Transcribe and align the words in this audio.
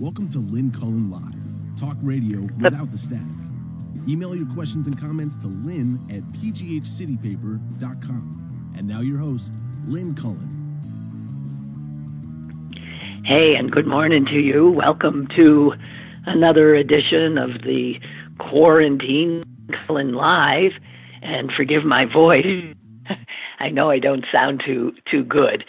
Welcome 0.00 0.32
to 0.32 0.38
Lynn 0.38 0.72
Cullen 0.72 1.10
Live, 1.10 1.36
talk 1.78 1.94
radio 2.02 2.48
without 2.58 2.90
the 2.90 2.96
static. 2.96 3.20
Email 4.08 4.34
your 4.34 4.46
questions 4.54 4.86
and 4.86 4.98
comments 4.98 5.36
to 5.42 5.46
lynn 5.46 6.00
at 6.08 6.22
pghcitypaper.com. 6.40 8.72
And 8.78 8.88
now 8.88 9.02
your 9.02 9.18
host, 9.18 9.52
Lynn 9.86 10.14
Cullen. 10.14 10.48
Hey, 13.26 13.56
and 13.58 13.70
good 13.70 13.86
morning 13.86 14.24
to 14.24 14.40
you. 14.40 14.70
Welcome 14.70 15.28
to 15.36 15.74
another 16.24 16.74
edition 16.74 17.36
of 17.36 17.60
the 17.62 17.96
Quarantine 18.38 19.44
Cullen 19.86 20.14
Live. 20.14 20.72
And 21.20 21.52
forgive 21.54 21.84
my 21.84 22.06
voice. 22.10 22.46
I 23.60 23.68
know 23.68 23.90
I 23.90 23.98
don't 23.98 24.24
sound 24.32 24.62
too 24.64 24.92
too 25.10 25.24
good. 25.24 25.62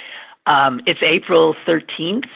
Um, 0.46 0.80
it's 0.86 1.02
April 1.04 1.54
13th, 1.68 2.30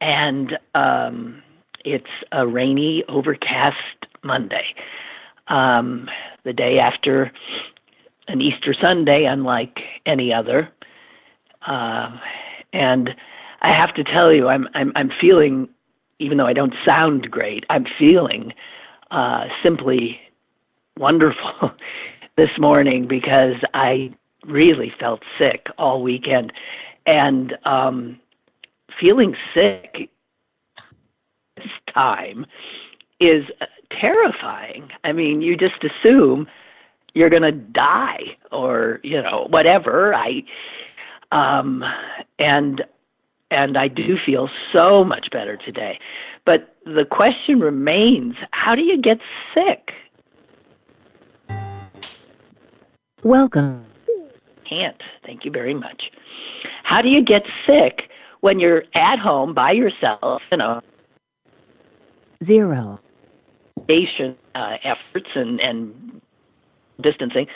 and 0.00 0.58
um, 0.74 1.42
it's 1.84 2.04
a 2.32 2.46
rainy, 2.46 3.04
overcast 3.08 4.06
Monday. 4.22 4.74
Um, 5.48 6.08
the 6.44 6.52
day 6.52 6.78
after 6.78 7.32
an 8.28 8.40
Easter 8.40 8.74
Sunday, 8.78 9.24
unlike 9.24 9.78
any 10.06 10.32
other. 10.32 10.68
Uh, 11.66 12.16
and 12.72 13.10
I 13.62 13.74
have 13.74 13.94
to 13.94 14.04
tell 14.04 14.32
you, 14.32 14.48
I'm 14.48 14.66
I'm 14.74 14.92
I'm 14.94 15.10
feeling, 15.20 15.68
even 16.18 16.38
though 16.38 16.46
I 16.46 16.52
don't 16.52 16.74
sound 16.84 17.30
great, 17.30 17.64
I'm 17.70 17.86
feeling 17.98 18.52
uh, 19.10 19.44
simply 19.62 20.20
wonderful 20.96 21.72
this 22.36 22.50
morning 22.58 23.08
because 23.08 23.56
I 23.74 24.14
really 24.46 24.92
felt 25.00 25.20
sick 25.38 25.66
all 25.78 26.02
weekend, 26.02 26.52
and 27.06 27.54
um, 27.64 28.20
feeling 29.00 29.34
sick 29.54 30.10
this 31.56 31.66
time 31.92 32.46
is 33.20 33.44
terrifying. 34.00 34.88
I 35.04 35.12
mean, 35.12 35.40
you 35.40 35.56
just 35.56 35.84
assume 35.84 36.46
you're 37.14 37.30
going 37.30 37.42
to 37.42 37.52
die 37.52 38.36
or, 38.52 39.00
you 39.02 39.20
know, 39.20 39.46
whatever. 39.50 40.14
I 40.14 40.42
um 41.30 41.82
and 42.38 42.82
and 43.50 43.76
I 43.76 43.88
do 43.88 44.16
feel 44.24 44.48
so 44.72 45.04
much 45.04 45.28
better 45.32 45.56
today. 45.56 45.98
But 46.44 46.74
the 46.84 47.04
question 47.10 47.60
remains, 47.60 48.34
how 48.52 48.74
do 48.74 48.82
you 48.82 49.00
get 49.00 49.18
sick? 49.54 49.90
Welcome. 53.24 53.84
Can't. 54.68 55.02
Thank 55.24 55.44
you 55.44 55.50
very 55.50 55.74
much. 55.74 56.04
How 56.84 57.02
do 57.02 57.08
you 57.08 57.24
get 57.24 57.42
sick 57.66 58.07
when 58.40 58.60
you're 58.60 58.84
at 58.94 59.18
home 59.18 59.54
by 59.54 59.72
yourself, 59.72 60.42
you 60.50 60.58
know, 60.58 60.80
Zero. 62.46 63.00
patient 63.86 64.38
uh, 64.54 64.76
efforts 64.84 65.28
and, 65.34 65.60
and 65.60 66.20
distancing. 67.02 67.46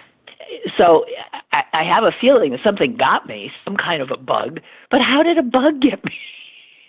So 0.77 1.05
I, 1.53 1.63
I 1.73 1.85
have 1.85 2.05
a 2.05 2.13
feeling 2.21 2.51
that 2.51 2.61
something 2.65 2.97
got 2.97 3.27
me, 3.27 3.51
some 3.65 3.77
kind 3.77 4.03
of 4.03 4.11
a 4.11 4.17
bug. 4.17 4.61
But 4.91 5.01
how 5.01 5.23
did 5.23 5.39
a 5.39 5.43
bug 5.43 5.81
get 5.81 6.05
me? 6.05 6.13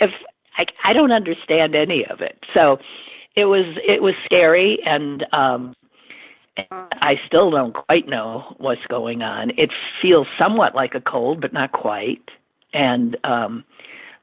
if 0.00 0.10
I, 0.56 0.64
I 0.84 0.92
don't 0.92 1.12
understand 1.12 1.74
any 1.74 2.04
of 2.08 2.20
it, 2.20 2.38
so 2.54 2.78
it 3.36 3.44
was 3.46 3.64
it 3.86 4.02
was 4.02 4.14
scary, 4.24 4.78
and 4.84 5.26
um, 5.32 5.74
I 6.70 7.14
still 7.26 7.50
don't 7.50 7.74
quite 7.74 8.08
know 8.08 8.54
what's 8.58 8.84
going 8.88 9.22
on. 9.22 9.50
It 9.50 9.70
feels 10.00 10.26
somewhat 10.38 10.74
like 10.74 10.94
a 10.94 11.00
cold, 11.00 11.40
but 11.40 11.52
not 11.52 11.72
quite. 11.72 12.22
And 12.74 13.16
um, 13.24 13.64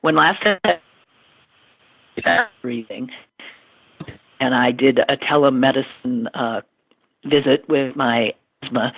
when 0.01 0.15
last 0.15 0.43
time 0.43 0.59
breathing, 2.61 3.09
and 4.39 4.53
I 4.53 4.71
did 4.71 4.99
a 4.99 5.17
telemedicine 5.17 6.25
uh, 6.33 6.61
visit 7.25 7.67
with 7.69 7.95
my 7.95 8.33
asthma 8.61 8.91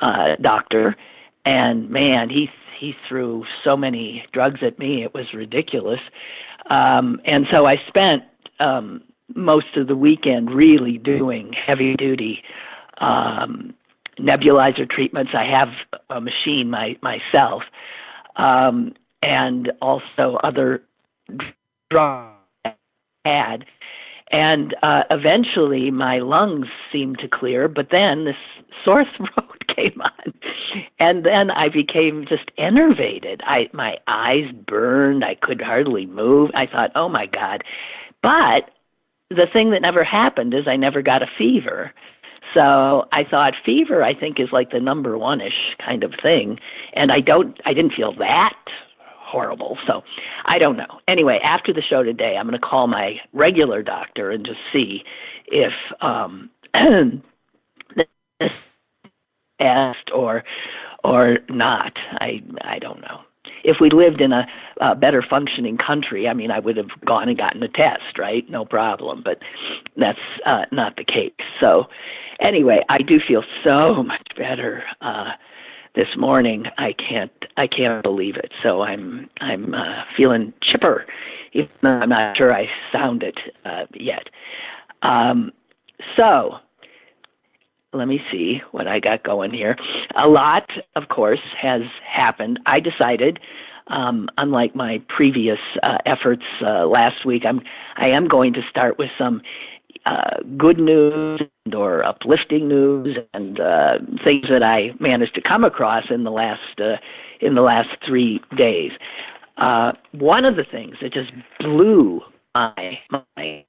uh, 0.00 0.36
doctor, 0.40 0.96
and 1.44 1.88
man, 1.90 2.28
he 2.28 2.48
he 2.78 2.94
threw 3.08 3.44
so 3.62 3.76
many 3.76 4.24
drugs 4.32 4.60
at 4.62 4.78
me, 4.78 5.04
it 5.04 5.12
was 5.12 5.26
ridiculous. 5.34 6.00
Um, 6.70 7.20
and 7.26 7.46
so 7.50 7.66
I 7.66 7.76
spent 7.88 8.22
um, 8.58 9.02
most 9.34 9.76
of 9.76 9.86
the 9.86 9.96
weekend 9.96 10.50
really 10.50 10.98
doing 10.98 11.52
heavy 11.52 11.94
duty 11.96 12.42
um, 13.00 13.74
nebulizer 14.18 14.88
treatments. 14.88 15.32
I 15.34 15.44
have 15.44 15.68
a 16.08 16.20
machine 16.20 16.70
my, 16.70 16.96
myself, 17.02 17.62
um, 18.36 18.94
and 19.22 19.72
also 19.80 20.38
other 20.42 20.82
drugs 21.90 22.36
had. 23.24 23.64
And 24.32 24.76
uh, 24.82 25.02
eventually, 25.10 25.90
my 25.90 26.20
lungs 26.20 26.68
seemed 26.92 27.18
to 27.18 27.28
clear, 27.28 27.66
but 27.66 27.88
then 27.90 28.24
this 28.24 28.36
sore 28.84 29.04
throat 29.16 29.62
came 29.76 30.00
on, 30.00 30.34
and 31.00 31.24
then 31.24 31.50
I 31.50 31.68
became 31.68 32.26
just 32.28 32.50
enervated. 32.56 33.40
I 33.44 33.68
my 33.72 33.96
eyes 34.06 34.52
burned. 34.66 35.24
I 35.24 35.34
could 35.34 35.60
hardly 35.60 36.06
move. 36.06 36.50
I 36.54 36.66
thought, 36.66 36.92
oh 36.94 37.08
my 37.08 37.26
god! 37.26 37.64
But 38.22 38.70
the 39.30 39.46
thing 39.52 39.70
that 39.70 39.82
never 39.82 40.04
happened 40.04 40.54
is 40.54 40.68
I 40.68 40.76
never 40.76 41.02
got 41.02 41.22
a 41.22 41.30
fever. 41.36 41.92
So 42.54 43.04
I 43.12 43.24
thought 43.30 43.54
fever 43.64 44.02
I 44.02 44.14
think 44.18 44.40
is 44.40 44.48
like 44.52 44.70
the 44.70 44.80
number 44.80 45.16
one 45.18 45.40
ish 45.40 45.76
kind 45.84 46.04
of 46.04 46.12
thing. 46.22 46.58
And 46.94 47.12
I 47.12 47.20
don't 47.20 47.58
I 47.64 47.74
didn't 47.74 47.94
feel 47.94 48.14
that 48.18 48.56
horrible. 49.18 49.78
So 49.86 50.02
I 50.46 50.58
don't 50.58 50.76
know. 50.76 51.00
Anyway, 51.08 51.38
after 51.42 51.72
the 51.72 51.82
show 51.82 52.02
today 52.02 52.36
I'm 52.38 52.46
gonna 52.46 52.58
call 52.58 52.86
my 52.86 53.16
regular 53.32 53.82
doctor 53.82 54.30
and 54.30 54.44
just 54.44 54.58
see 54.72 55.02
if 55.46 55.72
um 56.00 56.50
this 57.96 58.50
asked 59.60 60.10
or 60.14 60.44
or 61.04 61.38
not. 61.48 61.92
I 62.20 62.42
I 62.62 62.78
don't 62.78 63.00
know 63.00 63.20
if 63.64 63.76
we 63.80 63.90
lived 63.90 64.20
in 64.20 64.32
a, 64.32 64.46
a 64.80 64.94
better 64.94 65.24
functioning 65.28 65.76
country, 65.78 66.28
I 66.28 66.34
mean, 66.34 66.50
I 66.50 66.58
would 66.58 66.76
have 66.76 66.90
gone 67.06 67.28
and 67.28 67.38
gotten 67.38 67.62
a 67.62 67.68
test, 67.68 68.18
right? 68.18 68.48
No 68.50 68.64
problem. 68.64 69.22
But 69.24 69.38
that's 69.96 70.18
uh, 70.46 70.62
not 70.72 70.96
the 70.96 71.04
case. 71.04 71.32
So, 71.60 71.84
anyway, 72.40 72.80
I 72.88 72.98
do 72.98 73.18
feel 73.26 73.42
so 73.64 74.02
much 74.02 74.26
better 74.36 74.82
uh, 75.00 75.30
this 75.94 76.08
morning. 76.16 76.64
I 76.78 76.92
can't, 76.92 77.32
I 77.56 77.66
can't 77.66 78.02
believe 78.02 78.36
it. 78.36 78.52
So 78.62 78.82
I'm, 78.82 79.28
I'm 79.40 79.74
uh, 79.74 80.04
feeling 80.16 80.52
chipper, 80.62 81.06
even 81.52 81.68
though 81.82 81.88
I'm 81.88 82.08
not 82.08 82.36
sure 82.36 82.54
I 82.54 82.66
sound 82.92 83.22
it 83.22 83.38
uh, 83.64 83.86
yet. 83.94 84.28
Um, 85.02 85.52
so 86.16 86.58
let 87.92 88.08
me 88.08 88.20
see 88.30 88.60
what 88.70 88.86
I 88.86 89.00
got 89.00 89.24
going 89.24 89.52
here. 89.52 89.76
A 90.16 90.28
lot, 90.28 90.68
of 90.96 91.08
course, 91.08 91.40
has 91.60 91.82
happened. 92.06 92.60
I 92.66 92.78
decided, 92.80 93.40
um, 93.88 94.28
unlike 94.36 94.76
my 94.76 95.02
previous 95.08 95.58
uh, 95.82 95.98
efforts 96.06 96.44
uh, 96.64 96.86
last 96.86 97.26
week, 97.26 97.42
I'm 97.46 97.60
I 97.96 98.08
am 98.08 98.28
going 98.28 98.52
to 98.54 98.60
start 98.70 98.98
with 98.98 99.08
some 99.18 99.42
uh, 100.06 100.38
good 100.56 100.78
news 100.78 101.42
or 101.74 102.04
uplifting 102.04 102.68
news 102.68 103.18
and 103.34 103.60
uh, 103.60 103.98
things 104.24 104.46
that 104.48 104.62
I 104.62 104.90
managed 105.00 105.34
to 105.34 105.42
come 105.42 105.64
across 105.64 106.04
in 106.10 106.24
the 106.24 106.30
last 106.30 106.80
uh, 106.80 106.96
in 107.40 107.54
the 107.54 107.62
last 107.62 107.88
three 108.06 108.40
days. 108.56 108.92
Uh, 109.56 109.92
one 110.12 110.44
of 110.44 110.56
the 110.56 110.64
things 110.70 110.94
that 111.02 111.12
just 111.12 111.32
blew 111.58 112.20
my 112.54 112.98
mind 113.36 113.64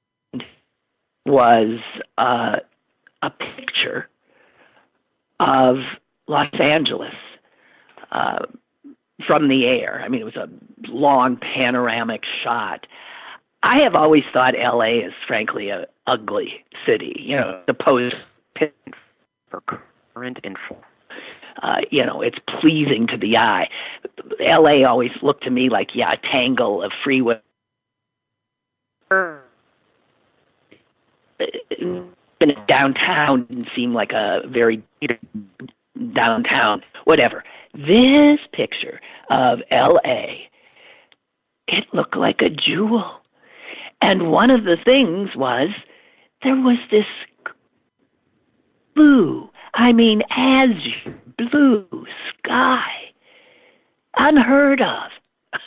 was 1.25 1.79
uh, 2.17 2.57
a 3.21 3.29
picture 3.29 4.09
of 5.39 5.77
Los 6.27 6.53
Angeles 6.59 7.13
uh, 8.11 8.45
from 9.25 9.47
the 9.47 9.65
air. 9.65 10.01
I 10.03 10.09
mean, 10.09 10.21
it 10.21 10.25
was 10.25 10.35
a 10.35 10.49
long 10.87 11.37
panoramic 11.37 12.21
shot. 12.43 12.87
I 13.63 13.79
have 13.83 13.95
always 13.95 14.23
thought 14.33 14.53
LA 14.57 15.05
is 15.05 15.13
frankly 15.27 15.69
a 15.69 15.85
ugly 16.07 16.65
city. 16.85 17.15
You 17.19 17.35
know, 17.35 17.61
supposed 17.67 18.15
for 19.49 19.61
current 20.13 20.39
info. 20.43 20.77
Uh, 21.61 21.81
you 21.91 22.05
know, 22.05 22.21
it's 22.21 22.39
pleasing 22.61 23.07
to 23.07 23.17
the 23.17 23.37
eye. 23.37 23.67
LA 24.39 24.87
always 24.87 25.11
looked 25.21 25.43
to 25.43 25.51
me 25.51 25.69
like 25.69 25.89
yeah, 25.93 26.13
a 26.13 26.17
tangle 26.31 26.81
of 26.81 26.91
freeway 27.03 27.39
downtown 32.67 33.45
didn't 33.45 33.67
seem 33.75 33.93
like 33.93 34.11
a 34.11 34.41
very 34.47 34.83
downtown, 36.13 36.81
whatever. 37.05 37.43
This 37.73 38.39
picture 38.53 38.99
of 39.29 39.59
LA, 39.71 40.25
it 41.67 41.85
looked 41.93 42.15
like 42.17 42.41
a 42.41 42.49
jewel. 42.49 43.19
And 44.01 44.31
one 44.31 44.49
of 44.49 44.63
the 44.63 44.77
things 44.83 45.29
was 45.35 45.69
there 46.43 46.55
was 46.55 46.79
this 46.89 47.05
blue, 48.95 49.49
I 49.73 49.93
mean, 49.93 50.21
azure 50.29 51.19
blue 51.37 51.85
sky, 52.43 52.83
unheard 54.17 54.81
of. 54.81 55.11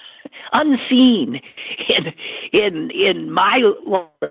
unseen 0.53 1.41
in 1.89 2.13
in 2.53 2.91
in 2.91 3.31
my 3.31 3.61
of 3.87 4.31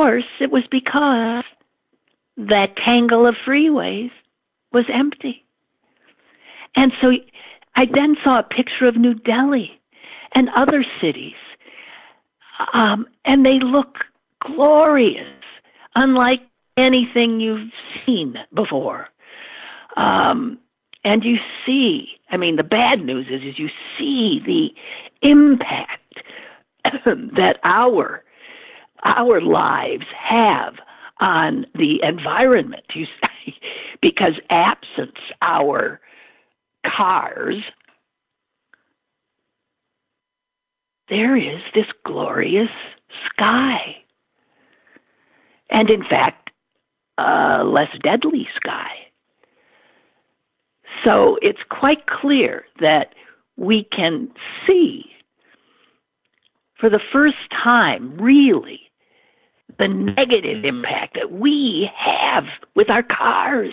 course 0.00 0.24
it 0.40 0.50
was 0.50 0.62
because 0.70 1.44
that 2.38 2.68
tangle 2.82 3.26
of 3.26 3.34
freeways 3.46 4.10
was 4.72 4.86
empty. 4.92 5.44
And 6.74 6.92
so 7.02 7.08
i 7.76 7.84
then 7.84 8.16
saw 8.24 8.38
a 8.38 8.42
picture 8.42 8.86
of 8.88 8.96
new 8.96 9.12
delhi 9.12 9.70
and 10.34 10.48
other 10.56 10.84
cities 11.02 11.40
um 12.72 13.06
and 13.26 13.44
they 13.44 13.58
look 13.62 13.96
glorious 14.42 15.44
unlike 15.94 16.40
anything 16.78 17.38
you've 17.40 17.70
seen 18.06 18.36
before. 18.54 19.08
Um 19.98 20.58
and 21.04 21.24
you 21.24 21.36
see 21.66 22.06
i 22.30 22.38
mean 22.38 22.56
the 22.56 22.62
bad 22.62 23.00
news 23.00 23.26
is 23.30 23.42
is 23.42 23.58
you 23.58 23.68
see 23.98 24.40
the 24.46 24.68
impact 25.28 26.14
that 27.04 27.58
our 27.64 28.24
our 29.04 29.40
lives 29.40 30.06
have 30.18 30.74
on 31.20 31.66
the 31.74 32.00
environment 32.02 32.84
you 32.94 33.04
see 33.04 33.54
because 34.02 34.34
absence 34.50 35.18
our 35.42 36.00
cars 36.86 37.62
there 41.10 41.36
is 41.36 41.60
this 41.74 41.86
glorious 42.06 42.70
sky. 43.28 43.96
And 45.68 45.90
in 45.90 46.02
fact 46.08 46.50
a 47.18 47.62
less 47.64 47.90
deadly 48.02 48.48
sky. 48.56 48.92
So 51.04 51.36
it's 51.42 51.58
quite 51.68 52.06
clear 52.06 52.64
that 52.80 53.14
we 53.56 53.86
can 53.94 54.28
see 54.66 55.04
for 56.78 56.88
the 56.88 57.00
first 57.12 57.36
time, 57.62 58.16
really, 58.16 58.80
the 59.78 59.88
negative 59.88 60.64
impact 60.64 61.14
that 61.14 61.32
we 61.32 61.88
have 61.96 62.44
with 62.74 62.90
our 62.90 63.02
cars. 63.02 63.72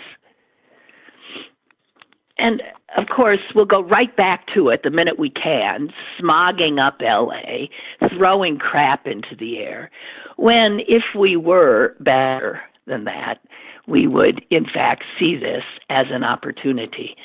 And 2.38 2.62
of 2.96 3.06
course, 3.14 3.40
we'll 3.54 3.64
go 3.64 3.82
right 3.82 4.16
back 4.16 4.46
to 4.54 4.68
it 4.68 4.82
the 4.84 4.90
minute 4.90 5.18
we 5.18 5.30
can, 5.30 5.88
smogging 6.20 6.78
up 6.84 6.98
LA, 7.00 7.66
throwing 8.16 8.58
crap 8.58 9.06
into 9.06 9.34
the 9.38 9.58
air, 9.58 9.90
when 10.36 10.80
if 10.86 11.02
we 11.18 11.36
were 11.36 11.96
better 12.00 12.60
than 12.86 13.04
that, 13.04 13.40
we 13.88 14.06
would 14.06 14.44
in 14.50 14.64
fact 14.64 15.02
see 15.18 15.36
this 15.36 15.64
as 15.90 16.06
an 16.10 16.22
opportunity 16.22 17.16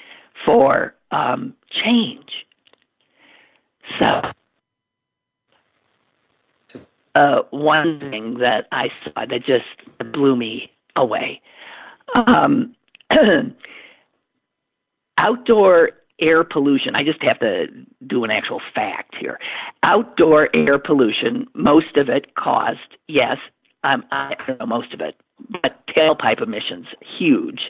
for 0.46 0.96
um, 1.12 1.54
change. 1.84 2.46
So, 4.00 4.22
uh, 7.15 7.39
one 7.51 8.00
thing 8.00 8.38
that 8.39 8.68
I 8.71 8.88
saw 9.04 9.25
that 9.25 9.45
just 9.45 10.12
blew 10.13 10.36
me 10.36 10.71
away 10.95 11.42
um, 12.15 12.75
outdoor 15.18 15.92
air 16.19 16.44
pollution. 16.44 16.95
I 16.95 17.04
just 17.04 17.21
have 17.24 17.39
to 17.39 17.68
do 18.06 18.24
an 18.24 18.31
actual 18.31 18.62
fact 18.74 19.15
here. 19.19 19.39
Outdoor 19.83 20.50
air 20.56 20.80
pollution, 20.80 21.48
most 21.54 21.98
of 21.98 22.10
it 22.10 22.36
caused, 22.36 22.98
yes, 23.07 23.38
um, 23.83 24.04
I 24.12 24.36
don't 24.48 24.60
know 24.60 24.65
most 24.65 24.94
of 24.94 25.01
it, 25.01 25.15
but 25.62 25.86
tailpipe 25.88 26.42
emissions, 26.42 26.88
huge, 27.18 27.69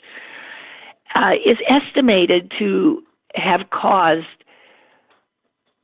uh, 1.14 1.32
is 1.44 1.58
estimated 1.68 2.52
to 2.58 3.02
have 3.34 3.62
caused 3.70 4.26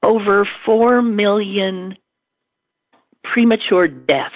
over 0.02 0.48
4 0.64 1.02
million 1.02 1.96
premature 3.24 3.88
deaths 3.88 4.34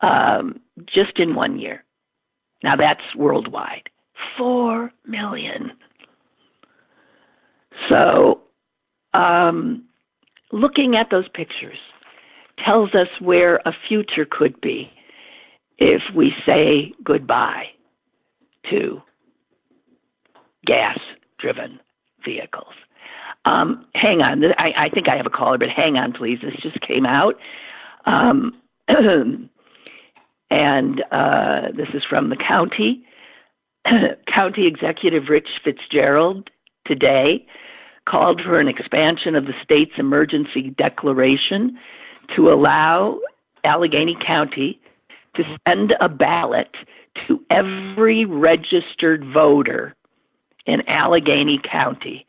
um, 0.00 0.60
just 0.86 1.18
in 1.18 1.34
one 1.34 1.58
year. 1.58 1.84
Now 2.62 2.76
that's 2.76 3.02
worldwide. 3.16 3.88
4 4.38 4.92
million. 5.06 5.72
So, 7.88 8.40
um, 9.14 9.84
looking 10.52 10.94
at 10.96 11.08
those 11.10 11.28
pictures, 11.34 11.78
tells 12.64 12.90
us 12.94 13.08
where 13.20 13.56
a 13.64 13.72
future 13.88 14.26
could 14.30 14.60
be 14.60 14.90
if 15.78 16.02
we 16.14 16.32
say 16.46 16.92
goodbye 17.02 17.64
to 18.70 19.00
gas 20.64 20.98
driven 21.38 21.80
vehicles. 22.24 22.74
Um, 23.44 23.86
hang 23.94 24.20
on, 24.20 24.44
I, 24.56 24.86
I, 24.86 24.88
think 24.88 25.08
I 25.08 25.16
have 25.16 25.26
a 25.26 25.30
caller, 25.30 25.58
but 25.58 25.68
hang 25.68 25.96
on, 25.96 26.12
please. 26.12 26.38
This 26.42 26.54
just 26.62 26.80
came 26.80 27.04
out. 27.04 27.34
Um, 28.06 28.52
and 30.50 31.02
uh, 31.10 31.72
this 31.76 31.88
is 31.92 32.02
from 32.08 32.30
the 32.30 32.36
county. 32.36 33.04
county 34.32 34.66
Executive 34.66 35.24
Rich 35.28 35.48
Fitzgerald 35.64 36.50
today 36.86 37.44
called 38.08 38.40
for 38.44 38.60
an 38.60 38.68
expansion 38.68 39.34
of 39.34 39.46
the 39.46 39.54
state's 39.62 39.92
emergency 39.98 40.74
declaration 40.76 41.78
to 42.36 42.48
allow 42.48 43.18
Allegheny 43.64 44.16
County 44.24 44.80
to 45.36 45.42
send 45.66 45.94
a 46.00 46.08
ballot 46.08 46.70
to 47.26 47.40
every 47.50 48.24
registered 48.24 49.24
voter 49.32 49.94
in 50.66 50.80
Allegheny 50.88 51.60
County 51.70 52.26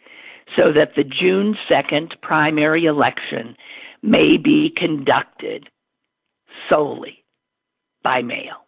so 0.56 0.72
that 0.74 0.92
the 0.96 1.04
June 1.04 1.56
2nd 1.70 2.22
primary 2.22 2.86
election 2.86 3.56
may 4.02 4.38
be 4.38 4.74
conducted 4.76 5.70
solely 6.70 7.24
by 8.04 8.22
mail. 8.22 8.66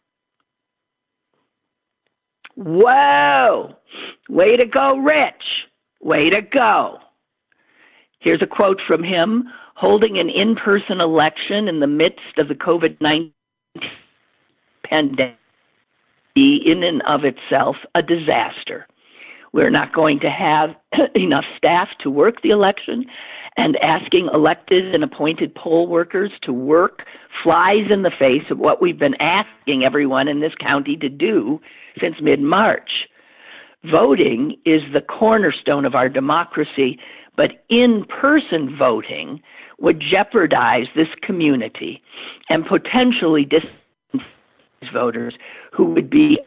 Whoa! 2.55 3.75
Way 4.29 4.55
to 4.57 4.65
go, 4.65 4.97
Rich! 4.97 5.43
Way 6.01 6.29
to 6.29 6.41
go! 6.41 6.99
Here's 8.19 8.41
a 8.41 8.47
quote 8.47 8.79
from 8.87 9.03
him 9.03 9.43
holding 9.75 10.17
an 10.17 10.29
in 10.29 10.55
person 10.55 11.01
election 11.01 11.67
in 11.67 11.81
the 11.81 11.87
midst 11.87 12.37
of 12.37 12.47
the 12.47 12.55
COVID 12.55 12.99
19 13.01 13.31
pandemic 14.83 15.37
be 16.33 16.61
in 16.65 16.83
and 16.83 17.01
of 17.03 17.21
itself 17.23 17.77
a 17.95 18.01
disaster. 18.01 18.87
We're 19.55 19.69
not 19.69 19.93
going 19.93 20.19
to 20.19 20.29
have 20.29 20.71
enough 21.15 21.45
staff 21.57 21.87
to 22.01 22.11
work 22.11 22.41
the 22.41 22.49
election, 22.49 23.05
and 23.55 23.77
asking 23.77 24.27
elected 24.33 24.93
and 24.93 25.01
appointed 25.01 25.55
poll 25.55 25.87
workers 25.87 26.31
to 26.41 26.51
work 26.51 27.03
flies 27.41 27.89
in 27.89 28.01
the 28.01 28.11
face 28.19 28.43
of 28.51 28.59
what 28.59 28.81
we've 28.81 28.99
been 28.99 29.15
asking 29.21 29.85
everyone 29.85 30.27
in 30.27 30.41
this 30.41 30.51
county 30.59 30.97
to 30.97 31.07
do 31.07 31.61
since 32.01 32.15
mid 32.21 32.41
March. 32.41 33.07
Voting 33.89 34.57
is 34.65 34.81
the 34.91 34.99
cornerstone 34.99 35.85
of 35.85 35.95
our 35.95 36.09
democracy, 36.09 36.99
but 37.37 37.63
in 37.69 38.03
person 38.09 38.75
voting 38.77 39.41
would 39.79 40.01
jeopardize 40.01 40.87
this 40.97 41.07
community 41.23 42.03
and 42.49 42.65
potentially 42.65 43.45
distance 43.45 44.29
voters 44.91 45.35
who 45.71 45.85
would 45.85 46.09
be 46.09 46.39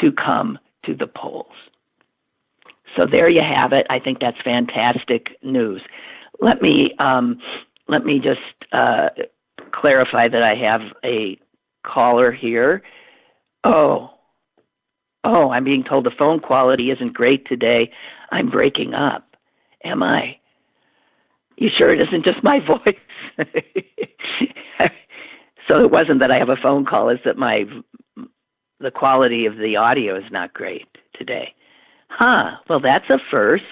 to 0.00 0.10
come 0.10 0.58
to 0.84 0.92
the 0.92 1.06
polls. 1.06 1.69
So 2.96 3.06
there 3.10 3.28
you 3.28 3.42
have 3.42 3.72
it. 3.72 3.86
I 3.90 3.98
think 3.98 4.18
that's 4.20 4.40
fantastic 4.42 5.28
news. 5.42 5.82
Let 6.40 6.62
me 6.62 6.92
um, 6.98 7.38
let 7.88 8.04
me 8.04 8.18
just 8.18 8.40
uh, 8.72 9.08
clarify 9.72 10.28
that 10.28 10.42
I 10.42 10.54
have 10.54 10.80
a 11.04 11.38
caller 11.86 12.32
here. 12.32 12.82
Oh, 13.64 14.10
oh, 15.24 15.50
I'm 15.50 15.64
being 15.64 15.84
told 15.84 16.04
the 16.04 16.12
phone 16.16 16.40
quality 16.40 16.90
isn't 16.90 17.14
great 17.14 17.46
today. 17.46 17.90
I'm 18.30 18.50
breaking 18.50 18.94
up. 18.94 19.24
Am 19.84 20.02
I? 20.02 20.36
You 21.56 21.68
sure 21.76 21.92
it 21.92 22.00
isn't 22.00 22.24
just 22.24 22.42
my 22.42 22.58
voice? 22.66 22.96
so 25.68 25.84
it 25.84 25.90
wasn't 25.90 26.20
that 26.20 26.30
I 26.30 26.38
have 26.38 26.48
a 26.48 26.56
phone 26.56 26.86
call; 26.86 27.08
it's 27.08 27.24
that 27.24 27.36
my 27.36 27.64
the 28.80 28.90
quality 28.90 29.46
of 29.46 29.56
the 29.58 29.76
audio 29.76 30.16
is 30.16 30.24
not 30.30 30.54
great 30.54 30.88
today. 31.14 31.54
Huh. 32.10 32.56
Well, 32.68 32.80
that's 32.80 33.08
a 33.08 33.18
first. 33.30 33.64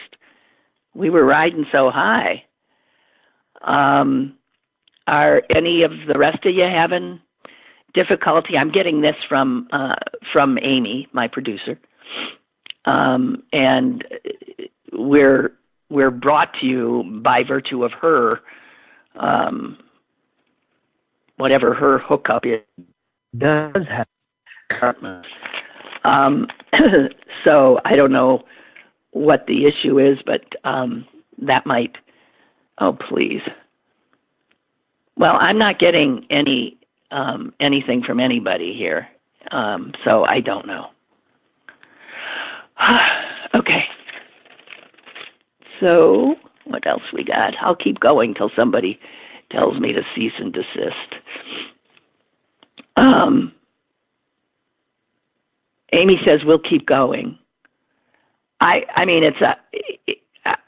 We 0.94 1.10
were 1.10 1.24
riding 1.24 1.66
so 1.70 1.90
high. 1.90 2.44
Um, 3.60 4.34
are 5.06 5.42
any 5.54 5.82
of 5.82 5.90
the 6.06 6.18
rest 6.18 6.44
of 6.46 6.54
you 6.54 6.64
having 6.64 7.20
difficulty? 7.94 8.56
I'm 8.56 8.70
getting 8.70 9.00
this 9.00 9.16
from 9.28 9.68
uh, 9.72 9.96
from 10.32 10.58
Amy, 10.62 11.08
my 11.12 11.28
producer, 11.28 11.78
um, 12.84 13.42
and 13.52 14.04
we're 14.92 15.52
we're 15.90 16.10
brought 16.10 16.52
to 16.60 16.66
you 16.66 17.20
by 17.24 17.42
virtue 17.46 17.84
of 17.84 17.92
her, 18.00 18.40
um, 19.18 19.78
whatever 21.36 21.74
her 21.74 21.98
hookup 21.98 22.44
is, 22.46 22.60
does 23.36 23.86
have. 23.90 24.06
Um, 26.04 26.46
so 27.44 27.78
I 27.84 27.96
don't 27.96 28.12
know 28.12 28.44
what 29.12 29.46
the 29.46 29.66
issue 29.66 29.98
is, 29.98 30.18
but 30.24 30.42
um, 30.64 31.06
that 31.42 31.66
might. 31.66 31.96
Oh, 32.80 32.96
please. 33.08 33.42
Well, 35.16 35.36
I'm 35.40 35.58
not 35.58 35.78
getting 35.78 36.26
any 36.30 36.78
um, 37.10 37.52
anything 37.60 38.02
from 38.06 38.20
anybody 38.20 38.74
here, 38.76 39.08
um, 39.50 39.92
so 40.04 40.24
I 40.24 40.40
don't 40.40 40.66
know. 40.66 40.86
okay. 43.54 43.84
So, 45.80 46.34
what 46.64 46.86
else 46.86 47.02
we 47.12 47.24
got? 47.24 47.54
I'll 47.60 47.76
keep 47.76 48.00
going 48.00 48.34
till 48.34 48.50
somebody 48.54 48.98
tells 49.50 49.78
me 49.80 49.92
to 49.92 50.02
cease 50.14 50.32
and 50.38 50.52
desist. 50.52 51.14
Um, 52.96 53.52
Amy 55.92 56.18
says 56.24 56.40
we'll 56.44 56.58
keep 56.58 56.86
going. 56.86 57.38
I 58.60 58.80
I 58.94 59.04
mean 59.04 59.24
it's 59.24 59.40
a 59.40 59.56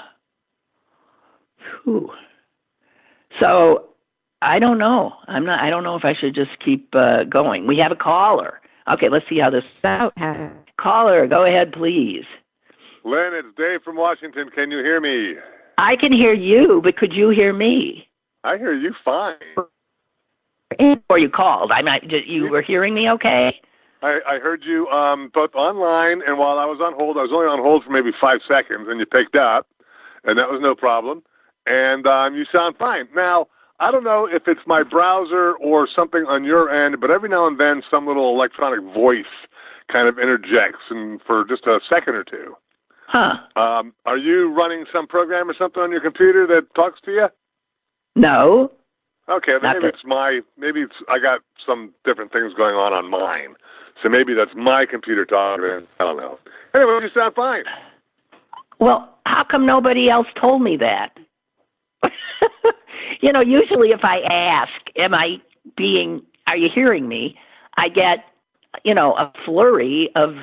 whew. 1.84 2.10
So 3.40 3.90
I 4.42 4.60
don't 4.60 4.80
know. 4.80 5.14
I'm 5.28 5.46
not. 5.46 5.60
I 5.64 5.70
don't 5.70 5.84
know 5.84 5.96
if 5.96 6.04
I 6.04 6.14
should 6.20 6.36
just 6.36 6.52
keep 6.64 6.94
uh, 6.94 7.24
going. 7.24 7.68
We 7.68 7.78
have 7.78 7.92
a 7.92 7.96
caller. 7.96 8.60
Okay, 8.92 9.08
let's 9.10 9.26
see 9.30 9.40
how 9.40 9.50
this. 9.50 9.64
About 9.80 10.14
Caller, 10.80 11.28
go 11.28 11.46
ahead, 11.46 11.72
please. 11.72 12.26
Lynn, 13.08 13.32
it's 13.34 13.56
Dave 13.56 13.82
from 13.86 13.96
Washington. 13.96 14.50
Can 14.54 14.70
you 14.70 14.80
hear 14.80 15.00
me? 15.00 15.40
I 15.78 15.96
can 15.96 16.12
hear 16.12 16.34
you, 16.34 16.82
but 16.84 16.98
could 16.98 17.14
you 17.14 17.30
hear 17.30 17.54
me? 17.54 18.10
I 18.44 18.58
hear 18.58 18.74
you 18.74 18.94
fine. 19.06 19.36
Or 21.10 21.18
you 21.18 21.30
called. 21.30 21.72
I 21.72 21.82
might. 21.82 22.04
You 22.04 22.50
were 22.52 22.62
hearing 22.62 22.94
me 22.94 23.10
okay? 23.12 23.56
I, 24.04 24.20
I 24.28 24.40
heard 24.40 24.62
you 24.68 24.88
um, 24.88 25.32
both 25.34 25.56
online 25.56 26.20
and 26.28 26.38
while 26.38 26.60
I 26.60 26.66
was 26.66 26.80
on 26.84 26.94
hold. 26.98 27.16
I 27.16 27.22
was 27.22 27.32
only 27.32 27.48
on 27.48 27.64
hold 27.64 27.86
for 27.86 27.92
maybe 27.92 28.12
five 28.20 28.40
seconds, 28.44 28.88
and 28.90 29.00
you 29.00 29.06
picked 29.06 29.38
up, 29.38 29.68
and 30.26 30.38
that 30.38 30.52
was 30.52 30.60
no 30.62 30.76
problem. 30.76 31.24
And 31.66 32.06
um, 32.06 32.36
you 32.36 32.44
sound 32.52 32.76
fine. 32.78 33.08
Now, 33.16 33.48
I 33.80 33.90
don't 33.90 34.04
know 34.04 34.28
if 34.30 34.44
it's 34.48 34.68
my 34.68 34.84
browser 34.84 35.54
or 35.64 35.88
something 35.96 36.26
on 36.28 36.44
your 36.44 36.68
end, 36.68 37.00
but 37.00 37.10
every 37.10 37.30
now 37.30 37.48
and 37.48 37.58
then 37.58 37.82
some 37.90 38.06
little 38.06 38.36
electronic 38.36 38.84
voice 38.94 39.32
kind 39.90 40.10
of 40.10 40.20
interjects, 40.20 40.84
and 40.90 41.22
for 41.26 41.46
just 41.48 41.66
a 41.68 41.80
second 41.90 42.16
or 42.16 42.26
two. 42.26 42.54
Huh. 43.08 43.36
Um, 43.60 43.94
are 44.06 44.18
you 44.18 44.54
running 44.54 44.86
some 44.92 45.08
program 45.08 45.50
or 45.50 45.56
something 45.58 45.82
on 45.82 45.92
your 45.92 46.02
computer 46.02 46.46
that 46.48 46.74
talks 46.76 47.00
to 47.06 47.12
you? 47.12 47.28
No. 48.16 48.72
Okay, 49.30 49.54
then 49.62 49.74
maybe 49.74 49.86
that- 49.86 49.94
it's 49.96 50.06
my 50.06 50.42
maybe 50.58 50.82
it's 50.82 50.96
I 51.10 51.20
got 51.20 51.42
some 51.66 51.94
different 52.04 52.32
things 52.32 52.54
going 52.54 52.76
on 52.76 52.94
on 52.94 53.10
mine, 53.10 53.56
so 54.02 54.10
maybe 54.10 54.34
that's 54.34 54.56
my 54.56 54.86
computer 54.86 55.26
talking. 55.26 55.88
I 56.00 56.04
don't 56.04 56.18
know. 56.18 56.38
Anyway, 56.74 57.00
you 57.02 57.10
sound 57.10 57.36
fine. 57.36 57.64
Well, 58.80 59.18
how 59.26 59.44
come 59.50 59.66
nobody 59.66 60.10
else 60.10 60.28
told 60.40 60.62
me 60.62 60.78
that? 60.78 61.18
you 63.22 63.32
know, 63.32 63.42
usually 63.42 63.90
if 63.90 64.02
I 64.04 64.20
ask, 64.30 64.72
am 64.98 65.14
I 65.14 65.38
being 65.76 66.22
are 66.48 66.58
you 66.58 66.70
hearing 66.74 67.08
me? 67.08 67.38
I 67.76 67.90
get, 67.90 68.26
you 68.84 68.94
know, 68.94 69.14
a 69.14 69.32
flurry 69.46 70.10
of 70.16 70.36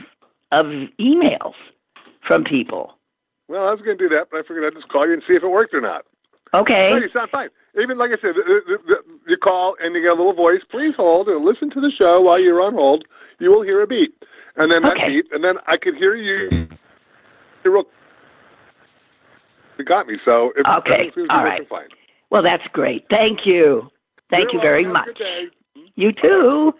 of 0.52 0.66
emails 1.00 1.54
from 2.26 2.44
people. 2.44 2.94
Well, 3.48 3.68
I 3.68 3.70
was 3.70 3.80
going 3.84 3.98
to 3.98 4.08
do 4.08 4.14
that, 4.14 4.28
but 4.30 4.38
I 4.38 4.42
figured 4.42 4.64
I'd 4.64 4.74
just 4.76 4.88
call 4.88 5.06
you 5.06 5.12
and 5.12 5.22
see 5.28 5.34
if 5.34 5.42
it 5.42 5.48
worked 5.48 5.74
or 5.74 5.80
not. 5.80 6.04
Okay. 6.54 6.88
No, 6.90 6.96
you 6.96 7.08
sound 7.12 7.30
fine. 7.30 7.48
Even 7.82 7.98
like 7.98 8.10
I 8.10 8.18
said, 8.22 8.34
the, 8.38 8.42
the, 8.46 8.78
the, 8.86 8.96
you 9.26 9.36
call 9.36 9.74
and 9.82 9.94
you 9.94 10.00
get 10.00 10.12
a 10.14 10.18
little 10.18 10.34
voice. 10.34 10.60
Please 10.70 10.94
hold 10.96 11.28
and 11.28 11.44
listen 11.44 11.68
to 11.70 11.80
the 11.80 11.90
show 11.98 12.20
while 12.20 12.40
you're 12.40 12.62
on 12.62 12.74
hold. 12.74 13.04
You 13.40 13.50
will 13.50 13.62
hear 13.62 13.82
a 13.82 13.86
beat, 13.86 14.14
and 14.56 14.70
then 14.70 14.82
that 14.82 14.94
beat, 15.08 15.26
and 15.32 15.42
then 15.42 15.54
I 15.66 15.76
could 15.76 15.96
hear 15.96 16.14
you. 16.14 16.68
You 17.64 17.84
got 19.84 20.06
me. 20.06 20.14
So 20.24 20.52
if 20.56 20.64
Okay, 20.78 21.10
all 21.30 21.42
right. 21.42 21.68
fine. 21.68 21.88
Well, 22.30 22.44
that's 22.44 22.62
great. 22.72 23.06
Thank 23.10 23.40
you. 23.44 23.88
Thank 24.30 24.52
You're 24.52 24.54
you 24.54 24.60
very 24.60 24.86
welcome. 24.86 25.08
Much. 25.08 25.20
You 25.96 26.12
too. 26.12 26.72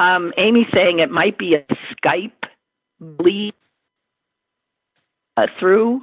Um, 0.00 0.32
Amy's 0.38 0.66
saying 0.72 1.00
it 1.00 1.10
might 1.10 1.36
be 1.38 1.54
a 1.54 1.62
Skype 1.94 2.32
bleed 3.00 3.52
uh, 5.36 5.46
through. 5.58 6.02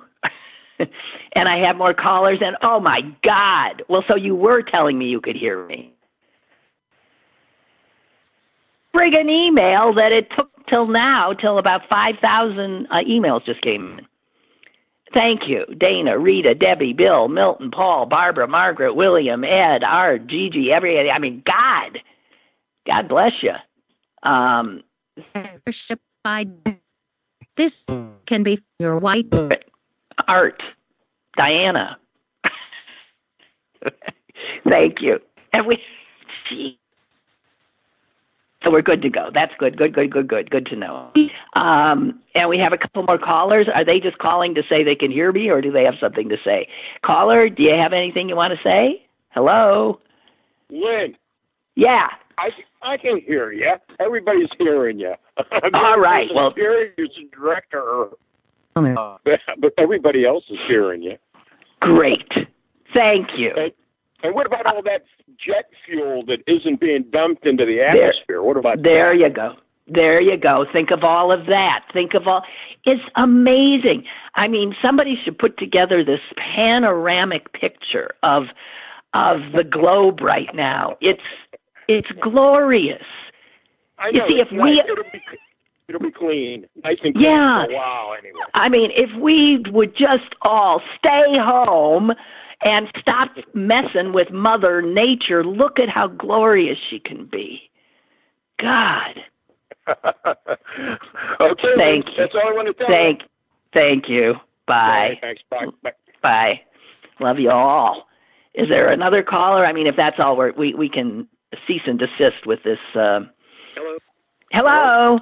and 0.79 1.50
I 1.50 1.65
have 1.65 1.75
more 1.75 1.93
callers. 1.93 2.39
And 2.41 2.55
oh 2.62 2.79
my 2.79 3.01
God. 3.24 3.83
Well, 3.89 4.03
so 4.07 4.15
you 4.15 4.36
were 4.36 4.62
telling 4.62 4.98
me 4.98 5.05
you 5.05 5.21
could 5.21 5.36
hear 5.36 5.65
me. 5.65 5.93
Bring 8.93 9.12
Friggin' 9.12 9.29
email 9.29 9.93
that 9.93 10.12
it 10.12 10.27
took 10.36 10.50
till 10.67 10.88
now, 10.88 11.33
till 11.33 11.57
about 11.57 11.81
5,000 11.89 12.88
uh, 12.88 12.95
emails 13.07 13.45
just 13.45 13.62
came 13.62 13.98
in. 14.00 14.05
Thank 15.13 15.41
you, 15.48 15.65
Dana, 15.79 16.19
Rita, 16.19 16.53
Debbie, 16.53 16.93
Bill, 16.93 17.27
Milton, 17.27 17.71
Paul, 17.71 18.05
Barbara, 18.05 18.48
Margaret, 18.48 18.93
William, 18.93 19.43
Ed, 19.43 19.83
Art, 19.83 20.27
Gigi, 20.27 20.71
everybody. 20.71 21.09
I 21.09 21.17
mean, 21.17 21.41
God, 21.45 21.98
God 22.86 23.09
bless 23.09 23.31
you. 23.41 23.53
Um, 24.29 24.83
this 27.59 27.71
can 28.27 28.41
be 28.43 28.59
your 28.79 28.97
white 28.97 29.25
Art, 30.27 30.63
Diana. 31.37 31.97
Thank 34.67 35.01
you. 35.01 35.19
And 35.53 35.67
we, 35.67 35.77
gee. 36.49 36.77
so 38.63 38.71
we're 38.71 38.81
good 38.81 39.01
to 39.01 39.09
go. 39.09 39.29
That's 39.33 39.51
good. 39.59 39.77
Good. 39.77 39.93
Good. 39.93 40.11
Good. 40.11 40.27
Good. 40.27 40.49
Good 40.49 40.65
to 40.67 40.75
know. 40.75 41.11
Um, 41.53 42.19
and 42.35 42.49
we 42.49 42.57
have 42.59 42.73
a 42.73 42.77
couple 42.77 43.03
more 43.03 43.17
callers. 43.17 43.67
Are 43.73 43.85
they 43.85 43.99
just 43.99 44.17
calling 44.17 44.55
to 44.55 44.63
say 44.69 44.83
they 44.83 44.95
can 44.95 45.11
hear 45.11 45.31
me, 45.31 45.49
or 45.49 45.61
do 45.61 45.71
they 45.71 45.83
have 45.83 45.95
something 46.01 46.29
to 46.29 46.37
say? 46.43 46.67
Caller, 47.05 47.49
do 47.49 47.63
you 47.63 47.73
have 47.75 47.93
anything 47.93 48.29
you 48.29 48.35
want 48.35 48.53
to 48.53 48.59
say? 48.63 49.05
Hello. 49.29 49.99
Lynn, 50.69 51.15
Yeah. 51.75 52.07
I 52.39 52.50
I 52.93 52.98
can 52.98 53.22
hear 53.25 53.51
you. 53.51 53.72
Everybody's 54.00 54.50
hearing 54.58 55.00
you. 55.00 55.13
All 55.74 56.00
right, 56.00 56.27
well- 56.34 56.53
hearing 56.55 56.91
you 56.98 57.08
the 57.08 57.29
director, 57.36 58.05
uh, 58.75 59.17
but 59.60 59.74
everybody 59.77 60.25
else 60.25 60.43
is 60.50 60.58
hearing 60.67 61.01
you. 61.03 61.17
Great. 61.81 62.31
Thank 62.93 63.27
you. 63.38 63.51
And, 63.55 63.72
and 64.24 64.36
what 64.36 64.46
about 64.46 64.65
all 64.65 64.81
that 64.84 65.03
jet 65.38 65.69
fuel 65.86 66.24
that 66.27 66.39
isn't 66.48 66.79
being 66.79 67.05
dumped 67.12 67.46
into 67.46 67.65
the 67.65 67.81
atmosphere? 67.81 68.41
What 68.43 68.58
about 68.58 68.84
There 68.84 69.17
that? 69.17 69.24
you 69.27 69.29
go. 69.34 69.53
There 69.88 70.19
you 70.22 70.38
go. 70.38 70.65
Think 70.72 70.91
of 70.91 71.03
all 71.03 71.31
of 71.31 71.46
that. 71.48 71.86
Think 71.93 72.13
of 72.13 72.27
all. 72.27 72.43
It's 72.86 73.01
amazing. 73.15 74.03
I 74.36 74.48
mean, 74.48 74.75
somebody 74.81 75.15
should 75.24 75.38
put 75.39 75.58
together 75.58 76.03
this 76.03 76.19
panoramic 76.55 77.53
picture 77.53 78.12
of 78.24 78.43
of 79.15 79.38
the 79.55 79.63
globe 79.63 80.22
right 80.22 80.53
now. 80.53 80.96
It's 81.01 81.22
it's 81.89 82.08
glorious. 82.22 83.03
I 83.98 84.08
You 84.10 84.19
know, 84.19 84.27
see, 84.29 84.36
it's 84.36 84.51
if 84.51 84.58
we- 84.58 84.79
it'll 84.79 84.96
be 85.03 85.22
it'll 85.89 86.01
be 86.01 86.12
clean, 86.12 86.65
nice 86.84 86.98
and 87.03 87.13
clean 87.13 87.25
Yeah. 87.25 87.65
for 87.65 87.72
a 87.72 87.75
while 87.75 88.13
anyway. 88.17 88.39
I 88.53 88.69
mean, 88.69 88.91
if 88.96 89.12
we 89.19 89.58
would 89.72 89.96
just 89.96 90.36
all 90.43 90.81
stay 90.98 91.38
home 91.38 92.13
and 92.62 92.88
stop 93.00 93.29
messing 93.53 94.12
with 94.13 94.31
Mother 94.31 94.81
Nature. 94.81 95.43
Look 95.43 95.79
at 95.79 95.89
how 95.89 96.08
glorious 96.08 96.77
she 96.89 97.00
can 97.00 97.25
be. 97.25 97.69
God. 98.62 99.15
okay. 99.88 101.74
Thank 101.77 102.05
you. 102.08 102.13
That's 102.17 102.36
all 102.36 102.50
I 102.50 102.53
want 102.53 102.67
to 102.67 102.74
tell 102.74 102.88
Thank, 102.88 103.22
thank 103.74 104.10
you. 104.10 104.34
Bye. 104.67 105.12
you. 105.12 105.15
Thanks. 105.22 105.41
Bye. 105.50 105.65
Bye. 105.84 105.91
Bye. 106.22 106.62
Love 107.22 107.39
you 107.39 107.50
all. 107.50 108.08
Is 108.53 108.67
there 108.67 108.91
another 108.91 109.24
caller? 109.24 109.65
I 109.65 109.72
mean, 109.74 109.88
if 109.88 109.96
that's 109.96 110.17
all, 110.19 110.36
we're, 110.36 110.51
we 110.53 110.74
we 110.74 110.89
can 110.89 111.27
cease 111.67 111.81
and 111.85 111.99
desist 111.99 112.45
with 112.45 112.59
this. 112.63 112.79
Uh... 112.95 113.21
Hello. 113.75 113.97
Hello. 114.51 115.19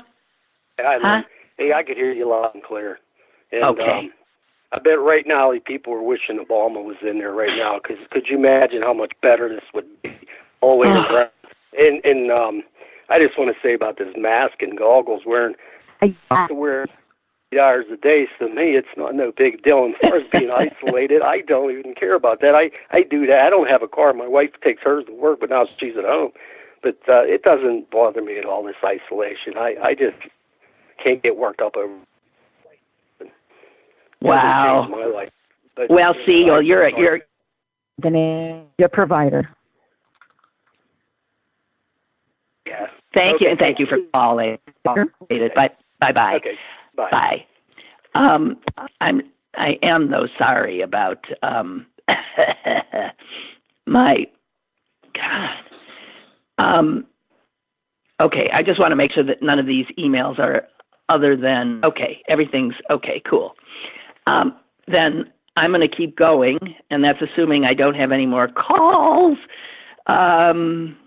Hi, 0.80 0.98
Huh? 1.02 1.22
Hey, 1.58 1.72
I 1.76 1.84
could 1.84 1.98
hear 1.98 2.12
you 2.12 2.30
loud 2.30 2.52
and 2.54 2.64
clear. 2.64 3.00
And, 3.52 3.64
Okay. 3.64 3.82
Um, 3.84 4.12
I 4.74 4.80
bet 4.80 5.00
right 5.00 5.24
now 5.26 5.54
the 5.54 5.62
people 5.62 5.94
are 5.94 6.04
wishing 6.04 6.44
Obama 6.44 6.84
was 6.84 6.98
in 7.02 7.20
there 7.20 7.32
right 7.32 7.56
now 7.58 7.80
because 7.82 8.04
could 8.12 8.28
you 8.30 8.38
imagine 8.38 8.82
how 8.82 8.94
much 8.94 9.14
better 9.22 9.48
this 9.48 9.64
would 9.74 9.86
be 10.04 10.10
all 10.60 10.76
the 10.76 10.82
way 10.82 10.88
around? 10.88 11.30
And 11.78 12.04
and 12.04 12.32
um, 12.32 12.64
I 13.10 13.18
just 13.18 13.40
want 13.40 13.56
to 13.56 13.68
say 13.68 13.74
about 13.74 13.98
this 13.98 14.14
mask 14.18 14.62
and 14.62 14.78
goggles 14.78 15.22
wearing. 15.26 15.56
I 16.02 16.16
have 16.30 16.50
to 16.50 16.54
wear 16.54 16.86
hours 17.56 17.86
a 17.92 17.96
day, 17.96 18.26
so 18.38 18.48
to 18.48 18.54
me 18.54 18.76
it's 18.76 18.88
not 18.98 19.16
no 19.16 19.32
big 19.36 19.64
deal. 19.64 19.86
And 19.86 19.96
as 19.96 20.02
far 20.02 20.18
as 20.18 20.28
being 20.32 20.52
isolated, 20.56 21.22
I 21.22 21.42
don't 21.48 21.72
even 21.72 21.96
care 21.96 22.16
about 22.16 22.42
that. 22.42 22.56
I 22.56 22.72
I 22.96 23.04
do 23.04 23.26
that. 23.28 23.40
I 23.46 23.50
don't 23.50 23.70
have 23.70 23.84
a 23.84 23.88
car. 23.88 24.14
My 24.14 24.28
wife 24.28 24.52
takes 24.64 24.82
hers 24.84 25.06
to 25.08 25.14
work, 25.14 25.40
but 25.40 25.50
now 25.50 25.66
she's 25.80 25.96
at 25.98 26.04
home. 26.04 26.32
But 26.84 26.98
uh, 27.08 27.24
it 27.24 27.44
doesn't 27.44 27.90
bother 27.90 28.22
me 28.22 28.38
at 28.38 28.46
all. 28.46 28.64
This 28.64 28.76
isolation, 28.84 29.54
I 29.58 29.76
I 29.82 29.94
just 29.94 30.18
can't 31.02 31.24
get 31.24 31.38
worked 31.38 31.62
up 31.62 31.76
over. 31.78 31.96
Wow. 34.20 34.80
It 34.80 34.82
hasn't 34.82 34.92
My 34.92 35.06
life. 35.06 35.30
But, 35.76 35.92
Well, 35.92 36.16
see, 36.26 36.46
uh, 36.46 36.54
well, 36.54 36.62
you're 36.62 36.88
a, 36.88 37.00
you're 37.00 37.20
the 38.02 38.10
name 38.10 38.66
your 38.80 38.90
provider. 38.90 39.48
Yeah. 42.66 42.88
thank 43.14 43.36
Okay, 43.36 43.46
you 43.46 43.52
and 43.52 43.60
thank 43.60 43.80
you 43.80 43.86
for 43.86 44.00
calling. 44.12 44.58
Appreciate 44.86 45.42
it. 45.44 45.56
Bye 45.56 45.70
bye 46.02 46.12
bye. 46.12 46.36
Okay. 46.36 46.56
Bye. 46.98 47.10
Bye. 47.12 47.46
Um, 48.16 48.58
I'm 49.00 49.22
I 49.56 49.78
am 49.84 50.12
though 50.12 50.28
sorry 50.38 50.82
about 50.82 51.24
um 51.44 51.86
my 53.88 54.26
God. 55.14 55.56
Um, 56.58 57.06
okay, 58.20 58.50
I 58.54 58.64
just 58.64 58.80
want 58.80 58.92
to 58.92 58.96
make 58.96 59.12
sure 59.12 59.24
that 59.24 59.42
none 59.42 59.60
of 59.60 59.66
these 59.68 59.86
emails 59.98 60.40
are 60.40 60.64
other 61.10 61.38
than 61.38 61.82
okay. 61.86 62.22
Everything's 62.28 62.76
okay. 62.90 63.22
Cool. 63.30 63.54
Um, 64.26 64.58
then 64.88 65.32
I'm 65.56 65.72
going 65.72 65.88
to 65.88 65.96
keep 65.96 66.16
going, 66.18 66.60
and 66.90 67.04
that's 67.04 67.20
assuming 67.22 67.66
I 67.66 67.74
don't 67.74 67.96
have 67.96 68.12
any 68.12 68.26
more 68.26 68.48
calls. 68.48 69.38
Um, 70.08 70.98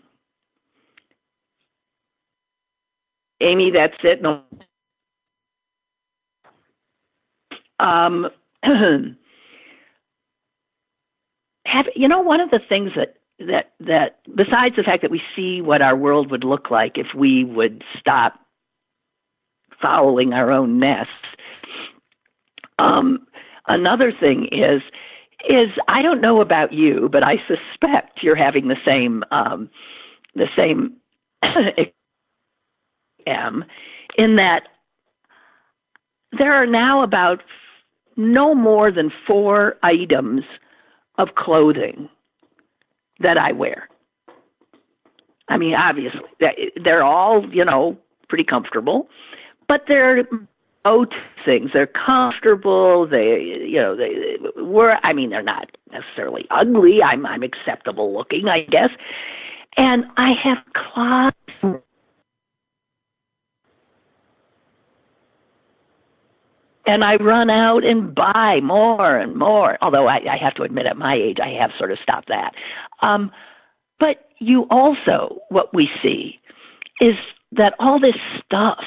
Amy, 3.41 3.71
that's 3.75 3.95
it. 4.03 4.23
No. 4.23 4.43
Um, 7.81 8.29
have 11.67 11.87
you 11.95 12.09
know 12.09 12.21
one 12.21 12.41
of 12.41 12.51
the 12.51 12.61
things 12.69 12.93
that 12.97 13.17
that 13.39 13.73
that 13.81 14.21
besides 14.27 14.77
the 14.77 14.83
fact 14.83 15.03
that 15.03 15.11
we 15.11 15.23
see 15.35 15.61
what 15.63 15.83
our 15.83 15.97
world 15.97 16.31
would 16.31 16.45
look 16.45 16.71
like 16.71 16.93
if 16.97 17.07
we 17.17 17.45
would 17.45 17.83
stop 17.99 18.35
fouling 19.81 20.33
our 20.33 20.51
own 20.51 20.79
nests. 20.79 21.11
Um, 22.79 23.27
another 23.67 24.13
thing 24.19 24.49
is 24.53 24.83
is 25.49 25.71
I 25.89 26.03
don't 26.03 26.21
know 26.21 26.43
about 26.43 26.73
you, 26.73 27.09
but 27.11 27.23
I 27.23 27.37
suspect 27.47 28.23
you're 28.23 28.37
having 28.37 28.69
the 28.69 28.77
same 28.85 29.25
um, 29.31 29.71
the 30.35 30.49
same 30.57 30.97
am 33.27 33.65
in 34.19 34.37
that 34.37 34.69
there 36.39 36.53
are 36.53 36.67
now 36.67 37.03
about 37.03 37.41
no 38.21 38.55
more 38.55 38.91
than 38.93 39.11
four 39.27 39.77
items 39.83 40.43
of 41.19 41.29
clothing 41.37 42.09
that 43.21 43.37
I 43.37 43.53
wear. 43.53 43.89
I 45.49 45.57
mean, 45.59 45.75
obviously, 45.75 46.21
they- 46.39 46.71
they're 46.77 47.03
all, 47.03 47.45
you 47.53 47.65
know, 47.65 47.97
pretty 48.29 48.45
comfortable, 48.45 49.09
but 49.67 49.87
they're 49.89 50.25
out 50.85 51.13
things. 51.45 51.71
They're 51.73 51.87
comfortable. 51.87 53.07
They, 53.07 53.41
you 53.43 53.81
know, 53.81 53.97
they, 53.97 54.39
they 54.55 54.63
were. 54.63 54.97
I 55.03 55.13
mean, 55.13 55.31
they're 55.31 55.43
not 55.43 55.71
necessarily 55.93 56.47
ugly. 56.51 57.03
I'm, 57.03 57.27
I'm 57.27 57.43
acceptable 57.43 58.15
looking, 58.15 58.49
I 58.49 58.63
guess. 58.63 58.91
And 59.77 60.05
I 60.17 60.33
have 60.43 60.59
closets 60.75 61.85
and 66.91 67.05
I 67.05 67.15
run 67.17 67.51
out 67.51 67.85
and 67.85 68.13
buy 68.13 68.59
more 68.61 69.17
and 69.17 69.37
more. 69.37 69.79
Although 69.81 70.09
I, 70.09 70.17
I 70.29 70.37
have 70.43 70.55
to 70.55 70.63
admit, 70.65 70.87
at 70.87 70.97
my 70.97 71.15
age, 71.15 71.39
I 71.41 71.51
have 71.61 71.71
sort 71.79 71.93
of 71.93 71.99
stopped 72.03 72.27
that. 72.29 72.53
Um, 73.01 73.31
but 74.01 74.29
you 74.41 74.67
also, 74.71 75.39
what 75.51 75.73
we 75.73 75.89
see 76.03 76.41
is 77.01 77.15
that 77.53 77.75
all 77.79 78.01
this 78.01 78.17
stuff 78.45 78.83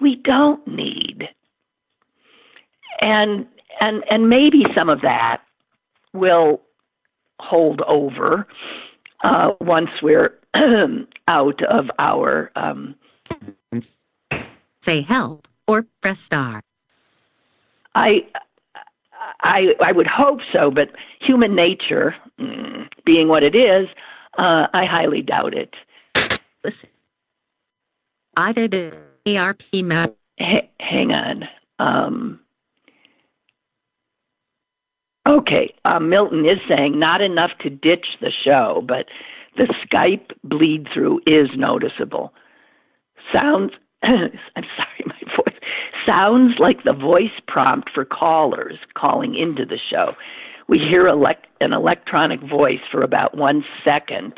we 0.00 0.14
don't 0.22 0.64
need, 0.68 1.28
and 3.00 3.46
and 3.80 4.04
and 4.08 4.28
maybe 4.30 4.62
some 4.76 4.88
of 4.88 5.00
that 5.00 5.42
will 6.12 6.60
hold 7.40 7.80
over 7.82 8.46
uh, 9.22 9.50
once 9.60 9.90
we're 10.02 10.34
out 11.28 11.62
of 11.68 11.86
our 11.98 12.50
um, 12.56 12.94
Say 14.86 15.02
help 15.06 15.46
or 15.68 15.84
press 16.02 16.16
star. 16.26 16.62
I 17.94 18.20
I 19.40 19.74
I 19.84 19.92
would 19.92 20.06
hope 20.06 20.40
so, 20.52 20.70
but 20.70 20.88
human 21.20 21.54
nature, 21.54 22.14
mm, 22.40 22.88
being 23.04 23.28
what 23.28 23.42
it 23.42 23.54
is, 23.54 23.88
uh, 24.38 24.66
I 24.72 24.84
highly 24.86 25.22
doubt 25.22 25.54
it. 25.54 25.74
Listen. 26.64 26.88
Either 28.36 28.68
the 28.68 29.36
ARP 29.36 29.62
map 29.74 30.14
H- 30.40 30.70
hang 30.78 31.10
on. 31.10 31.44
Um, 31.78 32.40
okay, 35.28 35.74
uh, 35.84 36.00
Milton 36.00 36.44
is 36.44 36.58
saying 36.68 36.98
not 36.98 37.20
enough 37.20 37.50
to 37.60 37.70
ditch 37.70 38.06
the 38.20 38.32
show, 38.44 38.84
but 38.86 39.06
the 39.56 39.72
Skype 39.86 40.30
bleed 40.44 40.86
through 40.92 41.20
is 41.26 41.48
noticeable. 41.56 42.32
Sounds. 43.32 43.72
I'm 44.02 44.30
sorry, 44.76 45.04
my 45.06 45.34
voice 45.36 45.60
sounds 46.06 46.54
like 46.58 46.84
the 46.84 46.92
voice 46.92 47.38
prompt 47.46 47.90
for 47.94 48.04
callers 48.04 48.78
calling 48.96 49.34
into 49.34 49.64
the 49.64 49.78
show. 49.90 50.12
We 50.68 50.78
hear 50.78 51.06
elect- 51.06 51.46
an 51.60 51.72
electronic 51.72 52.40
voice 52.40 52.80
for 52.90 53.02
about 53.02 53.36
one 53.36 53.64
second 53.84 54.34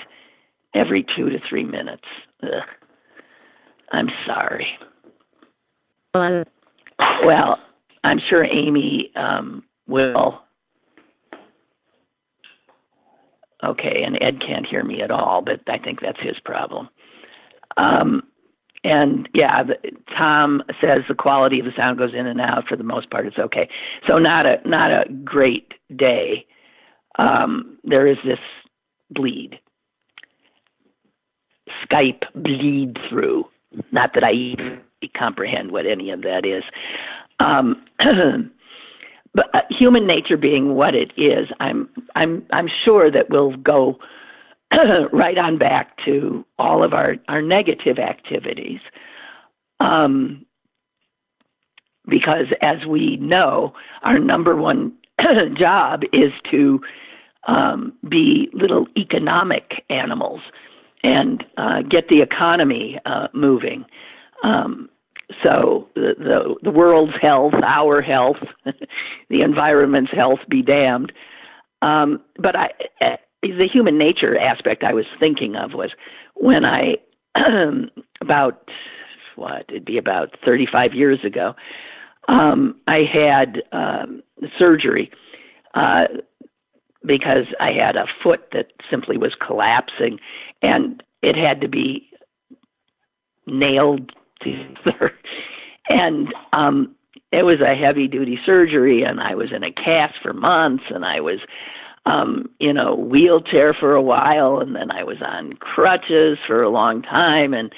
every 0.75 1.05
two 1.16 1.29
to 1.29 1.38
three 1.49 1.64
minutes. 1.64 2.05
Ugh. 2.42 2.49
I'm 3.92 4.09
sorry. 4.27 4.66
well, 6.14 6.45
Well, 7.25 7.59
I'm 8.05 8.18
sure 8.29 8.45
Amy 8.45 9.11
um, 9.14 9.62
will. 9.87 10.40
Okay, 13.64 14.03
and 14.05 14.18
Ed 14.20 14.40
can't 14.40 14.66
hear 14.66 14.83
me 14.83 15.03
at 15.03 15.11
all, 15.11 15.42
but 15.42 15.61
I 15.68 15.79
think 15.79 16.01
that's 16.01 16.20
his 16.20 16.38
problem. 16.44 16.88
Um, 17.77 18.22
and 18.85 19.29
yeah, 19.35 19.62
the, 19.62 19.77
Tom 20.16 20.62
says 20.81 21.03
the 21.09 21.14
quality 21.14 21.61
of 21.61 21.66
the 21.66 21.72
sound 21.77 21.98
goes 21.98 22.14
in 22.14 22.27
and 22.27 22.40
out. 22.40 22.64
For 22.68 22.77
the 22.77 22.83
most 22.83 23.11
part, 23.11 23.27
it's 23.27 23.38
okay. 23.38 23.68
So 24.07 24.18
not 24.18 24.46
a 24.46 24.57
not 24.66 24.90
a 24.90 25.05
great 25.25 25.75
day. 25.96 26.46
Um, 27.18 27.79
there 27.85 28.07
is 28.07 28.16
this 28.25 28.38
bleed, 29.11 29.61
Skype 31.85 32.22
bleed 32.35 32.96
through. 33.09 33.44
Not 33.90 34.11
that 34.14 34.25
I 34.25 34.55
comprehend 35.16 35.72
what 35.72 35.87
any 35.87 36.11
of 36.11 36.22
that 36.22 36.44
is. 36.44 36.62
Um, 37.40 37.85
but 39.35 39.47
uh, 39.55 39.61
human 39.71 40.07
nature 40.07 40.37
being 40.37 40.75
what 40.75 40.95
it 40.95 41.12
is, 41.16 41.49
I'm 41.61 41.88
I'm 42.14 42.45
I'm 42.53 42.68
sure 42.85 43.11
that 43.11 43.31
we'll 43.31 43.57
go 43.57 43.99
right 45.12 45.38
on 45.38 45.59
back 45.59 45.97
to 46.05 46.45
all 46.59 46.85
of 46.85 46.92
our 46.92 47.16
our 47.29 47.42
negative 47.42 47.99
activities. 47.99 48.81
Um, 49.81 50.47
because 52.07 52.47
as 52.62 52.85
we 52.87 53.16
know, 53.16 53.75
our 54.03 54.18
number 54.18 54.57
one 54.57 54.92
job 55.57 56.03
is 56.12 56.33
to 56.51 56.81
um, 57.47 57.92
be 58.09 58.49
little 58.53 58.87
economic 58.97 59.85
animals 59.88 60.40
and 61.03 61.45
uh, 61.57 61.83
get 61.83 62.09
the 62.09 62.23
economy 62.23 62.99
uh, 63.07 63.29
moving. 63.33 63.85
Um, 64.45 64.88
so 65.42 65.88
the, 65.95 66.14
the 66.18 66.55
the 66.62 66.71
world's 66.71 67.14
health, 67.21 67.55
our 67.64 68.03
health, 68.03 68.37
the 69.31 69.42
environment's 69.42 70.12
health 70.12 70.40
be 70.49 70.62
damned. 70.62 71.12
Um, 71.81 72.21
but 72.38 72.55
I, 72.57 72.68
the 73.42 73.68
human 73.71 73.99
nature 73.99 74.38
aspect 74.38 74.85
I 74.85 74.95
was 74.95 75.07
thinking 75.18 75.57
of 75.57 75.73
was 75.75 75.90
when 76.35 76.64
I 76.64 76.97
about 78.21 78.68
what 79.37 79.64
it'd 79.68 79.85
be 79.85 79.99
about 79.99 80.37
35 80.45 80.95
years 80.95 81.21
ago. 81.25 81.55
Um, 82.29 82.77
I 82.87 83.01
had 83.12 83.62
um, 83.73 84.23
surgery 84.59 85.11
uh, 85.75 86.05
because 87.05 87.47
I 87.59 87.73
had 87.73 87.97
a 87.97 88.07
foot 88.23 88.40
that 88.53 88.66
simply 88.88 89.16
was 89.16 89.35
collapsing, 89.45 90.18
and 90.62 91.03
it 91.23 91.35
had 91.37 91.61
to 91.62 91.68
be 91.68 92.09
nailed 93.47 94.12
together. 94.42 95.12
and 95.88 96.28
um, 96.52 96.94
it 97.31 97.44
was 97.44 97.61
a 97.61 97.74
heavy 97.74 98.09
duty 98.09 98.38
surgery, 98.44 99.02
and 99.02 99.20
I 99.20 99.35
was 99.35 99.52
in 99.55 99.62
a 99.62 99.72
cast 99.72 100.14
for 100.22 100.33
months, 100.33 100.85
and 100.90 101.05
I 101.05 101.20
was 101.20 101.38
um 102.05 102.50
you 102.59 102.72
know 102.72 102.96
wheelchair 102.96 103.72
for 103.72 103.94
a 103.94 104.02
while 104.02 104.59
and 104.59 104.74
then 104.74 104.90
i 104.90 105.05
was 105.05 105.18
on 105.24 105.52
crutches 105.52 106.37
for 106.48 106.61
a 106.61 106.68
long 106.68 107.00
time 107.00 107.55
and 107.55 107.72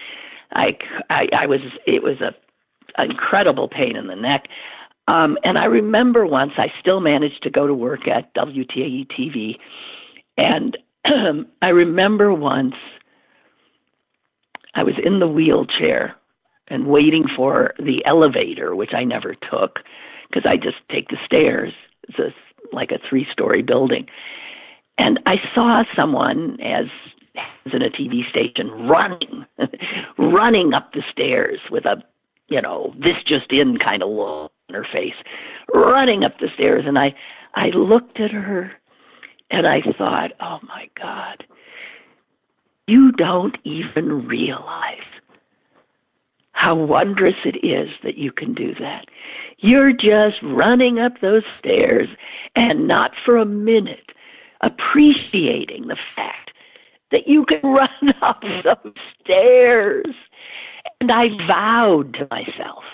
i 0.52 0.68
i, 1.10 1.28
I 1.42 1.46
was 1.46 1.60
it 1.86 2.02
was 2.02 2.16
a 2.22 2.32
incredible 3.02 3.68
pain 3.68 3.96
in 3.96 4.06
the 4.06 4.16
neck 4.16 4.48
um, 5.06 5.36
and 5.44 5.58
I 5.58 5.66
remember 5.66 6.26
once 6.26 6.52
I 6.56 6.72
still 6.80 7.00
managed 7.00 7.42
to 7.42 7.50
go 7.50 7.66
to 7.66 7.74
work 7.74 8.08
at 8.08 8.34
WTAE 8.34 9.06
TV, 9.08 9.58
and 10.38 10.78
I 11.62 11.68
remember 11.68 12.32
once 12.32 12.74
I 14.74 14.82
was 14.82 14.94
in 15.04 15.20
the 15.20 15.28
wheelchair 15.28 16.16
and 16.68 16.86
waiting 16.86 17.24
for 17.36 17.74
the 17.78 18.02
elevator, 18.06 18.74
which 18.74 18.94
I 18.94 19.04
never 19.04 19.34
took 19.34 19.80
because 20.28 20.48
I 20.48 20.56
just 20.56 20.78
take 20.90 21.08
the 21.08 21.18
stairs. 21.24 21.72
It's 22.08 22.18
a, 22.18 22.74
like 22.74 22.90
a 22.90 22.98
three-story 23.08 23.62
building, 23.62 24.06
and 24.98 25.20
I 25.26 25.36
saw 25.54 25.82
someone 25.96 26.58
as 26.60 26.86
in 27.72 27.82
a 27.82 27.90
TV 27.90 28.28
station 28.28 28.70
running, 28.88 29.44
running 30.18 30.72
up 30.72 30.92
the 30.92 31.02
stairs 31.10 31.58
with 31.70 31.84
a, 31.84 32.02
you 32.48 32.60
know, 32.60 32.94
this 32.98 33.16
just 33.26 33.50
in 33.50 33.78
kind 33.78 34.02
of 34.02 34.08
look 34.08 34.52
on 34.68 34.74
her 34.74 34.86
face, 34.92 35.14
running 35.72 36.24
up 36.24 36.38
the 36.38 36.48
stairs. 36.54 36.84
And 36.86 36.98
I, 36.98 37.14
I 37.54 37.66
looked 37.74 38.20
at 38.20 38.30
her 38.30 38.70
and 39.50 39.66
I 39.66 39.80
thought, 39.98 40.30
oh 40.40 40.58
my 40.62 40.88
God, 40.96 41.44
you 42.86 43.12
don't 43.12 43.56
even 43.64 44.26
realize 44.26 44.98
how 46.54 46.74
wondrous 46.74 47.34
it 47.44 47.64
is 47.66 47.90
that 48.02 48.16
you 48.16 48.32
can 48.32 48.54
do 48.54 48.72
that. 48.80 49.06
You're 49.58 49.92
just 49.92 50.36
running 50.42 50.98
up 50.98 51.14
those 51.20 51.42
stairs 51.58 52.08
and 52.54 52.88
not 52.88 53.10
for 53.24 53.36
a 53.36 53.44
minute 53.44 54.12
appreciating 54.62 55.88
the 55.88 55.98
fact 56.16 56.52
that 57.10 57.26
you 57.26 57.44
can 57.44 57.60
run 57.64 58.14
up 58.22 58.40
those 58.42 58.94
stairs. 59.20 60.14
And 61.00 61.10
I 61.10 61.26
vowed 61.46 62.14
to 62.14 62.28
myself 62.30 62.84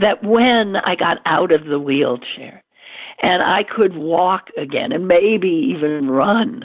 that 0.00 0.24
when 0.24 0.76
I 0.76 0.94
got 0.94 1.18
out 1.26 1.52
of 1.52 1.66
the 1.66 1.78
wheelchair 1.78 2.62
and 3.20 3.42
I 3.42 3.62
could 3.64 3.96
walk 3.96 4.48
again 4.56 4.92
and 4.92 5.06
maybe 5.06 5.48
even 5.48 6.08
run, 6.08 6.64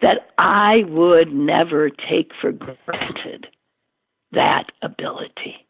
that 0.00 0.32
I 0.38 0.82
would 0.88 1.32
never 1.32 1.90
take 1.90 2.32
for 2.40 2.50
granted 2.50 3.46
that 4.32 4.64
ability. 4.82 5.66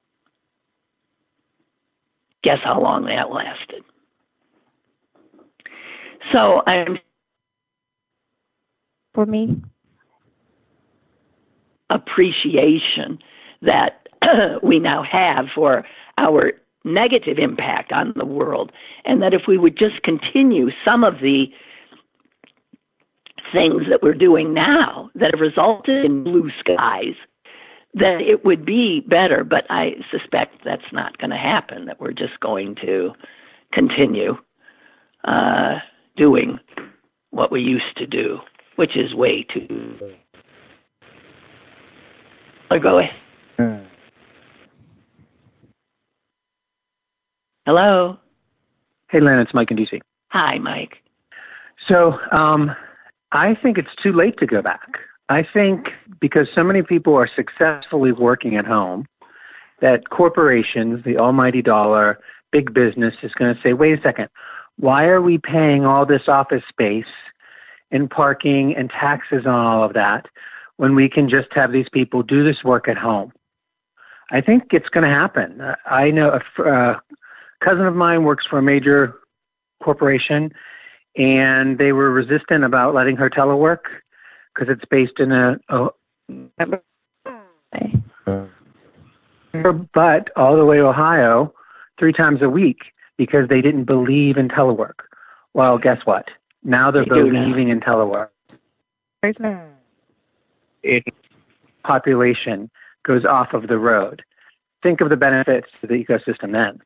Guess 2.43 2.59
how 2.65 2.81
long 2.81 3.05
that 3.05 3.31
lasted. 3.31 3.85
So 6.33 6.63
I'm 6.67 6.99
for 9.15 9.27
me 9.27 9.61
appreciation 11.91 13.19
that 13.61 14.09
we 14.63 14.79
now 14.79 15.03
have 15.03 15.47
for 15.55 15.85
our 16.19 16.53
negative 16.85 17.39
impact 17.39 17.93
on 17.93 18.13
the 18.17 18.25
world, 18.25 18.73
and 19.05 19.23
that 19.23 19.35
if 19.35 19.43
we 19.47 19.59
would 19.59 19.79
just 19.79 20.03
continue 20.03 20.71
some 20.85 21.05
of 21.05 21.15
the 21.21 21.47
things 23.53 23.83
that 23.91 24.03
we're 24.03 24.15
doing 24.15 24.55
now 24.55 25.11
that 25.15 25.31
have 25.33 25.41
resulted 25.41 26.05
in 26.05 26.25
blue 26.25 26.51
skies, 26.59 27.15
that 27.95 28.21
it 28.21 28.45
would 28.45 28.65
be 28.65 29.01
better. 29.01 29.45
But 29.45 29.65
I 29.71 29.93
suspect 30.11 30.65
that's 30.65 30.93
not 30.93 31.19
going 31.19 31.31
to 31.31 31.37
happen, 31.37 31.87
that 31.87 32.01
we're 32.01 32.13
just 32.13 32.39
going 32.41 32.77
to 32.85 33.13
continue 33.73 34.37
uh, 35.25 35.79
doing 36.17 36.59
what 37.31 37.51
we 37.51 37.61
used 37.61 37.97
to 37.97 38.07
do, 38.07 38.39
which 38.77 38.97
is 38.97 39.15
way 39.15 39.45
too. 39.45 39.99
Or 42.71 42.79
go 42.79 42.99
ahead. 42.99 43.15
Hmm. 43.59 43.87
Hello. 47.67 48.19
Hey, 49.11 49.21
Lynn, 49.21 49.39
it's 49.39 49.55
Mike 49.55 49.71
in 49.71 49.77
DC. 49.77 50.01
Hi, 50.31 50.59
Mike. 50.59 50.97
So, 51.87 52.19
um, 52.33 52.75
I 53.33 53.55
think 53.63 53.79
it's 53.79 53.95
too 54.03 54.13
late 54.13 54.39
to 54.39 54.47
go 54.47 54.63
back. 54.63 54.99
I 55.29 55.43
think 55.51 55.87
because 56.21 56.49
so 56.55 56.63
many 56.63 56.83
people 56.83 57.15
are 57.15 57.29
successfully 57.35 58.13
working 58.13 58.57
at 58.57 58.67
home, 58.67 59.07
that 59.81 60.11
corporations, 60.11 61.05
the 61.05 61.19
almighty 61.19 61.63
dollar, 61.63 62.19
big 62.53 62.73
business 62.73 63.15
is 63.23 63.33
going 63.33 63.55
to 63.55 63.61
say, 63.63 63.73
wait 63.73 63.99
a 63.99 64.03
second, 64.03 64.29
why 64.77 65.05
are 65.05 65.21
we 65.21 65.39
paying 65.39 65.85
all 65.85 66.07
this 66.07 66.29
office 66.29 66.63
space 66.69 67.05
and 67.91 68.09
parking 68.09 68.75
and 68.77 68.91
taxes 68.91 69.45
on 69.47 69.55
all 69.55 69.85
of 69.85 69.93
that 69.95 70.27
when 70.77 70.95
we 70.95 71.09
can 71.09 71.29
just 71.29 71.49
have 71.53 71.73
these 71.73 71.89
people 71.93 72.23
do 72.23 72.45
this 72.45 72.63
work 72.65 72.89
at 72.89 72.97
home? 72.97 73.33
I 74.31 74.41
think 74.41 74.65
it's 74.71 74.89
going 74.89 75.05
to 75.05 75.15
happen. 75.15 75.61
I 75.85 76.11
know 76.11 76.39
a, 76.39 76.63
uh, 76.63 77.01
cousin 77.63 77.87
of 77.87 77.95
mine 77.95 78.25
works 78.25 78.45
for 78.49 78.59
a 78.59 78.63
major 78.63 79.15
corporation, 79.83 80.53
and 81.17 81.79
they 81.79 81.93
were 81.93 82.11
resistant 82.11 82.65
about 82.65 82.95
letting 82.95 83.17
her 83.17 83.29
telework 83.29 83.81
because 84.55 84.73
it's 84.73 84.85
based 84.91 85.19
in 85.19 85.33
a, 85.33 85.59
a 85.69 85.89
but 89.95 90.31
all 90.37 90.57
the 90.57 90.65
way 90.65 90.77
to 90.77 90.85
Ohio 90.85 91.53
three 91.99 92.13
times 92.13 92.41
a 92.43 92.49
week 92.49 92.79
because 93.17 93.49
they 93.49 93.61
didn't 93.61 93.85
believe 93.85 94.37
in 94.37 94.49
telework. 94.49 95.05
Well, 95.55 95.79
guess 95.79 95.99
what? 96.05 96.27
Now 96.65 96.91
they're 96.91 97.05
they 97.05 97.11
believing 97.11 97.69
in 97.69 97.81
telework. 97.81 98.29
It 100.83 101.05
population 101.85 102.71
goes 103.05 103.25
off 103.25 103.53
of 103.53 103.69
the 103.69 103.79
road. 103.79 104.23
Think 104.83 105.01
of 105.01 105.11
the 105.11 105.17
benefits 105.17 105.69
to 105.81 105.87
the 105.87 105.95
ecosystem 105.95 106.53
then. 106.53 106.81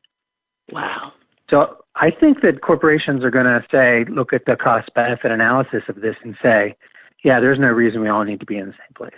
Wow. 0.71 1.13
So 1.49 1.77
I 1.95 2.11
think 2.11 2.41
that 2.41 2.61
corporations 2.61 3.23
are 3.23 3.31
going 3.31 3.45
to 3.45 3.63
say, 3.71 4.05
look 4.11 4.33
at 4.33 4.45
the 4.45 4.55
cost 4.55 4.93
benefit 4.93 5.31
analysis 5.31 5.83
of 5.87 6.01
this 6.01 6.15
and 6.23 6.35
say, 6.41 6.75
yeah, 7.27 7.41
there's 7.41 7.59
no 7.59 7.67
reason 7.67 7.99
we 7.99 8.07
all 8.07 8.23
need 8.23 8.39
to 8.39 8.45
be 8.45 8.57
in 8.57 8.67
the 8.67 8.71
same 8.71 8.93
place. 8.95 9.11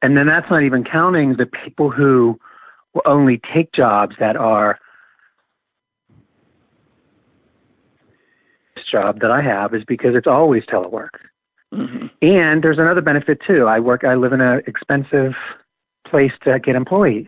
And 0.00 0.16
then 0.16 0.28
that's 0.28 0.48
not 0.48 0.62
even 0.62 0.84
counting 0.84 1.34
the 1.36 1.46
people 1.46 1.90
who 1.90 2.38
will 2.94 3.02
only 3.06 3.40
take 3.52 3.72
jobs 3.72 4.14
that 4.20 4.36
are 4.36 4.78
this 8.76 8.84
job 8.88 9.18
that 9.18 9.32
I 9.32 9.42
have 9.42 9.74
is 9.74 9.82
because 9.84 10.14
it's 10.14 10.28
always 10.28 10.62
telework. 10.66 11.18
Mm-hmm. 11.74 12.06
And 12.22 12.62
there's 12.62 12.78
another 12.78 13.00
benefit 13.00 13.40
too. 13.44 13.66
I 13.66 13.80
work 13.80 14.04
I 14.04 14.14
live 14.14 14.32
in 14.32 14.40
an 14.40 14.62
expensive 14.68 15.32
place 16.06 16.30
to 16.44 16.60
get 16.60 16.76
employees. 16.76 17.26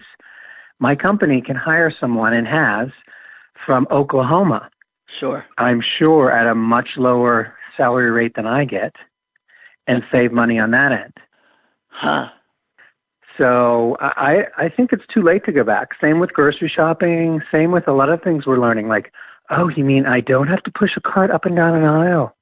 My 0.79 0.95
company 0.95 1.43
can 1.45 1.57
hire 1.57 1.93
someone 2.01 2.33
and 2.33 2.47
has 2.47 2.91
from 3.67 3.89
Oklahoma. 3.91 4.71
Sure. 5.19 5.45
I'm 5.59 5.83
sure 5.99 6.31
at 6.31 6.47
a 6.47 6.55
much 6.55 6.91
lower 6.97 7.55
salary 7.77 8.11
rate 8.11 8.35
than 8.37 8.47
I 8.47 8.65
get 8.65 8.95
and 9.87 10.03
save 10.13 10.33
money 10.33 10.59
on 10.59 10.71
that 10.71 10.93
end. 10.93 11.15
Huh. 11.89 12.27
So 13.39 13.97
I 14.01 14.45
I 14.57 14.69
think 14.69 14.93
it's 14.93 15.07
too 15.13 15.23
late 15.23 15.45
to 15.47 15.53
go 15.53 15.65
back. 15.65 15.89
Same 16.01 16.21
with 16.21 16.33
grocery 16.33 16.71
shopping, 16.75 17.41
same 17.51 17.73
with 17.73 17.89
a 17.89 17.93
lot 17.93 18.11
of 18.11 18.23
things 18.23 18.47
we're 18.47 18.61
learning 18.61 18.89
like, 18.89 19.13
oh, 19.51 19.69
you 19.69 19.85
mean 19.85 20.07
I 20.07 20.21
don't 20.21 20.49
have 20.49 20.63
to 20.65 20.71
push 20.71 20.91
a 20.97 21.01
cart 21.01 21.31
up 21.31 21.45
and 21.45 21.57
down 21.57 21.75
an 21.75 21.85
aisle? 21.85 22.37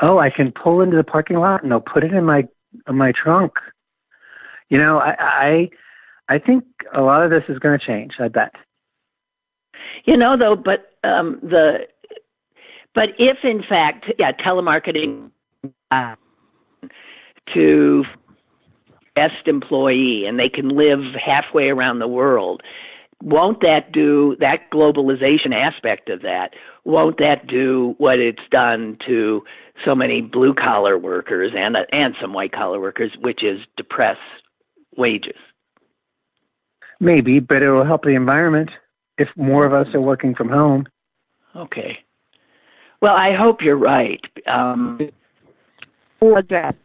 Oh, 0.00 0.18
I 0.18 0.30
can 0.30 0.52
pull 0.52 0.80
into 0.80 0.96
the 0.96 1.04
parking 1.04 1.38
lot 1.38 1.62
and 1.62 1.70
they'll 1.70 1.80
put 1.80 2.04
it 2.04 2.12
in 2.12 2.24
my 2.24 2.44
in 2.88 2.96
my 2.96 3.12
trunk. 3.12 3.52
You 4.68 4.78
know, 4.78 4.98
I 4.98 5.70
I, 6.28 6.34
I 6.34 6.38
think 6.38 6.64
a 6.94 7.02
lot 7.02 7.24
of 7.24 7.30
this 7.30 7.42
is 7.48 7.58
going 7.58 7.78
to 7.78 7.84
change. 7.84 8.12
I 8.20 8.28
bet. 8.28 8.52
You 10.04 10.16
know, 10.16 10.36
though, 10.38 10.56
but 10.56 10.92
um, 11.06 11.40
the 11.42 11.86
but 12.94 13.10
if 13.18 13.38
in 13.44 13.62
fact, 13.68 14.06
yeah, 14.18 14.32
telemarketing 14.32 15.30
uh, 15.90 16.16
to 17.54 18.04
best 19.14 19.46
employee 19.46 20.24
and 20.26 20.38
they 20.38 20.48
can 20.48 20.68
live 20.68 21.00
halfway 21.14 21.68
around 21.68 21.98
the 21.98 22.08
world, 22.08 22.62
won't 23.22 23.60
that 23.60 23.92
do 23.92 24.36
that 24.40 24.70
globalization 24.72 25.54
aspect 25.54 26.08
of 26.08 26.22
that? 26.22 26.50
Won't 26.84 27.18
that 27.18 27.46
do 27.46 27.94
what 27.98 28.18
it's 28.18 28.42
done 28.50 28.96
to 29.06 29.42
so 29.84 29.94
many 29.94 30.22
blue 30.22 30.54
collar 30.54 30.96
workers 30.96 31.52
and 31.54 31.76
and 31.92 32.14
some 32.20 32.32
white 32.32 32.52
collar 32.52 32.80
workers, 32.80 33.12
which 33.20 33.42
is 33.44 33.60
depress 33.76 34.16
wages? 34.96 35.36
Maybe, 36.98 37.40
but 37.40 37.62
it 37.62 37.70
will 37.70 37.84
help 37.84 38.02
the 38.02 38.10
environment 38.10 38.70
if 39.18 39.28
more 39.36 39.64
of 39.64 39.72
us 39.72 39.94
are 39.94 40.00
working 40.00 40.34
from 40.34 40.48
home. 40.48 40.86
Okay. 41.56 41.98
Well, 43.00 43.14
I 43.14 43.34
hope 43.34 43.58
you're 43.62 43.76
right. 43.76 44.20
Um, 44.46 44.98
that? 46.50 46.76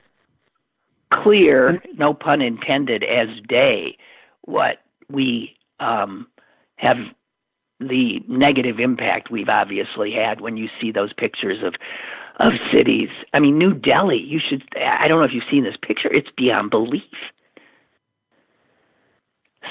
Clear, 1.11 1.81
no 1.97 2.13
pun 2.13 2.41
intended, 2.41 3.03
as 3.03 3.27
day 3.47 3.97
what 4.43 4.77
we 5.09 5.55
um, 5.79 6.27
have 6.77 6.97
the 7.79 8.19
negative 8.27 8.79
impact 8.79 9.29
we've 9.31 9.49
obviously 9.49 10.13
had 10.13 10.41
when 10.41 10.57
you 10.57 10.67
see 10.81 10.91
those 10.91 11.13
pictures 11.13 11.57
of 11.63 11.75
of 12.39 12.51
cities. 12.71 13.09
I 13.33 13.39
mean, 13.39 13.57
New 13.57 13.73
Delhi. 13.73 14.17
You 14.17 14.39
should. 14.39 14.63
I 14.77 15.07
don't 15.07 15.19
know 15.19 15.25
if 15.25 15.31
you've 15.33 15.43
seen 15.49 15.63
this 15.63 15.77
picture. 15.81 16.13
It's 16.13 16.29
beyond 16.37 16.69
belief. 16.69 17.03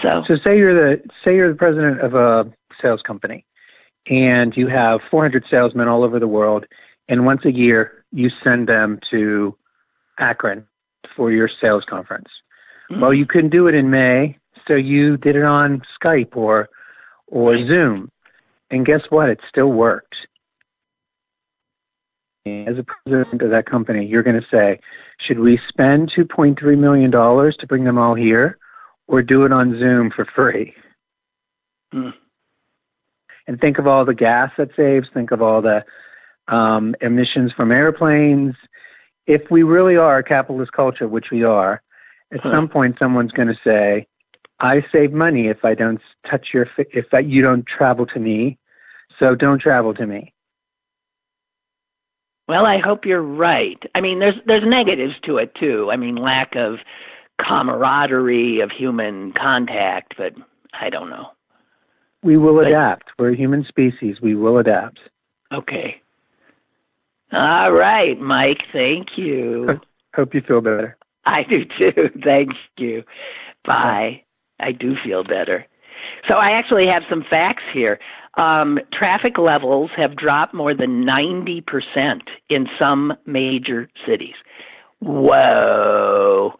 So, 0.02 0.22
so 0.26 0.34
say 0.42 0.56
you're 0.56 0.74
the 0.74 1.02
say 1.24 1.34
you're 1.34 1.50
the 1.50 1.58
president 1.58 2.00
of 2.00 2.14
a 2.14 2.50
sales 2.80 3.00
company, 3.06 3.44
and 4.08 4.54
you 4.56 4.68
have 4.68 5.00
400 5.10 5.44
salesmen 5.50 5.88
all 5.88 6.04
over 6.04 6.18
the 6.18 6.28
world, 6.28 6.66
and 7.08 7.24
once 7.24 7.42
a 7.44 7.52
year 7.52 8.04
you 8.12 8.30
send 8.42 8.68
them 8.68 9.00
to 9.10 9.56
Akron 10.18 10.66
for 11.16 11.30
your 11.30 11.48
sales 11.60 11.84
conference. 11.88 12.28
Mm-hmm. 12.90 13.00
Well, 13.00 13.14
you 13.14 13.26
couldn't 13.26 13.50
do 13.50 13.66
it 13.66 13.74
in 13.74 13.90
May, 13.90 14.38
so 14.66 14.74
you 14.74 15.16
did 15.16 15.36
it 15.36 15.44
on 15.44 15.82
Skype 16.02 16.36
or 16.36 16.68
or 17.26 17.56
Zoom, 17.66 18.10
and 18.70 18.84
guess 18.84 19.00
what? 19.08 19.30
It 19.30 19.40
still 19.48 19.72
worked. 19.72 20.14
As 22.46 22.76
a 22.76 22.84
president 23.08 23.40
of 23.40 23.50
that 23.50 23.64
company, 23.64 24.04
you're 24.04 24.22
going 24.22 24.38
to 24.38 24.46
say, 24.50 24.78
should 25.18 25.38
we 25.38 25.58
spend 25.66 26.12
2.3 26.14 26.78
million 26.78 27.10
dollars 27.10 27.56
to 27.60 27.66
bring 27.66 27.84
them 27.84 27.96
all 27.96 28.14
here, 28.14 28.58
or 29.08 29.22
do 29.22 29.46
it 29.46 29.52
on 29.52 29.78
Zoom 29.78 30.10
for 30.14 30.26
free? 30.36 30.74
Mm 31.94 32.12
and 33.46 33.60
think 33.60 33.78
of 33.78 33.86
all 33.86 34.04
the 34.04 34.14
gas 34.14 34.50
that 34.58 34.70
saves, 34.76 35.08
think 35.12 35.30
of 35.30 35.42
all 35.42 35.62
the 35.62 35.84
um, 36.52 36.94
emissions 37.00 37.52
from 37.56 37.72
airplanes. 37.72 38.54
If 39.26 39.42
we 39.50 39.62
really 39.62 39.96
are 39.96 40.18
a 40.18 40.24
capitalist 40.24 40.72
culture, 40.72 41.08
which 41.08 41.26
we 41.32 41.42
are, 41.44 41.82
at 42.32 42.40
huh. 42.40 42.50
some 42.52 42.68
point 42.68 42.96
someone's 42.98 43.32
going 43.32 43.48
to 43.48 43.58
say, 43.64 44.06
"I 44.60 44.82
save 44.92 45.12
money 45.12 45.48
if 45.48 45.64
I 45.64 45.74
don't 45.74 46.00
touch 46.30 46.48
your 46.52 46.66
if 46.78 47.06
that 47.12 47.26
you 47.26 47.42
don't 47.42 47.66
travel 47.66 48.06
to 48.06 48.20
me, 48.20 48.58
so 49.18 49.34
don't 49.34 49.60
travel 49.60 49.94
to 49.94 50.06
me." 50.06 50.34
Well, 52.46 52.66
I 52.66 52.78
hope 52.84 53.06
you're 53.06 53.22
right. 53.22 53.82
I 53.94 54.00
mean, 54.00 54.18
there's 54.18 54.34
there's 54.46 54.64
negatives 54.66 55.14
to 55.24 55.38
it 55.38 55.54
too. 55.58 55.88
I 55.90 55.96
mean, 55.96 56.16
lack 56.16 56.54
of 56.56 56.76
camaraderie 57.40 58.60
of 58.60 58.70
human 58.70 59.32
contact, 59.32 60.14
but 60.18 60.34
I 60.78 60.90
don't 60.90 61.08
know. 61.08 61.28
We 62.24 62.38
will 62.38 62.56
but, 62.56 62.68
adapt. 62.68 63.10
We're 63.18 63.32
a 63.32 63.36
human 63.36 63.64
species. 63.68 64.16
We 64.22 64.34
will 64.34 64.58
adapt. 64.58 64.98
Okay. 65.52 66.00
All 67.32 67.72
right, 67.72 68.18
Mike. 68.18 68.62
Thank 68.72 69.16
you. 69.16 69.80
Hope 70.14 70.34
you 70.34 70.40
feel 70.40 70.60
better. 70.60 70.96
I 71.26 71.42
do 71.42 71.64
too. 71.78 72.10
Thank 72.24 72.50
you. 72.78 73.02
Bye. 73.64 74.22
I 74.60 74.72
do 74.72 74.94
feel 75.04 75.24
better. 75.24 75.66
So 76.28 76.34
I 76.34 76.50
actually 76.50 76.86
have 76.86 77.02
some 77.10 77.24
facts 77.28 77.62
here. 77.72 77.98
Um, 78.36 78.78
traffic 78.92 79.38
levels 79.38 79.90
have 79.96 80.16
dropped 80.16 80.54
more 80.54 80.74
than 80.74 81.04
90% 81.04 81.62
in 82.48 82.66
some 82.78 83.12
major 83.26 83.88
cities. 84.06 84.34
Whoa. 85.00 86.52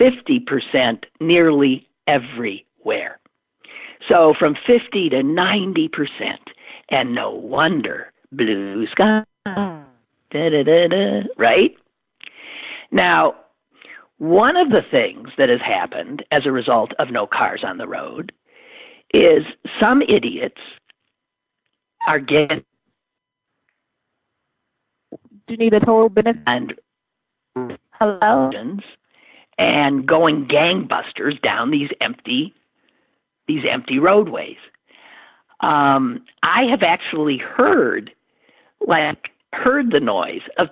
50% 0.00 1.04
nearly 1.20 1.88
everywhere. 2.06 3.20
So 4.08 4.34
from 4.38 4.54
50 4.66 5.10
to 5.10 5.16
90%. 5.16 5.88
And 6.90 7.14
no 7.14 7.30
wonder 7.30 8.12
blue 8.32 8.86
sky. 8.88 9.22
Da, 9.46 9.84
da, 10.30 10.62
da, 10.62 10.88
da, 10.88 11.20
right? 11.38 11.74
Now, 12.90 13.34
one 14.18 14.56
of 14.56 14.68
the 14.70 14.82
things 14.90 15.30
that 15.38 15.48
has 15.48 15.60
happened 15.60 16.24
as 16.30 16.42
a 16.46 16.52
result 16.52 16.92
of 16.98 17.10
no 17.10 17.26
cars 17.26 17.62
on 17.64 17.78
the 17.78 17.88
road 17.88 18.32
is 19.12 19.42
some 19.80 20.02
idiots 20.02 20.60
are 22.06 22.18
getting. 22.18 22.64
Do 25.10 25.18
you 25.48 25.56
need 25.56 25.74
a 25.74 25.80
total 25.80 26.08
benefit? 26.08 26.42
And 26.46 26.74
hello 27.92 28.50
and 29.58 30.06
going 30.06 30.46
gangbusters 30.46 31.40
down 31.42 31.70
these 31.70 31.90
empty 32.00 32.54
these 33.48 33.64
empty 33.70 33.98
roadways. 33.98 34.56
Um, 35.60 36.24
I 36.42 36.62
have 36.70 36.82
actually 36.82 37.38
heard 37.38 38.12
like 38.86 39.30
heard 39.52 39.90
the 39.90 40.00
noise 40.00 40.42
of 40.58 40.68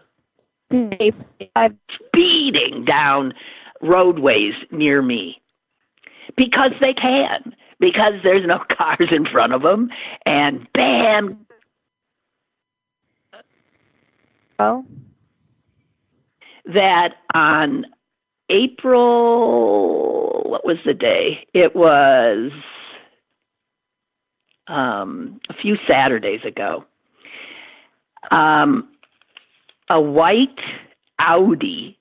speeding 0.70 2.84
down 2.86 3.34
roadways 3.82 4.54
near 4.70 5.02
me. 5.02 5.40
Because 6.36 6.72
they 6.80 6.94
can. 6.94 7.54
Because 7.80 8.14
there's 8.22 8.46
no 8.46 8.60
cars 8.76 9.10
in 9.10 9.26
front 9.26 9.52
of 9.52 9.62
them 9.62 9.90
and 10.26 10.66
bam! 10.72 11.46
Oh. 14.58 14.84
That 16.66 17.14
on 17.34 17.86
April, 18.50 20.42
what 20.44 20.64
was 20.66 20.78
the 20.84 20.94
day? 20.94 21.46
It 21.54 21.74
was 21.76 22.50
um, 24.66 25.40
a 25.48 25.54
few 25.54 25.76
Saturdays 25.88 26.44
ago. 26.44 26.84
Um, 28.30 28.88
a 29.88 30.00
white 30.00 30.60
Audi 31.18 31.98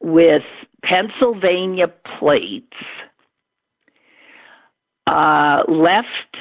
with 0.00 0.42
Pennsylvania 0.82 1.92
plates 2.18 2.76
uh, 5.06 5.62
left 5.68 6.36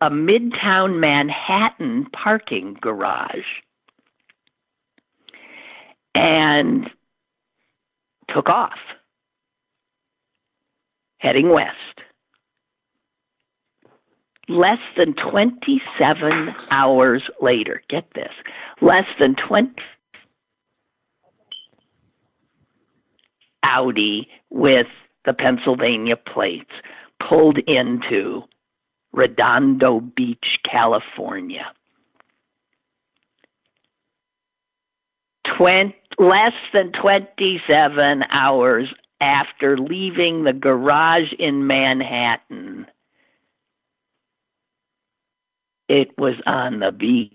a 0.00 0.10
midtown 0.10 0.98
Manhattan 0.98 2.06
parking 2.12 2.76
garage 2.80 3.62
and 6.14 6.90
took 8.34 8.48
off, 8.48 8.78
heading 11.18 11.50
west. 11.50 11.76
Less 14.48 14.78
than 14.96 15.14
27 15.14 16.54
hours 16.70 17.22
later, 17.40 17.82
get 17.88 18.04
this, 18.14 18.32
less 18.80 19.06
than 19.18 19.36
20 19.48 19.72
Audi 23.62 24.28
with 24.50 24.88
the 25.24 25.32
Pennsylvania 25.32 26.16
plates 26.16 26.70
pulled 27.26 27.58
into 27.66 28.42
Redondo 29.12 30.00
Beach, 30.00 30.58
California. 30.70 31.66
20, 35.58 35.94
less 36.22 36.52
than 36.72 36.92
27 36.92 38.22
hours 38.30 38.88
after 39.20 39.76
leaving 39.76 40.44
the 40.44 40.52
garage 40.52 41.32
in 41.38 41.66
Manhattan. 41.66 42.86
It 45.88 46.08
was 46.16 46.34
on 46.46 46.80
the 46.80 46.92
beach. 46.92 47.32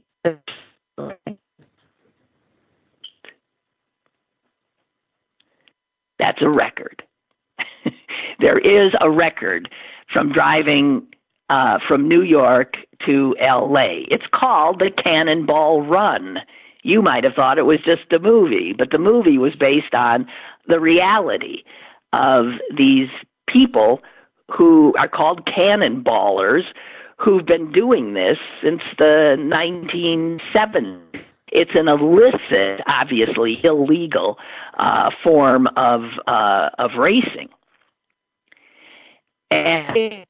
That's 6.20 6.42
a 6.42 6.50
record. 6.50 7.04
there 8.40 8.58
is 8.58 8.94
a 9.00 9.10
record 9.10 9.70
from 10.12 10.32
driving 10.32 11.08
uh, 11.50 11.78
from 11.88 12.08
New 12.08 12.24
York 12.24 12.74
to 13.06 13.36
LA. 13.40 14.04
It's 14.10 14.26
called 14.34 14.80
the 14.80 14.92
Cannonball 14.92 15.84
Run 15.86 16.40
you 16.88 17.02
might 17.02 17.24
have 17.24 17.34
thought 17.34 17.58
it 17.58 17.64
was 17.64 17.80
just 17.84 18.12
a 18.12 18.20
movie, 18.20 18.74
but 18.78 18.92
the 18.92 18.98
movie 18.98 19.38
was 19.38 19.54
based 19.56 19.94
on 19.94 20.26
the 20.68 20.80
reality 20.80 21.64
of 22.14 22.46
these 22.76 23.10
people 23.48 24.00
who 24.56 24.94
are 24.98 25.10
called 25.10 25.46
cannonballers 25.46 26.64
who've 27.18 27.46
been 27.46 27.72
doing 27.72 28.14
this 28.14 28.38
since 28.62 28.82
the 28.98 29.36
1970s 29.38 31.02
it's 31.50 31.72
an 31.76 31.88
illicit, 31.88 32.82
obviously 32.88 33.58
illegal 33.64 34.38
uh, 34.78 35.10
form 35.24 35.68
of 35.78 36.02
uh, 36.28 36.70
of 36.78 36.92
racing. 37.00 37.48
And 39.50 40.26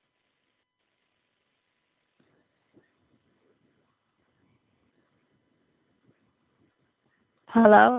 Hello. 7.59 7.97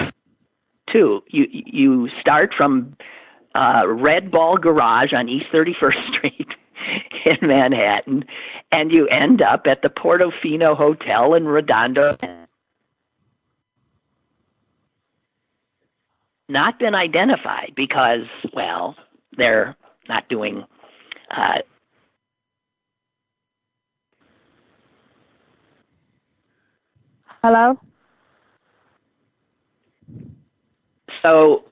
two, 0.92 1.21
you 1.31 1.47
you 1.51 2.09
start 2.21 2.51
from 2.57 2.97
uh, 3.57 3.88
Red 3.88 4.31
Ball 4.31 4.57
Garage 4.57 5.12
on 5.12 5.29
East 5.29 5.47
31st 5.53 6.12
Street 6.16 6.49
in 7.25 7.49
Manhattan, 7.49 8.25
and 8.71 8.92
you 8.92 9.09
end 9.09 9.42
up 9.42 9.62
at 9.66 9.83
the 9.83 9.88
Portofino 9.88 10.77
Hotel 10.77 11.35
in 11.35 11.47
Redondo. 11.47 12.16
Not 16.49 16.79
been 16.79 16.94
identified 16.94 17.73
because, 17.75 18.29
well, 18.55 18.94
they're 19.37 19.77
not 20.09 20.29
doing. 20.29 20.62
Uh, 21.37 21.62
Hello. 27.42 27.77
So 31.22 31.64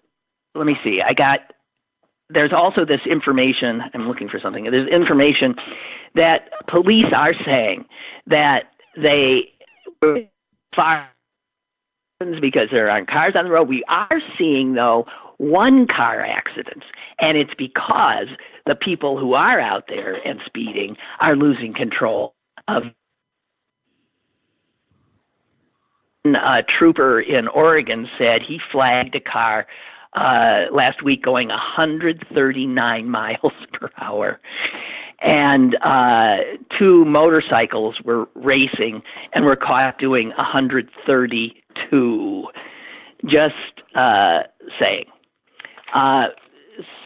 let 0.54 0.66
me 0.66 0.76
see. 0.82 1.00
I 1.06 1.12
got 1.12 1.40
there's 2.28 2.52
also 2.52 2.84
this 2.84 3.00
information. 3.08 3.82
I'm 3.94 4.08
looking 4.08 4.28
for 4.28 4.40
something. 4.40 4.64
There's 4.64 4.88
information 4.88 5.54
that 6.14 6.50
police 6.68 7.12
are 7.14 7.34
saying 7.44 7.84
that 8.26 8.64
they 8.96 9.52
fire 10.74 11.08
because 12.40 12.68
there 12.72 12.90
are 12.90 13.04
cars 13.04 13.34
on 13.36 13.44
the 13.44 13.50
road. 13.50 13.68
We 13.68 13.84
are 13.88 14.20
seeing 14.38 14.74
though 14.74 15.04
one 15.38 15.86
car 15.86 16.24
accidents, 16.24 16.86
and 17.20 17.36
it's 17.36 17.52
because 17.56 18.28
the 18.64 18.74
people 18.74 19.18
who 19.18 19.34
are 19.34 19.60
out 19.60 19.84
there 19.88 20.14
and 20.26 20.40
speeding 20.46 20.96
are 21.20 21.36
losing 21.36 21.74
control 21.74 22.34
of. 22.68 22.84
A 26.34 26.62
trooper 26.78 27.20
in 27.20 27.48
Oregon 27.48 28.08
said 28.18 28.40
he 28.46 28.58
flagged 28.72 29.14
a 29.14 29.20
car 29.20 29.66
uh, 30.14 30.64
last 30.72 31.02
week 31.04 31.22
going 31.22 31.48
139 31.48 33.10
miles 33.18 33.52
per 33.72 33.90
hour. 34.00 34.40
And 35.20 35.76
uh, 35.82 36.36
two 36.78 37.04
motorcycles 37.04 37.96
were 38.04 38.28
racing 38.34 39.02
and 39.32 39.44
were 39.44 39.56
caught 39.56 39.98
doing 39.98 40.28
132. 40.36 42.44
Just 43.24 43.54
uh, 43.94 44.40
saying. 44.78 45.06
Uh, 45.94 46.26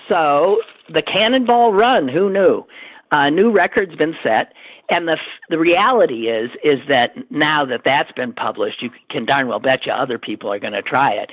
so 0.09 0.59
the 0.93 1.03
Cannonball 1.03 1.73
Run, 1.73 2.09
who 2.09 2.29
knew? 2.31 2.65
Uh, 3.13 3.31
new 3.31 3.53
record's 3.53 3.95
been 3.97 4.15
set, 4.23 4.53
and 4.90 5.09
the 5.09 5.16
the 5.48 5.59
reality 5.59 6.29
is 6.29 6.50
is 6.64 6.81
that 6.88 7.14
now 7.31 7.64
that 7.64 7.83
that's 7.85 8.12
been 8.12 8.33
published, 8.33 8.83
you 8.83 8.90
can 9.11 9.24
darn 9.24 9.48
well 9.48 9.61
bet 9.61 9.87
you 9.87 9.92
other 9.92 10.18
people 10.18 10.53
are 10.53 10.59
going 10.59 10.72
to 10.72 10.83
try 10.83 11.12
it 11.12 11.31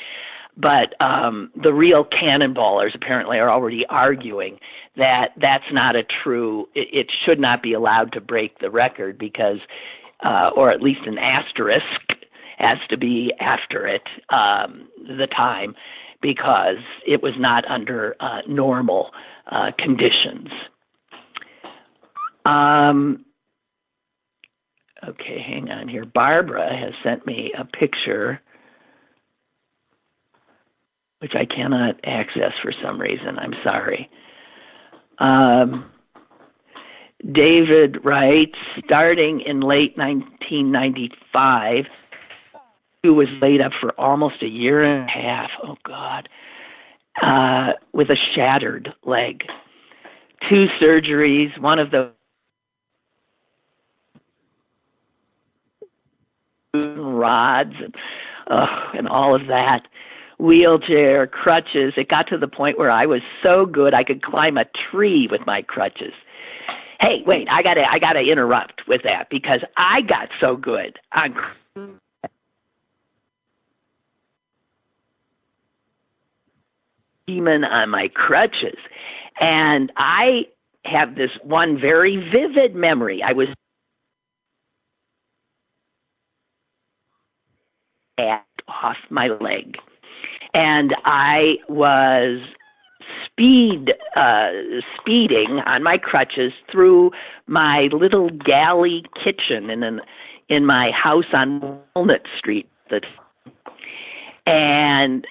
but 0.57 0.99
um, 0.99 1.51
the 1.55 1.71
real 1.71 2.03
cannonballers 2.03 2.95
apparently 2.95 3.37
are 3.37 3.49
already 3.49 3.85
arguing 3.89 4.57
that 4.95 5.29
that's 5.39 5.71
not 5.71 5.95
a 5.95 6.03
true. 6.23 6.67
It, 6.73 6.87
it 6.91 7.11
should 7.25 7.39
not 7.39 7.61
be 7.61 7.73
allowed 7.73 8.11
to 8.13 8.21
break 8.21 8.59
the 8.59 8.71
record 8.71 9.19
because, 9.19 9.59
uh, 10.25 10.49
or 10.55 10.71
at 10.71 10.81
least 10.81 11.01
an 11.05 11.19
asterisk 11.19 11.85
has 12.57 12.79
to 12.89 12.97
be 12.97 13.31
after 13.39 13.87
it 13.87 14.01
um, 14.29 14.87
the 14.97 15.27
time 15.27 15.75
because 16.21 16.77
it 17.05 17.21
was 17.21 17.33
not 17.37 17.63
under 17.69 18.15
uh, 18.19 18.41
normal 18.47 19.11
uh, 19.51 19.69
conditions. 19.77 20.49
Um, 22.45 23.23
okay, 25.07 25.39
hang 25.45 25.69
on 25.69 25.87
here. 25.87 26.05
Barbara 26.05 26.75
has 26.75 26.93
sent 27.03 27.25
me 27.25 27.51
a 27.57 27.65
picture 27.65 28.41
which 31.19 31.33
I 31.35 31.45
cannot 31.45 31.95
access 32.03 32.51
for 32.61 32.71
some 32.83 32.99
reason. 32.99 33.39
I'm 33.39 33.53
sorry. 33.63 34.09
Um, 35.19 35.89
David 37.31 38.05
writes, 38.05 38.57
starting 38.85 39.41
in 39.41 39.61
late 39.61 39.97
1995, 39.97 41.85
who 43.01 43.13
was 43.15 43.27
laid 43.41 43.61
up 43.61 43.71
for 43.81 43.99
almost 43.99 44.43
a 44.43 44.47
year 44.47 44.83
and 44.83 45.09
a 45.09 45.11
half. 45.11 45.49
Oh 45.63 45.77
God, 45.83 46.29
uh, 47.21 47.73
with 47.93 48.09
a 48.09 48.17
shattered 48.35 48.93
leg, 49.03 49.43
two 50.47 50.67
surgeries, 50.79 51.59
one 51.59 51.79
of 51.79 51.89
the 51.89 52.11
rods 56.97 57.73
and, 57.83 57.95
uh, 58.47 58.65
and 58.93 59.07
all 59.07 59.35
of 59.35 59.47
that 59.47 59.81
wheelchair, 60.39 61.27
crutches. 61.27 61.93
It 61.97 62.09
got 62.09 62.27
to 62.27 62.37
the 62.37 62.47
point 62.47 62.77
where 62.77 62.91
I 62.91 63.05
was 63.05 63.21
so 63.41 63.65
good 63.65 63.93
I 63.93 64.03
could 64.03 64.21
climb 64.21 64.57
a 64.57 64.65
tree 64.91 65.27
with 65.29 65.41
my 65.45 65.61
crutches. 65.61 66.13
Hey, 66.99 67.23
wait, 67.25 67.47
I 67.49 67.61
gotta 67.61 67.83
I 67.89 67.99
gotta 67.99 68.21
interrupt 68.21 68.81
with 68.87 69.01
that 69.03 69.27
because 69.29 69.61
I 69.77 70.01
got 70.01 70.29
so 70.39 70.55
good 70.55 70.97
on 71.13 71.35
demon 77.27 77.63
on 77.63 77.89
my 77.89 78.07
crutches. 78.13 78.77
And 79.39 79.91
I 79.97 80.47
have 80.85 81.15
this 81.15 81.29
one 81.43 81.79
very 81.79 82.17
vivid 82.31 82.73
memory. 82.73 83.21
I 83.21 83.33
was 83.33 83.49
off 88.67 88.97
my 89.09 89.27
leg. 89.27 89.77
And 90.53 90.95
I 91.05 91.55
was 91.69 92.39
speed 93.25 93.93
uh 94.15 94.49
speeding 94.99 95.61
on 95.65 95.83
my 95.83 95.97
crutches 95.97 96.51
through 96.71 97.11
my 97.45 97.87
little 97.93 98.29
galley 98.29 99.03
kitchen 99.23 99.69
in 99.69 99.83
an 99.83 100.01
in 100.49 100.65
my 100.65 100.91
house 100.91 101.25
on 101.33 101.79
Walnut 101.95 102.23
Street. 102.37 102.69
And 104.45 105.25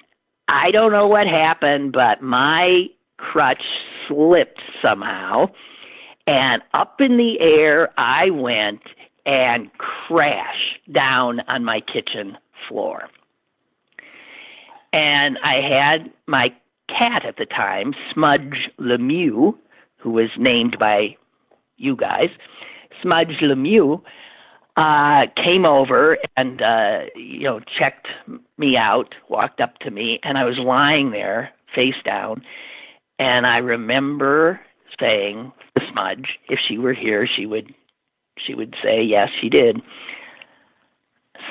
I 0.47 0.71
don't 0.71 0.91
know 0.91 1.07
what 1.07 1.27
happened 1.27 1.91
but 1.93 2.21
my 2.21 2.87
crutch 3.17 3.63
slipped 4.07 4.61
somehow. 4.81 5.47
And 6.25 6.61
up 6.73 6.99
in 6.99 7.17
the 7.17 7.39
air 7.39 7.89
I 7.97 8.29
went 8.31 8.81
and 9.25 9.69
crashed 9.77 10.79
down 10.91 11.41
on 11.41 11.63
my 11.63 11.81
kitchen 11.81 12.37
floor 12.67 13.09
and 14.93 15.37
I 15.43 15.61
had 15.61 16.11
my 16.25 16.49
cat 16.87 17.25
at 17.25 17.37
the 17.37 17.45
time, 17.45 17.93
Smudge 18.13 18.69
Lemieux, 18.79 19.53
who 19.97 20.11
was 20.11 20.29
named 20.37 20.77
by 20.79 21.17
you 21.77 21.95
guys. 21.95 22.29
Smudge 23.01 23.39
Lemieux 23.41 24.01
uh, 24.77 25.25
came 25.35 25.65
over 25.65 26.17
and 26.35 26.61
uh, 26.61 26.99
you 27.15 27.43
know 27.43 27.59
checked 27.77 28.07
me 28.57 28.77
out, 28.77 29.15
walked 29.29 29.59
up 29.59 29.77
to 29.79 29.91
me, 29.91 30.19
and 30.23 30.37
I 30.37 30.45
was 30.45 30.57
lying 30.57 31.11
there 31.11 31.51
face 31.75 32.01
down, 32.05 32.41
and 33.19 33.45
I 33.45 33.57
remember 33.57 34.59
saying 34.99 35.51
to 35.77 35.85
Smudge, 35.91 36.39
if 36.49 36.59
she 36.67 36.77
were 36.77 36.93
here, 36.93 37.27
she 37.27 37.45
would 37.45 37.73
she 38.45 38.53
would 38.53 38.75
say 38.83 39.03
yes, 39.03 39.29
she 39.41 39.49
did. 39.49 39.77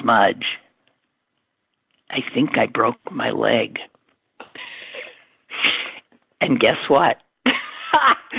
Smudge, 0.00 0.44
I 2.10 2.18
think 2.34 2.56
I 2.56 2.66
broke 2.66 2.96
my 3.10 3.30
leg. 3.30 3.78
And 6.40 6.60
guess 6.60 6.76
what? 6.88 7.16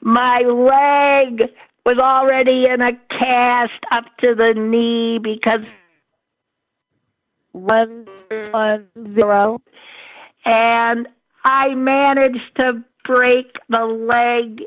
my 0.00 0.40
leg 0.40 1.50
was 1.84 1.98
already 1.98 2.66
in 2.66 2.80
a 2.80 2.92
cast 3.10 3.84
up 3.92 4.04
to 4.20 4.34
the 4.34 4.54
knee 4.56 5.18
because 5.22 5.60
one 7.52 8.06
one 8.50 8.88
zero 9.14 9.60
and 10.44 11.06
I 11.44 11.74
managed 11.74 12.56
to 12.56 12.84
break 13.04 13.52
the 13.68 13.84
leg 13.84 14.62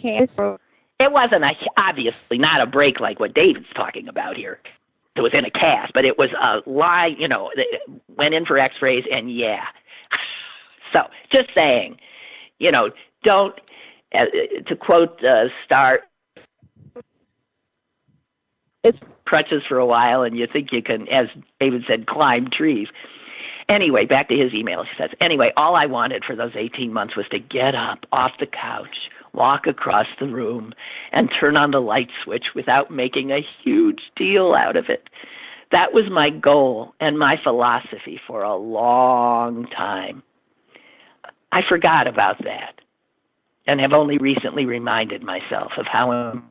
Cancer. 0.00 0.58
It 1.00 1.12
wasn't 1.12 1.44
a 1.44 1.52
obviously 1.76 2.38
not 2.38 2.60
a 2.60 2.66
break 2.66 3.00
like 3.00 3.20
what 3.20 3.34
David's 3.34 3.66
talking 3.74 4.08
about 4.08 4.36
here. 4.36 4.60
It 5.16 5.20
was 5.20 5.32
in 5.34 5.44
a 5.44 5.50
cast, 5.50 5.92
but 5.94 6.04
it 6.04 6.16
was 6.16 6.30
a 6.32 6.68
lie. 6.68 7.10
You 7.18 7.28
know, 7.28 7.50
went 8.16 8.34
in 8.34 8.46
for 8.46 8.58
X-rays, 8.58 9.04
and 9.10 9.34
yeah. 9.34 9.64
So 10.90 11.00
just 11.30 11.50
saying, 11.54 11.98
you 12.58 12.72
know, 12.72 12.88
don't 13.22 13.54
uh, 14.14 14.24
to 14.66 14.74
quote 14.74 15.22
uh, 15.22 15.48
Star 15.66 16.00
crutches 19.26 19.62
for 19.68 19.76
a 19.76 19.86
while, 19.86 20.22
and 20.22 20.36
you 20.36 20.46
think 20.50 20.68
you 20.72 20.82
can, 20.82 21.02
as 21.08 21.26
David 21.60 21.82
said, 21.86 22.06
climb 22.06 22.48
trees. 22.50 22.88
Anyway, 23.68 24.06
back 24.06 24.28
to 24.30 24.34
his 24.34 24.54
email. 24.54 24.82
He 24.82 24.90
says, 24.96 25.10
anyway, 25.20 25.52
all 25.56 25.76
I 25.76 25.84
wanted 25.84 26.24
for 26.24 26.34
those 26.34 26.52
18 26.56 26.90
months 26.90 27.16
was 27.16 27.26
to 27.32 27.38
get 27.38 27.74
up 27.74 27.98
off 28.12 28.32
the 28.40 28.46
couch, 28.46 29.10
walk 29.38 29.66
across 29.66 30.06
the 30.20 30.26
room, 30.26 30.74
and 31.12 31.30
turn 31.40 31.56
on 31.56 31.70
the 31.70 31.80
light 31.80 32.08
switch 32.24 32.46
without 32.54 32.90
making 32.90 33.30
a 33.30 33.46
huge 33.62 34.00
deal 34.16 34.54
out 34.54 34.76
of 34.76 34.86
it. 34.88 35.08
That 35.70 35.92
was 35.92 36.04
my 36.10 36.30
goal 36.30 36.94
and 37.00 37.18
my 37.18 37.36
philosophy 37.42 38.20
for 38.26 38.42
a 38.42 38.56
long 38.56 39.66
time. 39.68 40.22
I 41.52 41.60
forgot 41.68 42.06
about 42.06 42.42
that 42.44 42.80
and 43.66 43.80
have 43.80 43.92
only 43.92 44.18
recently 44.18 44.64
reminded 44.64 45.22
myself 45.22 45.72
of 45.78 45.86
how 45.86 46.42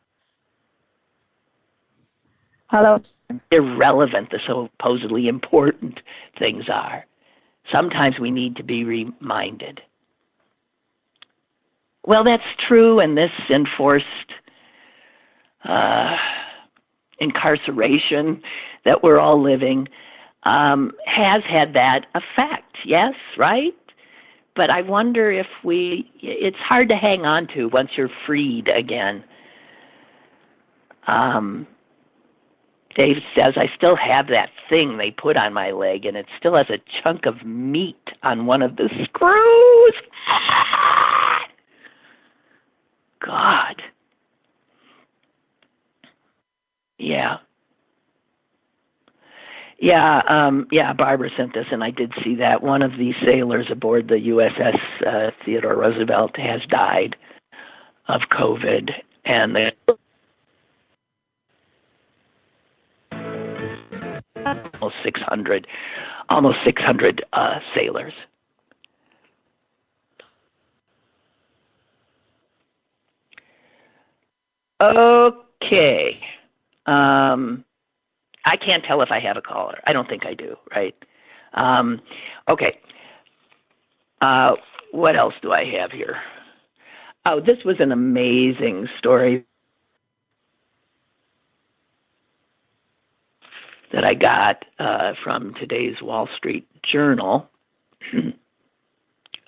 Hello. 2.68 3.02
irrelevant 3.52 4.30
the 4.30 4.40
supposedly 4.46 5.28
important 5.28 6.00
things 6.38 6.66
are. 6.72 7.06
Sometimes 7.72 8.20
we 8.20 8.30
need 8.30 8.56
to 8.58 8.64
be 8.64 8.84
reminded. 8.84 9.82
Well, 12.08 12.24
that's 12.24 12.42
true, 12.70 13.02
and 13.02 13.18
this 13.18 13.32
enforced 13.54 14.06
uh, 15.68 16.16
incarceration 17.20 18.42
that 18.86 19.04
we're 19.04 19.20
all 19.20 19.44
living 19.44 19.90
um, 20.44 20.94
has 21.06 21.44
had 21.44 21.74
that 21.74 22.06
effect. 22.16 22.78
Yes, 22.86 23.14
right? 23.38 23.74
But 24.56 24.70
I 24.70 24.84
wonder 24.84 25.34
if 25.34 25.48
we, 25.66 26.10
it's 26.22 26.56
hard 26.58 26.88
to 26.90 26.96
hang 26.96 27.26
on 27.26 27.46
to 27.56 27.66
once 27.66 27.90
you're 27.98 28.10
freed 28.26 28.70
again. 28.70 29.26
Um, 31.08 31.68
Dave 32.96 33.18
says, 33.36 33.56
I 33.58 33.66
still 33.76 33.98
have 33.98 34.28
that 34.28 34.48
thing 34.70 34.98
they 34.98 35.12
put 35.12 35.36
on 35.36 35.54
my 35.54 35.72
leg, 35.72 36.06
and 36.06 36.16
it 36.16 36.26
still 36.40 36.56
has 36.56 36.68
a 36.70 36.80
chunk 37.04 37.26
of 37.26 37.46
meat 37.46 37.98
on 38.24 38.46
one 38.46 38.62
of 38.62 38.78
the 38.78 38.88
screws. 39.04 39.94
God. 43.26 43.82
Yeah. 46.98 47.38
Yeah, 49.80 50.22
um, 50.28 50.68
yeah, 50.72 50.92
Barbara 50.94 51.30
sent 51.38 51.54
this, 51.54 51.68
and 51.72 51.84
I 51.84 51.92
did 51.92 52.12
see 52.24 52.36
that. 52.36 52.64
One 52.64 52.82
of 52.82 52.92
the 52.92 53.12
sailors 53.24 53.68
aboard 53.72 54.08
the 54.08 54.16
USS 54.16 54.80
uh, 55.06 55.32
Theodore 55.46 55.76
Roosevelt 55.76 56.36
has 56.40 56.62
died 56.68 57.16
of 58.08 58.22
COVID, 58.32 58.90
and 59.26 59.56
they 59.56 59.72
almost 64.46 64.96
600, 65.04 65.68
almost 66.30 66.58
600 66.66 67.26
uh, 67.34 67.60
sailors. 67.76 68.14
Okay. 74.80 76.20
Um, 76.86 77.64
I 78.46 78.56
can't 78.58 78.84
tell 78.88 79.02
if 79.02 79.10
I 79.12 79.20
have 79.20 79.38
a 79.38 79.42
caller. 79.42 79.80
I 79.86 79.94
don't 79.94 80.08
think 80.08 80.26
I 80.26 80.34
do, 80.34 80.56
right? 80.74 80.96
Um, 81.54 82.02
okay. 82.48 82.80
Uh, 84.22 84.54
what 84.92 85.16
else 85.16 85.34
do 85.42 85.52
I 85.52 85.66
have 85.80 85.92
here? 85.92 86.18
Oh, 87.26 87.40
this 87.40 87.58
was 87.66 87.76
an 87.80 87.92
amazing 87.92 88.88
story 89.00 89.46
that 93.92 94.04
I 94.04 94.14
got 94.14 94.64
uh, 94.80 95.14
from 95.24 95.54
today's 95.60 95.96
Wall 96.02 96.30
Street 96.38 96.68
Journal. 96.90 97.50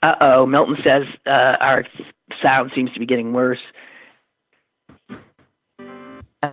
uh 0.04 0.16
oh, 0.22 0.46
Milton 0.46 0.78
says 0.84 1.04
uh, 1.26 1.56
our 1.62 1.86
sound 2.42 2.72
seems 2.76 2.92
to 2.94 3.00
be 3.00 3.06
getting 3.06 3.32
worse 3.34 3.60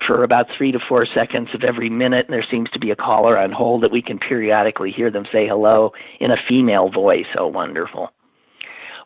for 0.06 0.24
about 0.24 0.46
three 0.56 0.72
to 0.72 0.78
four 0.88 1.06
seconds 1.14 1.48
of 1.54 1.62
every 1.62 1.88
minute, 1.88 2.26
and 2.26 2.34
there 2.34 2.44
seems 2.50 2.68
to 2.70 2.80
be 2.80 2.90
a 2.90 2.96
caller 2.96 3.38
on 3.38 3.52
hold 3.52 3.82
that 3.82 3.92
we 3.92 4.02
can 4.02 4.18
periodically 4.18 4.90
hear 4.90 5.10
them 5.10 5.26
say 5.32 5.46
hello 5.46 5.92
in 6.18 6.30
a 6.30 6.36
female 6.48 6.90
voice. 6.90 7.26
Oh, 7.38 7.46
wonderful. 7.46 8.10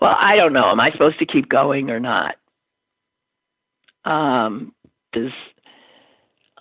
Well, 0.01 0.17
I 0.19 0.37
don't 0.37 0.55
know. 0.55 0.71
Am 0.71 0.81
I 0.81 0.91
supposed 0.91 1.19
to 1.19 1.27
keep 1.27 1.49
going 1.49 1.91
or 1.91 2.01
not? 2.01 2.37
Um, 4.07 4.73
does 5.13 5.31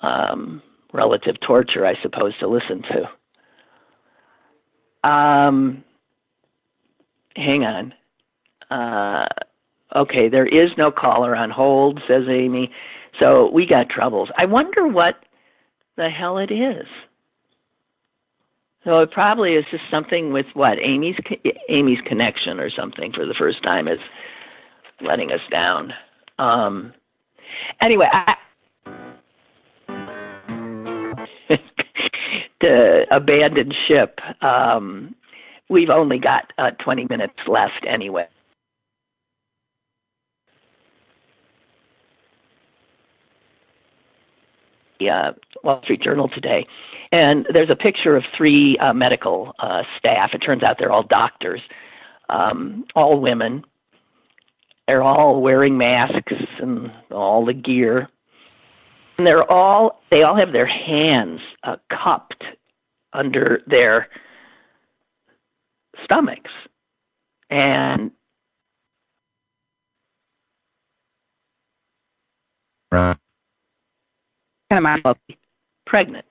um, 0.01 0.61
relative 0.93 1.35
torture, 1.45 1.85
I 1.85 1.93
suppose, 2.01 2.33
to 2.39 2.47
listen 2.47 2.83
to. 5.03 5.09
Um, 5.09 5.83
hang 7.35 7.63
on. 7.63 7.93
Uh, 8.69 9.27
okay, 9.95 10.27
there 10.27 10.45
is 10.45 10.71
no 10.77 10.91
caller 10.91 11.35
on 11.35 11.49
hold, 11.49 12.01
says 12.07 12.23
Amy. 12.29 12.71
So 13.19 13.49
we 13.51 13.65
got 13.65 13.89
troubles. 13.89 14.29
I 14.37 14.45
wonder 14.45 14.87
what 14.87 15.15
the 15.97 16.09
hell 16.09 16.37
it 16.37 16.51
is. 16.51 16.87
So 18.85 18.99
it 18.99 19.11
probably 19.11 19.53
is 19.53 19.65
just 19.71 19.83
something 19.91 20.31
with 20.31 20.45
what 20.53 20.77
Amy's 20.81 21.17
Amy's 21.67 21.99
connection 22.07 22.59
or 22.59 22.69
something 22.69 23.11
for 23.11 23.25
the 23.25 23.35
first 23.37 23.61
time 23.61 23.87
is 23.87 23.99
letting 25.01 25.31
us 25.31 25.41
down. 25.51 25.91
Um, 26.37 26.93
anyway, 27.81 28.07
I, 28.11 28.35
to 32.61 33.05
abandon 33.11 33.73
ship. 33.87 34.19
Um, 34.41 35.15
we've 35.69 35.89
only 35.89 36.19
got 36.19 36.51
uh, 36.57 36.71
20 36.83 37.07
minutes 37.09 37.33
left 37.47 37.85
anyway. 37.87 38.27
Uh, 45.07 45.31
Wall 45.63 45.81
Street 45.83 46.01
Journal 46.01 46.29
today, 46.29 46.65
and 47.11 47.47
there's 47.53 47.69
a 47.69 47.75
picture 47.75 48.15
of 48.15 48.23
three 48.35 48.77
uh, 48.77 48.93
medical 48.93 49.53
uh, 49.59 49.83
staff. 49.97 50.31
It 50.33 50.39
turns 50.39 50.63
out 50.63 50.77
they're 50.79 50.91
all 50.91 51.03
doctors, 51.03 51.61
um, 52.29 52.85
all 52.95 53.19
women. 53.19 53.63
They're 54.87 55.03
all 55.03 55.41
wearing 55.41 55.77
masks 55.77 56.33
and 56.59 56.91
all 57.11 57.45
the 57.45 57.53
gear, 57.53 58.09
and 59.17 59.27
they're 59.27 59.49
all 59.49 60.01
they 60.11 60.23
all 60.23 60.35
have 60.35 60.51
their 60.51 60.67
hands 60.67 61.39
uh, 61.63 61.75
cupped 61.91 62.43
under 63.13 63.61
their 63.67 64.07
stomachs, 66.03 66.51
and 67.49 68.11
right 72.91 73.17
kind 74.69 75.01
of 75.05 75.17
pregnant. 75.85 76.25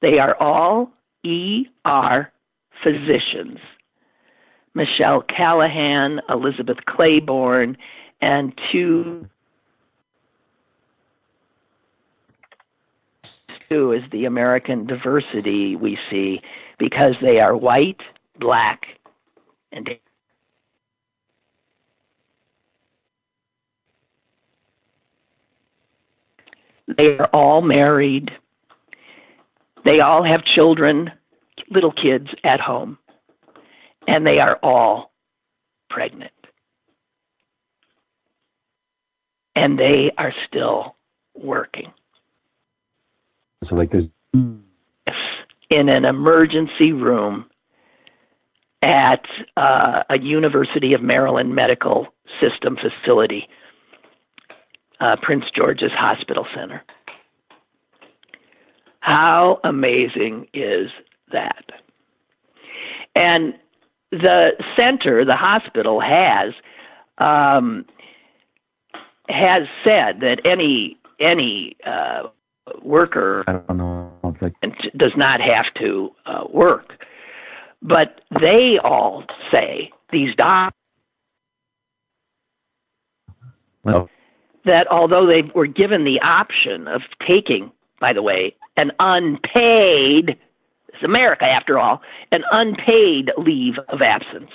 They 0.00 0.18
are 0.18 0.36
all 0.40 0.90
ER 1.26 2.32
physicians. 2.82 3.58
Michelle 4.74 5.22
Callahan, 5.22 6.20
Elizabeth 6.28 6.78
Clayborne, 6.88 7.76
and 8.20 8.52
two 8.70 9.26
two 13.68 13.92
is 13.92 14.02
the 14.12 14.24
American 14.24 14.86
diversity 14.86 15.76
we 15.76 15.98
see 16.10 16.40
because 16.78 17.14
they 17.20 17.38
are 17.38 17.56
white, 17.56 18.00
black, 18.40 18.82
and 19.72 19.88
They 26.96 27.18
are 27.18 27.28
all 27.32 27.60
married. 27.60 28.30
They 29.84 30.00
all 30.00 30.24
have 30.24 30.42
children, 30.44 31.10
little 31.70 31.92
kids 31.92 32.28
at 32.44 32.60
home. 32.60 32.98
And 34.06 34.26
they 34.26 34.38
are 34.38 34.56
all 34.62 35.12
pregnant. 35.90 36.32
And 39.54 39.78
they 39.78 40.12
are 40.16 40.32
still 40.46 40.96
working. 41.34 41.92
So, 43.68 43.74
like 43.74 43.90
this. 43.90 44.04
In 44.32 45.88
an 45.88 46.04
emergency 46.04 46.92
room 46.92 47.46
at 48.82 49.24
uh, 49.56 50.04
a 50.08 50.18
University 50.18 50.94
of 50.94 51.02
Maryland 51.02 51.54
medical 51.54 52.06
system 52.40 52.76
facility 52.76 53.48
uh, 55.00 55.16
Prince 55.22 55.44
George's 55.54 55.92
Hospital 55.92 56.46
Center. 56.54 56.82
How 59.00 59.60
amazing 59.64 60.46
is 60.52 60.90
that? 61.32 61.64
And 63.14 63.54
the 64.10 64.50
center, 64.76 65.24
the 65.24 65.36
hospital, 65.36 66.00
has 66.00 66.54
um, 67.18 67.84
has 69.28 69.62
said 69.84 70.20
that 70.20 70.40
any 70.44 70.96
any 71.20 71.76
uh, 71.86 72.28
worker 72.82 73.44
I 73.46 73.52
don't 73.52 73.76
know. 73.76 74.12
Does 74.96 75.12
not 75.16 75.40
have 75.40 75.72
to 75.80 76.10
uh, 76.26 76.44
work. 76.52 77.04
But 77.80 78.20
they 78.40 78.78
all 78.82 79.24
say 79.50 79.90
these 80.12 80.34
doctors 80.36 80.74
well, 83.84 84.10
that 84.68 84.86
although 84.90 85.26
they 85.26 85.42
were 85.54 85.66
given 85.66 86.04
the 86.04 86.20
option 86.20 86.86
of 86.86 87.02
taking, 87.26 87.72
by 88.00 88.12
the 88.12 88.22
way, 88.22 88.54
an 88.76 88.92
unpaid, 89.00 90.38
it's 90.88 91.02
America 91.02 91.44
after 91.44 91.78
all, 91.78 92.00
an 92.30 92.42
unpaid 92.52 93.32
leave 93.36 93.74
of 93.88 94.00
absence, 94.02 94.50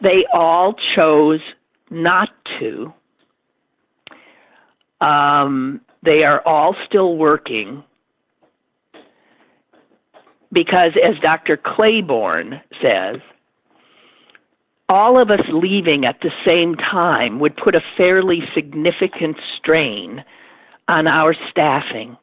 they 0.00 0.24
all 0.32 0.74
chose 0.94 1.40
not 1.90 2.30
to. 2.58 2.92
Um, 5.04 5.80
they 6.02 6.24
are 6.24 6.40
all 6.46 6.74
still 6.86 7.16
working 7.16 7.84
because, 10.52 10.92
as 11.04 11.18
Dr. 11.20 11.56
Clayborne 11.56 12.60
says, 12.82 13.20
all 14.90 15.22
of 15.22 15.30
us 15.30 15.40
leaving 15.52 16.04
at 16.04 16.18
the 16.20 16.32
same 16.44 16.74
time 16.74 17.38
would 17.38 17.56
put 17.56 17.76
a 17.76 17.80
fairly 17.96 18.40
significant 18.52 19.36
strain 19.56 20.24
on 20.88 21.06
our 21.06 21.32
staffing. 21.48 22.16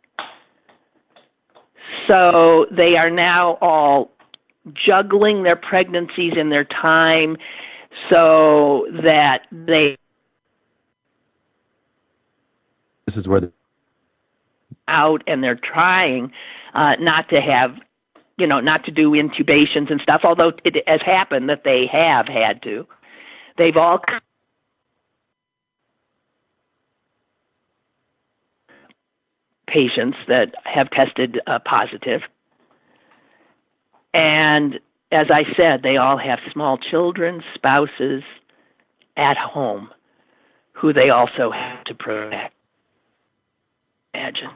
So 2.09 2.65
they 2.69 2.97
are 2.97 3.09
now 3.09 3.57
all 3.61 4.11
juggling 4.85 5.43
their 5.43 5.55
pregnancies 5.55 6.33
and 6.35 6.51
their 6.51 6.65
time 6.65 7.37
so 8.09 8.85
that 9.01 9.43
they 9.49 9.97
this 13.07 13.15
is 13.15 13.27
where 13.27 13.39
the, 13.39 13.51
out 14.89 15.23
and 15.25 15.41
they're 15.41 15.59
trying 15.63 16.33
uh, 16.73 16.95
not 16.99 17.29
to 17.29 17.39
have 17.39 17.71
you 18.37 18.47
know 18.47 18.59
not 18.59 18.85
to 18.85 18.91
do 18.91 19.11
intubations 19.11 19.91
and 19.91 19.99
stuff 20.01 20.21
although 20.23 20.51
it 20.63 20.75
has 20.87 21.01
happened 21.05 21.49
that 21.49 21.63
they 21.63 21.85
have 21.91 22.27
had 22.27 22.61
to. 22.63 22.85
They've 23.57 23.75
all 23.75 23.99
patients 29.67 30.17
that 30.27 30.53
have 30.63 30.89
tested 30.91 31.39
uh, 31.45 31.59
positive. 31.59 32.21
And 34.13 34.79
as 35.11 35.27
i 35.31 35.43
said 35.55 35.83
they 35.83 35.97
all 35.97 36.17
have 36.17 36.39
small 36.51 36.77
children 36.77 37.41
spouses 37.55 38.23
at 39.15 39.37
home 39.37 39.89
who 40.73 40.93
they 40.93 41.09
also 41.09 41.49
have 41.51 41.83
to 41.85 41.95
protect. 41.95 42.53
Imagine 44.13 44.49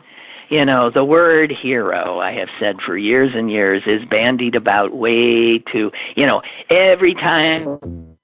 you 0.52 0.66
know, 0.66 0.91
the 0.93 1.06
word 1.06 1.49
hero, 1.49 2.20
I 2.20 2.34
have 2.34 2.49
said 2.60 2.76
for 2.86 2.97
years 2.97 3.32
and 3.34 3.49
years, 3.49 3.84
is 3.88 4.02
bandied 4.10 4.54
about 4.54 4.93
way 4.93 5.64
too, 5.72 5.91
you 6.18 6.26
know, 6.26 6.41
every 6.70 7.16
time 7.16 8.18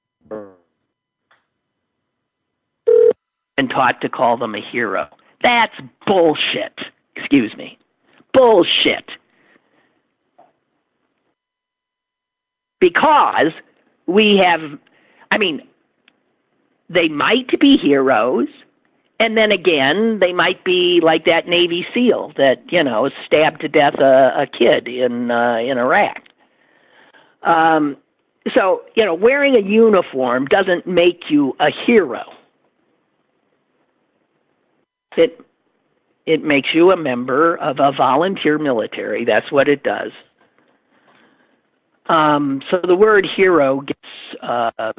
and 3.57 3.69
taught 3.69 4.01
to 4.01 4.09
call 4.09 4.37
them 4.37 4.55
a 4.55 4.61
hero. 4.61 5.07
That's 5.41 5.73
bullshit. 6.05 6.77
Excuse 7.15 7.55
me. 7.55 7.79
Bullshit. 8.33 9.09
Because 12.81 13.53
we 14.05 14.39
have, 14.43 14.77
I 15.31 15.37
mean, 15.37 15.61
they 16.89 17.07
might 17.07 17.57
be 17.59 17.77
heroes 17.81 18.49
and 19.19 19.35
then 19.35 19.51
again, 19.51 20.19
they 20.19 20.31
might 20.31 20.63
be 20.63 20.99
like 21.03 21.25
that 21.25 21.47
Navy 21.47 21.85
SEAL 21.93 22.33
that 22.37 22.57
you 22.69 22.83
know 22.83 23.09
stabbed 23.25 23.61
to 23.61 23.67
death 23.67 23.95
a, 23.99 24.43
a 24.43 24.47
kid 24.47 24.87
in 24.87 25.31
uh, 25.31 25.57
in 25.57 25.77
Iraq. 25.77 26.17
Um, 27.41 27.97
so 28.53 28.81
you 28.95 29.03
know, 29.03 29.15
wearing 29.15 29.55
a 29.55 29.67
uniform 29.67 30.45
doesn't 30.45 30.85
make 30.85 31.23
you 31.29 31.55
a 31.59 31.69
hero. 31.85 32.23
It 35.15 35.39
it 36.27 36.43
makes 36.43 36.69
you 36.73 36.91
a 36.91 36.97
member 36.97 37.57
of 37.57 37.77
a 37.79 37.91
volunteer 37.91 38.59
military. 38.59 39.25
That's 39.25 39.51
what 39.51 39.67
it 39.67 39.81
does. 39.81 40.11
Um, 42.07 42.61
so 42.69 42.79
the 42.85 42.95
word 42.95 43.25
hero 43.35 43.81
gets 43.81 43.99
uh, 44.41 44.93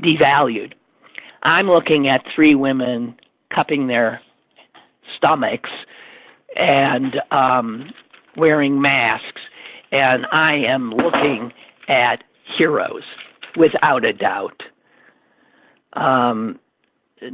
devalued 0.00 0.74
I'm 1.42 1.66
looking 1.66 2.08
at 2.08 2.22
three 2.34 2.54
women 2.54 3.16
cupping 3.54 3.86
their 3.86 4.20
stomachs 5.16 5.70
and 6.56 7.16
um, 7.30 7.90
wearing 8.36 8.80
masks, 8.80 9.40
and 9.90 10.26
I 10.30 10.54
am 10.54 10.90
looking 10.90 11.52
at 11.88 12.24
heroes 12.56 13.02
without 13.56 14.04
a 14.04 14.12
doubt. 14.12 14.62
Um, 15.94 16.58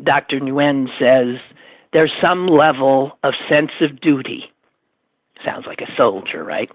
Dr. 0.04 0.40
Nguyen 0.40 0.86
says 0.98 1.40
there's 1.92 2.12
some 2.20 2.46
level 2.46 3.18
of 3.22 3.34
sense 3.48 3.70
of 3.80 4.00
duty. 4.00 4.44
Sounds 5.44 5.66
like 5.66 5.80
a 5.80 5.96
soldier, 5.96 6.44
right? 6.44 6.68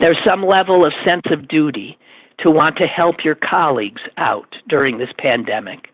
There's 0.00 0.18
some 0.26 0.44
level 0.44 0.84
of 0.84 0.92
sense 1.04 1.26
of 1.30 1.48
duty 1.48 1.98
to 2.40 2.50
want 2.50 2.76
to 2.76 2.86
help 2.86 3.16
your 3.24 3.34
colleagues 3.34 4.00
out 4.16 4.56
during 4.68 4.98
this 4.98 5.10
pandemic. 5.18 5.88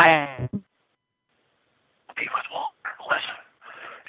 I 0.00 0.48
be 2.16 2.26
with 2.34 2.46
listen, 3.06 3.36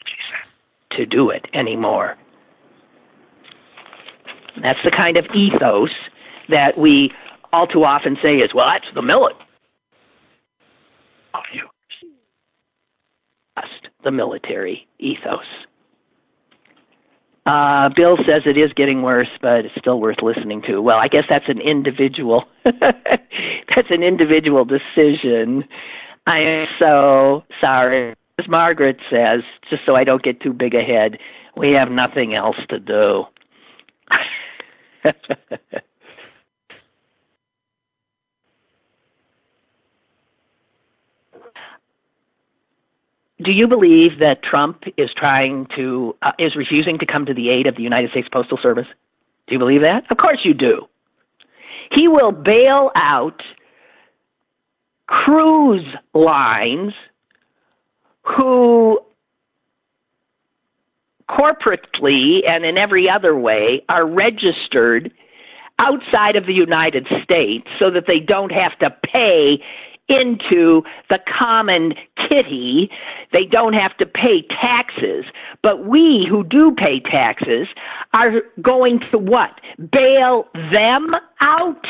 she 0.06 0.16
said, 0.30 0.98
to 0.98 1.06
do 1.06 1.30
it 1.30 1.46
anymore. 1.54 2.18
That's 4.62 4.80
the 4.86 4.92
kind 4.92 5.18
of 5.18 5.26
ethos 5.36 5.90
that 6.50 6.78
we 6.78 7.12
all 7.52 7.68
too 7.68 7.84
often 7.84 8.18
say 8.24 8.36
is, 8.36 8.52
well, 8.56 8.68
that's 8.68 8.94
the 8.96 9.02
millet. 9.02 9.36
Of 11.34 11.44
you. 11.54 11.68
Just 13.58 13.88
The 14.04 14.12
military 14.12 14.88
ethos. 15.00 15.46
Uh, 17.52 17.90
Bill 17.94 18.16
says 18.26 18.44
it 18.46 18.58
is 18.58 18.72
getting 18.72 19.02
worse, 19.02 19.28
but 19.42 19.66
it's 19.66 19.76
still 19.78 20.00
worth 20.00 20.22
listening 20.22 20.62
to. 20.68 20.82
Well, 20.82 21.00
I 21.00 21.10
guess 21.10 21.26
that's 21.30 21.50
an 21.50 21.60
individual. 21.60 22.46
that's 22.64 23.90
an 23.90 24.04
individual 24.04 24.64
decision. 24.64 25.66
I 26.26 26.38
am 26.40 26.68
so 26.80 27.44
sorry. 27.60 28.16
As 28.40 28.48
Margaret 28.48 29.00
says, 29.10 29.42
just 29.70 29.82
so 29.86 29.98
I 29.98 30.06
don't 30.06 30.24
get 30.24 30.40
too 30.40 30.54
big 30.54 30.74
ahead, 30.74 31.18
we 31.58 31.74
have 31.74 31.92
nothing 31.92 32.36
else 32.36 32.56
to 32.70 32.80
do. 32.80 33.26
do 43.44 43.52
you 43.52 43.68
believe 43.68 44.20
that 44.20 44.44
Trump 44.44 44.84
is 44.98 45.10
trying 45.16 45.68
to 45.76 46.16
uh, 46.22 46.32
is 46.40 46.56
refusing 46.56 47.00
to 47.00 47.06
come 47.06 47.26
to 47.26 47.34
the 47.34 47.50
aid 47.50 47.68
of 47.68 47.76
the 47.76 47.84
United 47.84 48.12
States 48.12 48.28
Postal 48.32 48.58
Service? 48.62 48.88
Do 49.48 49.54
you 49.54 49.60
believe 49.60 49.82
that? 49.82 50.10
Of 50.10 50.18
course 50.18 50.40
you 50.44 50.54
do. 50.54 50.88
He 51.92 52.08
will 52.08 52.32
bail 52.32 52.92
out 52.96 53.42
cruise 55.08 55.86
lines 56.14 56.94
who 58.24 59.00
corporately 61.30 62.48
and 62.48 62.66
in 62.66 62.78
every 62.78 63.10
other 63.10 63.38
way 63.38 63.84
are 63.90 64.06
registered 64.06 65.12
outside 65.80 66.36
of 66.36 66.46
the 66.46 66.54
United 66.54 67.08
States 67.24 67.68
so 67.80 67.90
that 67.90 68.04
they 68.08 68.20
don't 68.20 68.52
have 68.52 68.78
to 68.80 68.90
pay 69.04 69.62
into 70.12 70.84
the 71.10 71.20
common 71.40 71.94
kitty. 72.18 72.90
They 73.32 73.46
don't 73.50 73.74
have 73.74 73.96
to 73.98 74.06
pay 74.06 74.44
taxes. 74.50 75.26
But 75.64 75.88
we 75.88 76.28
who 76.30 76.44
do 76.44 76.76
pay 76.78 77.00
taxes 77.00 77.68
are 78.14 78.42
going 78.62 79.00
to 79.12 79.18
what? 79.18 79.62
Bail 79.92 80.46
them 80.54 81.12
out? 81.40 81.86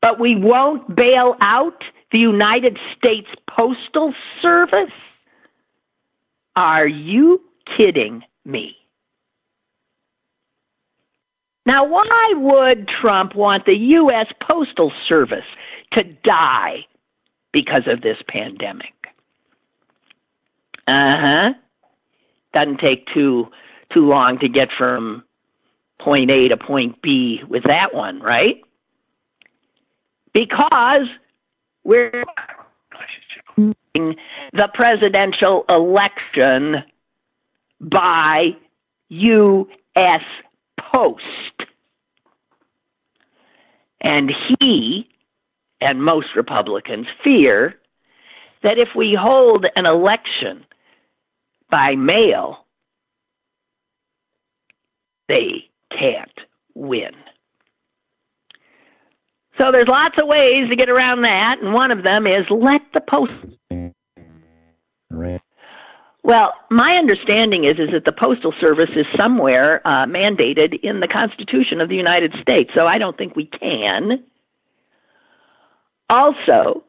But 0.00 0.20
we 0.20 0.36
won't 0.36 0.94
bail 0.94 1.34
out 1.40 1.82
the 2.12 2.18
United 2.18 2.78
States 2.96 3.28
Postal 3.50 4.14
Service? 4.40 4.94
Are 6.54 6.86
you 6.86 7.40
kidding 7.76 8.22
me? 8.44 8.76
Now, 11.66 11.84
why 11.84 12.32
would 12.36 12.88
Trump 12.88 13.34
want 13.34 13.66
the 13.66 13.74
U.S. 13.74 14.26
Postal 14.40 14.92
Service 15.08 15.44
to 15.92 16.04
die 16.24 16.86
because 17.56 17.84
of 17.86 18.02
this 18.02 18.18
pandemic. 18.28 18.92
Uh 20.86 21.16
huh. 21.18 21.54
Doesn't 22.52 22.80
take 22.80 23.06
too 23.12 23.46
too 23.94 24.06
long 24.06 24.38
to 24.40 24.48
get 24.48 24.68
from 24.76 25.24
point 25.98 26.30
A 26.30 26.48
to 26.48 26.56
point 26.58 27.00
B 27.00 27.40
with 27.48 27.62
that 27.64 27.94
one, 27.94 28.20
right? 28.20 28.56
Because 30.34 31.06
we're 31.82 32.24
the 33.56 34.68
presidential 34.74 35.64
election 35.70 36.76
by 37.80 38.50
U.S. 39.08 40.20
Post. 40.96 41.68
And 44.00 44.32
he 44.58 45.06
and 45.82 46.02
most 46.02 46.28
Republicans 46.34 47.06
fear 47.22 47.74
that 48.62 48.78
if 48.78 48.88
we 48.96 49.14
hold 49.18 49.66
an 49.76 49.84
election 49.84 50.64
by 51.70 51.96
mail, 51.96 52.64
they 55.28 55.68
can't 55.90 56.30
win. 56.74 57.12
So 59.58 59.64
there's 59.72 59.88
lots 59.88 60.16
of 60.18 60.26
ways 60.26 60.70
to 60.70 60.76
get 60.76 60.88
around 60.88 61.22
that, 61.22 61.56
and 61.60 61.74
one 61.74 61.90
of 61.90 62.04
them 62.04 62.26
is 62.26 62.46
let 62.50 62.80
the 62.94 63.00
post. 63.00 63.85
Well, 66.26 66.54
my 66.72 66.96
understanding 66.98 67.62
is 67.62 67.78
is 67.78 67.90
that 67.92 68.04
the 68.04 68.10
postal 68.10 68.52
service 68.60 68.90
is 68.96 69.06
somewhere 69.16 69.80
uh, 69.86 70.06
mandated 70.06 70.80
in 70.82 70.98
the 70.98 71.06
Constitution 71.06 71.80
of 71.80 71.88
the 71.88 71.94
United 71.94 72.34
States, 72.42 72.70
so 72.74 72.84
I 72.84 72.98
don't 72.98 73.16
think 73.16 73.36
we 73.36 73.46
can. 73.46 74.24
Also, 76.10 76.82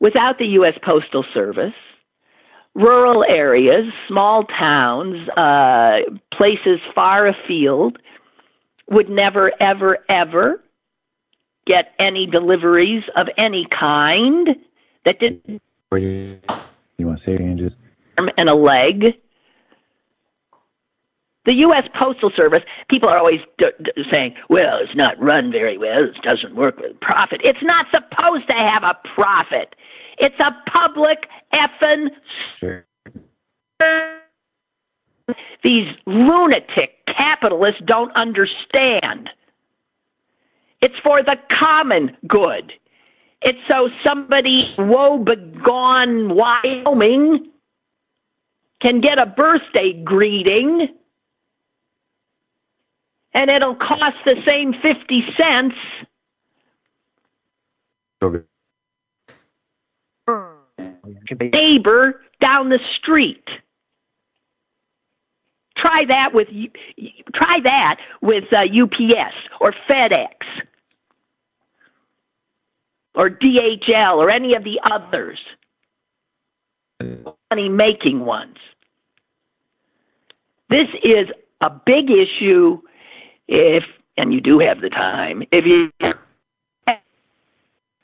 without 0.00 0.38
the 0.38 0.46
U.S. 0.60 0.72
Postal 0.82 1.26
Service, 1.34 1.74
rural 2.74 3.22
areas, 3.22 3.92
small 4.08 4.44
towns, 4.44 5.28
uh, 5.36 5.98
places 6.32 6.80
far 6.94 7.28
afield 7.28 7.98
would 8.88 9.10
never, 9.10 9.52
ever, 9.60 9.98
ever 10.08 10.62
get 11.66 11.92
any 11.98 12.26
deliveries 12.26 13.02
of 13.14 13.26
any 13.36 13.66
kind 13.78 14.48
that 15.04 15.18
didn't. 15.20 15.60
You 15.92 17.06
want 17.06 17.18
to 17.18 17.26
say 17.26 17.36
Andrews? 18.28 18.34
And 18.36 18.48
a 18.48 18.54
leg. 18.54 19.14
The 21.46 21.54
U.S. 21.54 21.84
Postal 21.98 22.30
Service, 22.36 22.62
people 22.90 23.08
are 23.08 23.18
always 23.18 23.40
d- 23.58 23.66
d- 23.82 23.90
saying, 24.10 24.34
well, 24.50 24.78
it's 24.82 24.94
not 24.94 25.20
run 25.20 25.50
very 25.50 25.78
well, 25.78 26.04
it 26.04 26.22
doesn't 26.22 26.54
work 26.54 26.78
with 26.78 27.00
profit. 27.00 27.40
It's 27.42 27.62
not 27.62 27.86
supposed 27.90 28.46
to 28.48 28.52
have 28.52 28.82
a 28.82 28.94
profit. 29.14 29.74
It's 30.18 30.38
a 30.38 30.52
public 30.70 31.26
effing. 31.54 32.08
Sure. 32.60 32.84
These 35.64 35.88
lunatic 36.06 36.98
capitalists 37.06 37.80
don't 37.86 38.14
understand. 38.14 39.30
It's 40.82 40.94
for 41.02 41.22
the 41.22 41.36
common 41.58 42.16
good. 42.26 42.72
It's 43.42 43.58
so 43.66 43.88
somebody 44.04 44.74
woebegone 44.78 46.34
Wyoming 46.34 47.49
can 48.80 49.00
get 49.00 49.18
a 49.18 49.26
birthday 49.26 49.92
greeting 50.04 50.88
and 53.32 53.50
it'll 53.50 53.76
cost 53.76 54.16
the 54.24 54.36
same 54.46 54.72
50 54.82 55.24
cents. 55.36 55.74
Okay. 58.22 58.44
Neighbor 61.52 62.22
down 62.40 62.70
the 62.70 62.80
street. 62.98 63.44
Try 65.76 66.04
that 66.08 66.34
with 66.34 66.48
try 67.34 67.58
that 67.62 67.96
with 68.20 68.44
uh, 68.52 68.64
UPS 68.66 69.34
or 69.60 69.72
FedEx 69.88 70.34
or 73.14 73.30
DHL 73.30 74.16
or 74.16 74.30
any 74.30 74.54
of 74.54 74.64
the 74.64 74.78
others 74.84 75.38
money 77.50 77.68
making 77.68 78.20
ones. 78.20 78.56
This 80.68 80.88
is 81.02 81.28
a 81.60 81.70
big 81.70 82.10
issue 82.10 82.80
if 83.48 83.84
and 84.16 84.32
you 84.32 84.40
do 84.40 84.58
have 84.58 84.80
the 84.80 84.90
time 84.90 85.42
if 85.50 85.64
you 85.66 85.90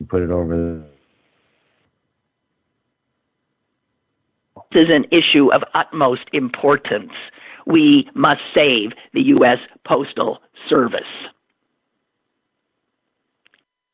put 0.08 0.22
it 0.22 0.30
over. 0.30 0.84
this 4.72 4.82
is 4.82 4.88
an 4.90 5.04
issue 5.10 5.52
of 5.52 5.62
utmost 5.74 6.24
importance. 6.32 7.12
We 7.66 8.08
must 8.14 8.40
save 8.54 8.92
the 9.14 9.22
U.S. 9.22 9.58
Postal 9.86 10.38
Service. 10.68 11.00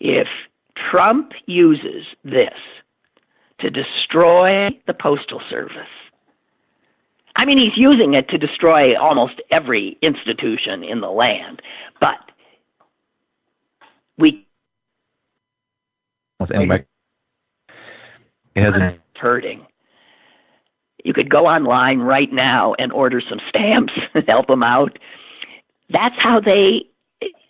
If 0.00 0.26
Trump 0.90 1.32
uses 1.46 2.04
this 2.24 2.58
to 3.62 3.70
destroy 3.70 4.68
the 4.86 4.94
Postal 4.94 5.40
Service, 5.48 5.88
I 7.34 7.44
mean, 7.46 7.58
he's 7.58 7.76
using 7.76 8.14
it 8.14 8.28
to 8.28 8.38
destroy 8.38 8.98
almost 8.98 9.40
every 9.50 9.96
institution 10.02 10.84
in 10.84 11.00
the 11.00 11.10
land, 11.10 11.62
but 12.00 12.18
we 14.18 14.46
It 18.54 18.64
hasn't. 18.64 19.00
hurting. 19.16 19.66
You 21.04 21.14
could 21.14 21.30
go 21.30 21.46
online 21.46 22.00
right 22.00 22.32
now 22.32 22.74
and 22.78 22.92
order 22.92 23.22
some 23.26 23.40
stamps 23.48 23.92
and 24.14 24.28
help 24.28 24.48
them 24.48 24.62
out. 24.62 24.98
That's 25.88 26.14
how 26.18 26.40
they 26.40 26.82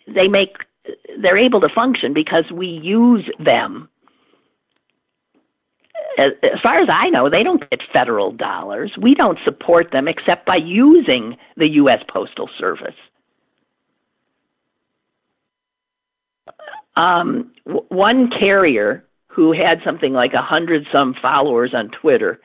they 0.07 0.27
make 0.27 0.55
they're 1.21 1.37
able 1.37 1.61
to 1.61 1.69
function 1.69 2.13
because 2.13 2.45
we 2.51 2.67
use 2.67 3.29
them. 3.39 3.89
As, 6.17 6.59
far 6.61 6.79
as 6.79 6.89
I 6.91 7.09
know, 7.09 7.29
they 7.29 7.43
don't 7.43 7.67
get 7.69 7.79
federal 7.91 8.31
dollars. 8.31 8.91
We 9.01 9.15
don't 9.15 9.39
support 9.43 9.91
them 9.91 10.07
except 10.07 10.45
by 10.45 10.57
using 10.57 11.37
the 11.57 11.67
U.S. 11.73 11.99
Postal 12.07 12.49
Service. 12.59 12.95
Um, 16.95 17.51
w- 17.65 17.85
one 17.89 18.29
carrier 18.29 19.03
who 19.27 19.51
had 19.51 19.79
something 19.83 20.13
like 20.13 20.33
a 20.33 20.41
hundred 20.41 20.85
some 20.91 21.15
followers 21.19 21.73
on 21.73 21.89
Twitter 21.89 22.39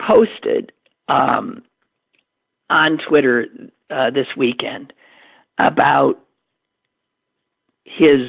posted 0.00 0.72
um, 1.08 1.62
on 2.70 2.98
Twitter 3.06 3.46
uh, 3.90 4.10
this 4.10 4.28
weekend 4.36 4.92
about 5.58 6.14
his 7.84 8.20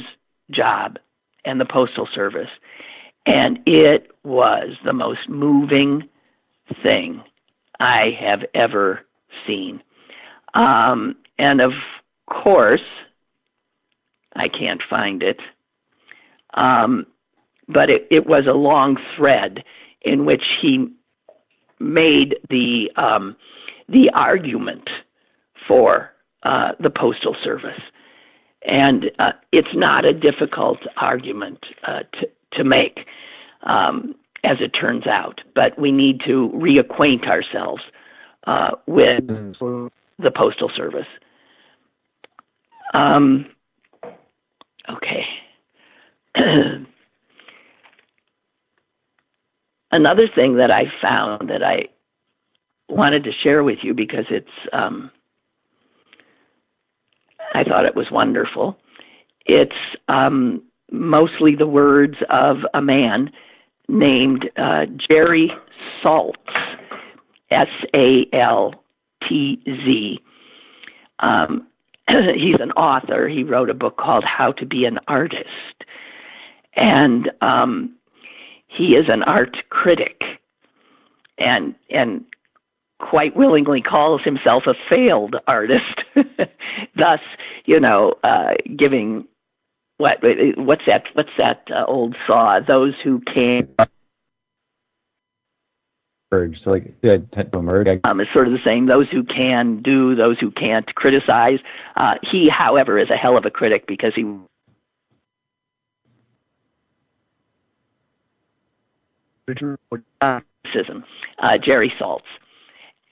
job 0.51 0.99
and 1.45 1.59
the 1.59 1.65
Postal 1.65 2.07
Service. 2.13 2.49
And 3.25 3.59
it 3.65 4.11
was 4.23 4.75
the 4.83 4.93
most 4.93 5.29
moving 5.29 6.09
thing 6.81 7.23
I 7.79 8.11
have 8.19 8.41
ever 8.53 9.01
seen. 9.47 9.81
Um, 10.53 11.15
and 11.37 11.61
of 11.61 11.71
course, 12.27 12.81
I 14.35 14.47
can't 14.47 14.81
find 14.89 15.23
it. 15.23 15.39
Um, 16.53 17.05
but 17.67 17.89
it, 17.89 18.07
it 18.11 18.25
was 18.27 18.45
a 18.47 18.53
long 18.53 18.97
thread 19.17 19.63
in 20.01 20.25
which 20.25 20.43
he 20.61 20.87
made 21.79 22.35
the 22.49 22.89
um, 22.95 23.35
the 23.89 24.09
argument 24.13 24.89
for 25.67 26.11
uh, 26.43 26.71
the 26.79 26.89
postal 26.89 27.35
service, 27.43 27.81
and 28.65 29.05
uh, 29.19 29.31
it's 29.51 29.73
not 29.73 30.05
a 30.05 30.13
difficult 30.13 30.79
argument 30.97 31.59
uh, 31.87 31.99
to 32.13 32.27
to 32.53 32.63
make, 32.63 32.99
um, 33.63 34.15
as 34.43 34.57
it 34.59 34.69
turns 34.69 35.07
out. 35.07 35.41
But 35.55 35.77
we 35.79 35.91
need 35.91 36.21
to 36.25 36.51
reacquaint 36.53 37.27
ourselves 37.27 37.81
uh, 38.45 38.71
with 38.87 39.27
the 39.27 40.31
postal 40.35 40.71
service. 40.75 41.07
Um, 42.93 43.47
okay. 44.89 45.25
Another 49.91 50.27
thing 50.33 50.57
that 50.57 50.71
I 50.71 50.85
found 51.01 51.49
that 51.49 51.63
I 51.63 51.89
wanted 52.89 53.23
to 53.25 53.31
share 53.43 53.63
with 53.63 53.79
you 53.83 53.93
because 53.93 54.25
it's 54.29 54.47
um, 54.71 55.11
I 57.53 57.63
thought 57.63 57.85
it 57.85 57.95
was 57.95 58.07
wonderful. 58.11 58.77
It's 59.45 59.71
um, 60.07 60.63
mostly 60.93 61.55
the 61.55 61.67
words 61.67 62.15
of 62.29 62.57
a 62.73 62.81
man 62.81 63.31
named 63.89 64.49
uh, 64.55 64.85
Jerry 65.09 65.51
Saltz, 66.01 66.33
S 67.51 67.67
A 67.93 68.27
L 68.31 68.75
T 69.27 69.59
Z. 69.65 70.19
Um, 71.19 71.67
he's 72.07 72.59
an 72.59 72.71
author. 72.71 73.27
He 73.27 73.43
wrote 73.43 73.69
a 73.69 73.73
book 73.73 73.97
called 73.97 74.23
How 74.23 74.51
to 74.53 74.65
Be 74.65 74.85
an 74.85 74.99
Artist, 75.07 75.83
and 76.75 77.31
um, 77.41 77.95
he 78.67 78.89
is 78.89 79.05
an 79.09 79.23
art 79.23 79.57
critic, 79.69 80.21
and 81.39 81.73
and 81.89 82.23
quite 82.99 83.35
willingly 83.35 83.81
calls 83.81 84.21
himself 84.23 84.63
a 84.67 84.73
failed 84.89 85.35
artist, 85.45 86.03
thus, 86.95 87.19
you 87.65 87.77
know, 87.77 88.13
uh, 88.23 88.53
giving 88.77 89.25
what 90.03 90.17
what's 90.57 90.81
that 90.85 91.03
what's 91.13 91.29
that 91.37 91.63
uh, 91.73 91.85
old 91.87 92.13
saw? 92.27 92.59
Those 92.59 92.93
who 93.05 93.21
came 93.33 93.73
merge. 96.29 96.57
So 96.61 96.71
like 96.71 96.93
I 97.05 97.19
tend 97.33 97.53
to 97.53 97.61
merge. 97.61 97.87
Um, 98.03 98.19
it's 98.19 98.33
sort 98.33 98.47
of 98.47 98.53
the 98.53 98.59
same. 98.65 98.87
Those 98.87 99.07
who 99.09 99.23
can 99.23 99.81
do, 99.81 100.13
those 100.13 100.37
who 100.39 100.51
can't 100.51 100.85
criticize. 100.95 101.59
Uh, 101.95 102.15
he, 102.29 102.49
however, 102.49 102.99
is 102.99 103.09
a 103.09 103.15
hell 103.15 103.37
of 103.37 103.45
a 103.45 103.49
critic 103.49 103.85
because 103.87 104.11
he 104.13 104.23
uh, 110.21 110.39
Jerry 111.63 111.93
Saltz. 111.97 112.21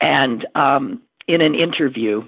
And 0.01 0.45
um, 0.55 1.01
in 1.27 1.39
an 1.39 1.55
interview, 1.55 2.23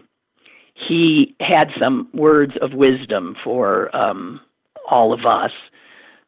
he 0.73 1.35
had 1.41 1.67
some 1.77 2.07
words 2.13 2.53
of 2.61 2.71
wisdom 2.73 3.35
for 3.43 3.93
um, 3.95 4.39
all 4.89 5.13
of 5.13 5.25
us, 5.25 5.51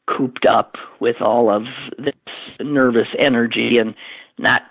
cooped 0.08 0.46
up 0.46 0.76
with 1.00 1.22
all 1.22 1.50
of 1.50 1.64
this 1.98 2.14
nervous 2.60 3.08
energy 3.18 3.78
and 3.80 3.96
not 4.38 4.62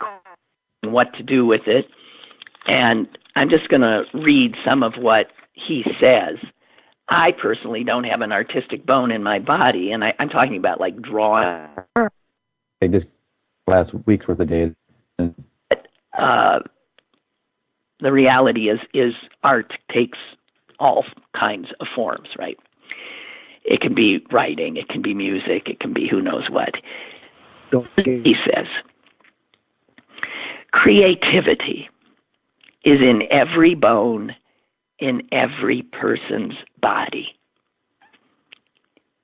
what 0.85 1.12
to 1.14 1.22
do 1.22 1.45
with 1.47 1.62
it. 1.66 1.87
And 2.66 3.09
I'm 3.37 3.51
just 3.51 3.68
going 3.68 3.82
to 3.82 4.05
read 4.14 4.55
some 4.64 4.82
of 4.82 4.95
what 4.99 5.26
he 5.53 5.85
says. 6.01 6.39
I 7.09 7.32
personally 7.32 7.85
don't 7.85 8.05
have 8.05 8.22
an 8.22 8.32
artistic 8.32 8.87
bone 8.87 9.11
in 9.11 9.22
my 9.22 9.39
body, 9.39 9.93
and 9.93 10.03
I, 10.03 10.14
I'm 10.18 10.30
talking 10.30 10.57
about 10.57 10.80
like 10.80 11.01
drawing. 11.03 11.68
They 12.80 12.89
just 12.89 13.07
last 13.66 13.91
week's 14.07 14.26
worth 14.26 14.41
of 14.41 14.49
days. 14.49 14.72
Uh, 15.18 16.61
the 18.01 18.12
reality 18.12 18.70
is 18.70 18.78
is 18.95 19.12
art 19.43 19.72
takes 19.93 20.18
all 20.78 21.05
kinds 21.39 21.68
of 21.80 21.87
forms, 21.95 22.28
right? 22.39 22.59
It 23.65 23.81
can 23.81 23.95
be 23.95 24.25
writing, 24.31 24.77
it 24.77 24.89
can 24.89 25.03
be 25.03 25.15
music, 25.15 25.69
it 25.69 25.81
can 25.81 25.93
be 25.93 26.07
who 26.09 26.21
knows 26.21 26.51
what. 26.51 26.75
He 28.05 28.35
says, 28.45 28.67
creativity 30.71 31.89
is 32.85 33.01
in 33.01 33.23
every 33.31 33.75
bone, 33.75 34.35
in 34.99 35.23
every 35.33 35.83
person's 35.83 36.55
body. 36.81 37.35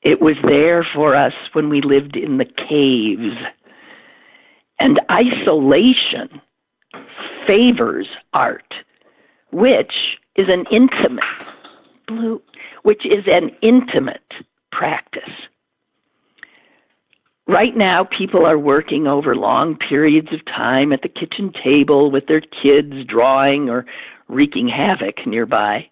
It 0.03 0.22
was 0.22 0.36
there 0.43 0.86
for 0.95 1.14
us 1.14 1.34
when 1.53 1.68
we 1.68 1.82
lived 1.82 2.16
in 2.16 2.38
the 2.38 2.47
caves. 2.47 3.36
And 4.78 4.99
isolation 5.11 6.41
favors 7.47 8.09
art, 8.32 8.72
which 9.53 9.93
is 10.36 10.47
an 10.49 10.64
intimate 10.72 11.22
blue, 12.07 12.41
which 12.83 13.05
is 13.05 13.24
an 13.26 13.51
intimate 13.62 14.33
practice. 14.72 15.22
Right 17.47 17.76
now, 17.76 18.05
people 18.16 18.47
are 18.47 18.59
working 18.59 19.07
over 19.09 19.35
long 19.35 19.76
periods 19.76 20.28
of 20.33 20.45
time 20.47 20.93
at 20.93 21.03
the 21.03 21.09
kitchen 21.09 21.53
table 21.64 22.11
with 22.11 22.26
their 22.26 22.41
kids 22.41 22.93
drawing 23.09 23.68
or 23.68 23.87
wreaking 24.28 24.68
havoc 24.68 25.26
nearby. 25.26 25.87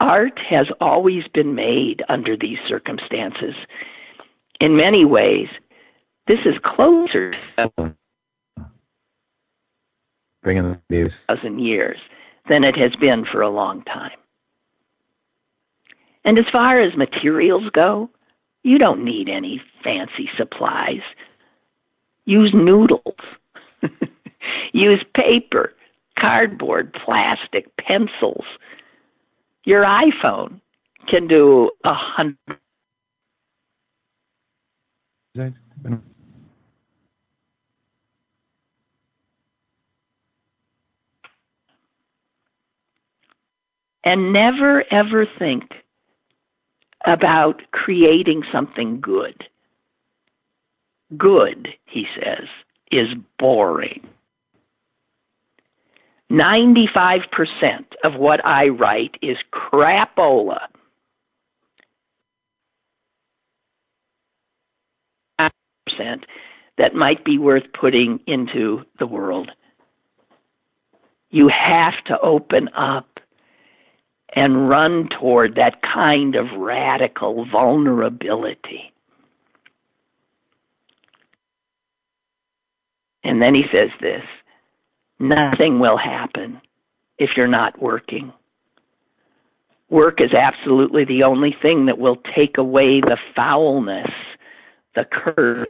Art 0.00 0.38
has 0.50 0.66
always 0.80 1.22
been 1.32 1.54
made 1.54 2.02
under 2.08 2.36
these 2.36 2.58
circumstances. 2.68 3.54
In 4.60 4.76
many 4.76 5.04
ways, 5.04 5.46
this 6.26 6.40
is 6.44 6.54
closer 6.64 7.32
these 10.90 11.10
thousand 11.28 11.60
years 11.60 11.98
than 12.48 12.64
it 12.64 12.76
has 12.76 12.94
been 13.00 13.24
for 13.30 13.40
a 13.40 13.50
long 13.50 13.82
time. 13.84 14.18
And 16.26 16.38
as 16.40 16.44
far 16.50 16.82
as 16.82 16.96
materials 16.96 17.70
go, 17.72 18.10
you 18.64 18.78
don't 18.78 19.04
need 19.04 19.28
any 19.28 19.62
fancy 19.84 20.28
supplies. 20.36 21.00
Use 22.24 22.52
noodles. 22.52 23.14
Use 24.72 25.04
paper, 25.14 25.72
cardboard, 26.18 26.92
plastic, 27.04 27.74
pencils. 27.76 28.44
Your 29.64 29.84
iPhone 29.84 30.60
can 31.08 31.28
do 31.28 31.70
a 31.84 31.94
hundred. 31.94 32.36
And 44.02 44.32
never 44.32 44.82
ever 44.92 45.26
think 45.38 45.62
about 47.06 47.62
creating 47.72 48.42
something 48.52 49.00
good. 49.00 49.44
Good, 51.16 51.68
he 51.84 52.06
says, 52.16 52.48
is 52.90 53.08
boring. 53.38 54.06
95% 56.30 57.20
of 58.02 58.14
what 58.14 58.44
I 58.44 58.68
write 58.68 59.16
is 59.22 59.36
crapola. 59.52 60.58
percent 65.86 66.26
that 66.78 66.94
might 66.94 67.24
be 67.24 67.38
worth 67.38 67.64
putting 67.78 68.20
into 68.26 68.82
the 68.98 69.06
world. 69.06 69.50
You 71.30 71.48
have 71.48 71.94
to 72.06 72.18
open 72.20 72.68
up 72.76 73.20
and 74.36 74.68
run 74.68 75.08
toward 75.18 75.54
that 75.54 75.80
kind 75.82 76.36
of 76.36 76.46
radical 76.58 77.46
vulnerability. 77.50 78.92
And 83.24 83.42
then 83.42 83.54
he 83.54 83.64
says 83.72 83.88
this 84.00 84.22
nothing 85.18 85.80
will 85.80 85.96
happen 85.96 86.60
if 87.18 87.30
you're 87.36 87.48
not 87.48 87.82
working. 87.82 88.32
Work 89.88 90.20
is 90.20 90.34
absolutely 90.34 91.04
the 91.04 91.22
only 91.22 91.56
thing 91.62 91.86
that 91.86 91.98
will 91.98 92.18
take 92.36 92.58
away 92.58 93.00
the 93.00 93.16
foulness, 93.34 94.10
the 94.94 95.04
curse 95.10 95.68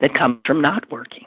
that 0.00 0.14
comes 0.14 0.38
from 0.46 0.62
not 0.62 0.90
working. 0.90 1.26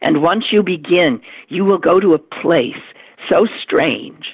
And 0.00 0.22
once 0.22 0.46
you 0.50 0.62
begin, 0.62 1.20
you 1.48 1.64
will 1.64 1.78
go 1.78 2.00
to 2.00 2.14
a 2.14 2.18
place 2.18 2.82
so 3.28 3.46
strange, 3.62 4.24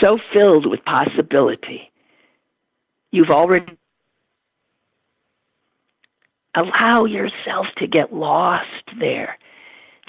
so 0.00 0.18
filled 0.32 0.66
with 0.66 0.84
possibility. 0.84 1.90
You've 3.12 3.30
already 3.30 3.78
allow 6.56 7.04
yourself 7.04 7.66
to 7.78 7.86
get 7.86 8.12
lost 8.12 8.66
there. 8.98 9.38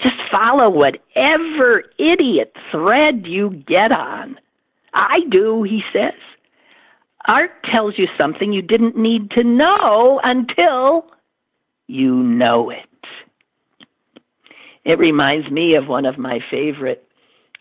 Just 0.02 0.16
follow 0.30 0.70
whatever 0.70 1.84
idiot 1.98 2.54
thread 2.70 3.26
you 3.26 3.62
get 3.66 3.92
on. 3.92 4.36
I 4.94 5.20
do, 5.30 5.62
he 5.64 5.82
says. 5.92 6.18
Art 7.26 7.50
tells 7.70 7.98
you 7.98 8.06
something 8.16 8.52
you 8.52 8.62
didn't 8.62 8.96
need 8.96 9.30
to 9.32 9.44
know 9.44 10.20
until 10.24 11.06
you 11.86 12.14
know 12.14 12.70
it. 12.70 12.87
It 14.88 14.98
reminds 14.98 15.50
me 15.50 15.74
of 15.74 15.86
one 15.86 16.06
of 16.06 16.16
my 16.16 16.38
favorite 16.50 17.06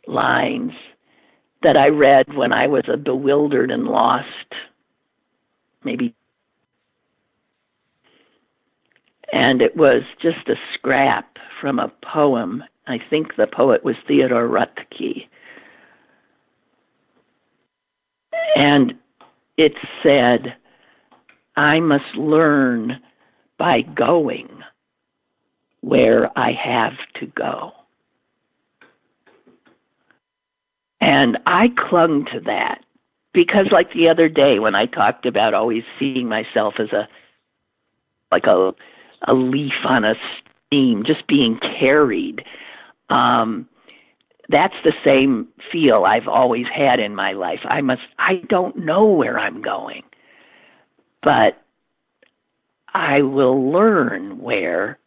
lines 0.07 0.71
that 1.61 1.75
I 1.75 1.87
read 1.87 2.33
when 2.33 2.53
I 2.53 2.67
was 2.67 2.85
a 2.87 2.95
bewildered 2.95 3.69
and 3.69 3.83
lost, 3.83 4.53
maybe. 5.83 6.15
And 9.33 9.61
it 9.61 9.75
was 9.75 10.03
just 10.21 10.47
a 10.47 10.55
scrap 10.73 11.35
from 11.59 11.79
a 11.79 11.91
poem. 12.01 12.63
I 12.87 12.95
think 13.09 13.35
the 13.35 13.47
poet 13.53 13.83
was 13.83 13.95
Theodore 14.07 14.47
Roethke. 14.47 15.27
And 18.55 18.93
it 19.57 19.73
said, 20.01 20.55
I 21.57 21.81
must 21.81 22.15
learn 22.15 23.01
by 23.59 23.81
going 23.81 24.47
where 25.81 26.29
I 26.37 26.51
have 26.51 26.93
to 27.19 27.27
go. 27.27 27.71
And 30.99 31.37
I 31.45 31.67
clung 31.89 32.25
to 32.33 32.39
that 32.41 32.83
because 33.33 33.67
like 33.71 33.93
the 33.93 34.09
other 34.09 34.29
day 34.29 34.59
when 34.59 34.75
I 34.75 34.87
talked 34.87 35.25
about 35.25 35.53
always 35.53 35.83
seeing 35.99 36.27
myself 36.27 36.75
as 36.79 36.91
a 36.91 37.07
like 38.31 38.45
a 38.45 38.73
a 39.27 39.33
leaf 39.33 39.73
on 39.85 40.03
a 40.03 40.15
stream 40.67 41.03
just 41.05 41.25
being 41.27 41.59
carried 41.79 42.43
um 43.09 43.67
that's 44.49 44.75
the 44.83 44.93
same 45.03 45.47
feel 45.71 46.05
I've 46.05 46.27
always 46.27 46.65
had 46.73 46.99
in 46.99 47.15
my 47.15 47.33
life. 47.33 47.59
I 47.65 47.81
must 47.81 48.01
I 48.17 48.41
don't 48.47 48.77
know 48.77 49.05
where 49.05 49.37
I'm 49.37 49.61
going. 49.61 50.03
But 51.21 51.61
I 52.93 53.21
will 53.21 53.71
learn 53.71 54.39
where 54.39 54.99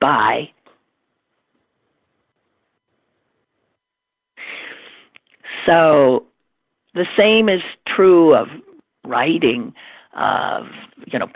by 0.00 0.50
So 5.66 6.26
the 6.94 7.06
same 7.18 7.48
is 7.48 7.60
true 7.86 8.34
of 8.34 8.46
writing, 9.04 9.74
of 10.16 10.66
you 11.06 11.18
know, 11.18 11.28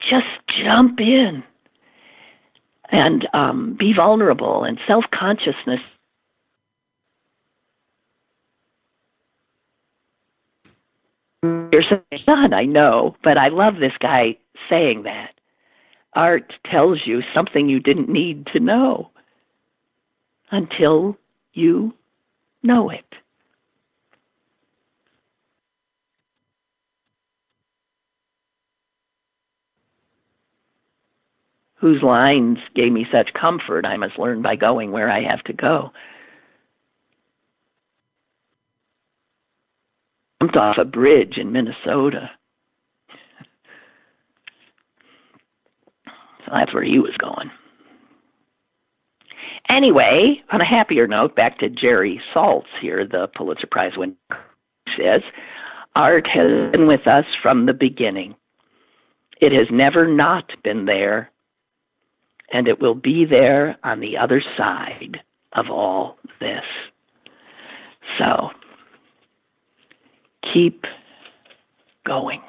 just 0.00 0.26
jump 0.64 0.98
in 1.00 1.42
and 2.90 3.28
um, 3.34 3.76
be 3.78 3.92
vulnerable 3.94 4.64
and 4.64 4.78
self 4.86 5.04
consciousness 5.12 5.80
You're 11.72 11.82
son, 12.26 12.52
I 12.52 12.64
know, 12.64 13.16
but 13.24 13.38
I 13.38 13.48
love 13.48 13.76
this 13.76 13.96
guy 13.98 14.36
saying 14.68 15.04
that. 15.04 15.30
Art 16.12 16.52
tells 16.70 17.00
you 17.06 17.22
something 17.34 17.68
you 17.68 17.80
didn't 17.80 18.10
need 18.10 18.46
to 18.52 18.60
know 18.60 19.10
until 20.50 21.16
you 21.54 21.94
know 22.62 22.90
it. 22.90 23.04
whose 31.82 32.00
lines 32.00 32.58
gave 32.76 32.92
me 32.92 33.04
such 33.10 33.34
comfort, 33.34 33.84
I 33.84 33.96
must 33.96 34.16
learn 34.16 34.40
by 34.40 34.54
going 34.54 34.92
where 34.92 35.10
I 35.10 35.20
have 35.24 35.42
to 35.46 35.52
go. 35.52 35.90
Jumped 40.42 40.56
off 40.56 40.76
a 40.76 40.84
bridge 40.84 41.34
in 41.36 41.52
Minnesota. 41.52 42.28
So 46.40 46.50
that's 46.52 46.74
where 46.74 46.82
he 46.82 46.98
was 46.98 47.16
going. 47.16 47.48
Anyway, 49.68 50.42
on 50.50 50.60
a 50.60 50.64
happier 50.64 51.06
note, 51.06 51.36
back 51.36 51.60
to 51.60 51.68
Jerry 51.68 52.20
Saltz 52.34 52.64
here, 52.80 53.06
the 53.06 53.28
Pulitzer 53.36 53.68
Prize 53.70 53.92
winner 53.96 54.16
says, 54.98 55.20
art 55.94 56.26
has 56.26 56.72
been 56.72 56.88
with 56.88 57.06
us 57.06 57.24
from 57.40 57.66
the 57.66 57.72
beginning. 57.72 58.34
It 59.40 59.52
has 59.52 59.68
never 59.70 60.08
not 60.08 60.50
been 60.64 60.86
there 60.86 61.30
and 62.52 62.66
it 62.66 62.80
will 62.80 62.96
be 62.96 63.26
there 63.26 63.78
on 63.84 64.00
the 64.00 64.16
other 64.16 64.42
side 64.56 65.20
of 65.52 65.66
all 65.70 66.16
this. 66.40 66.64
So 68.18 68.50
keep 70.52 70.84
going. 72.06 72.40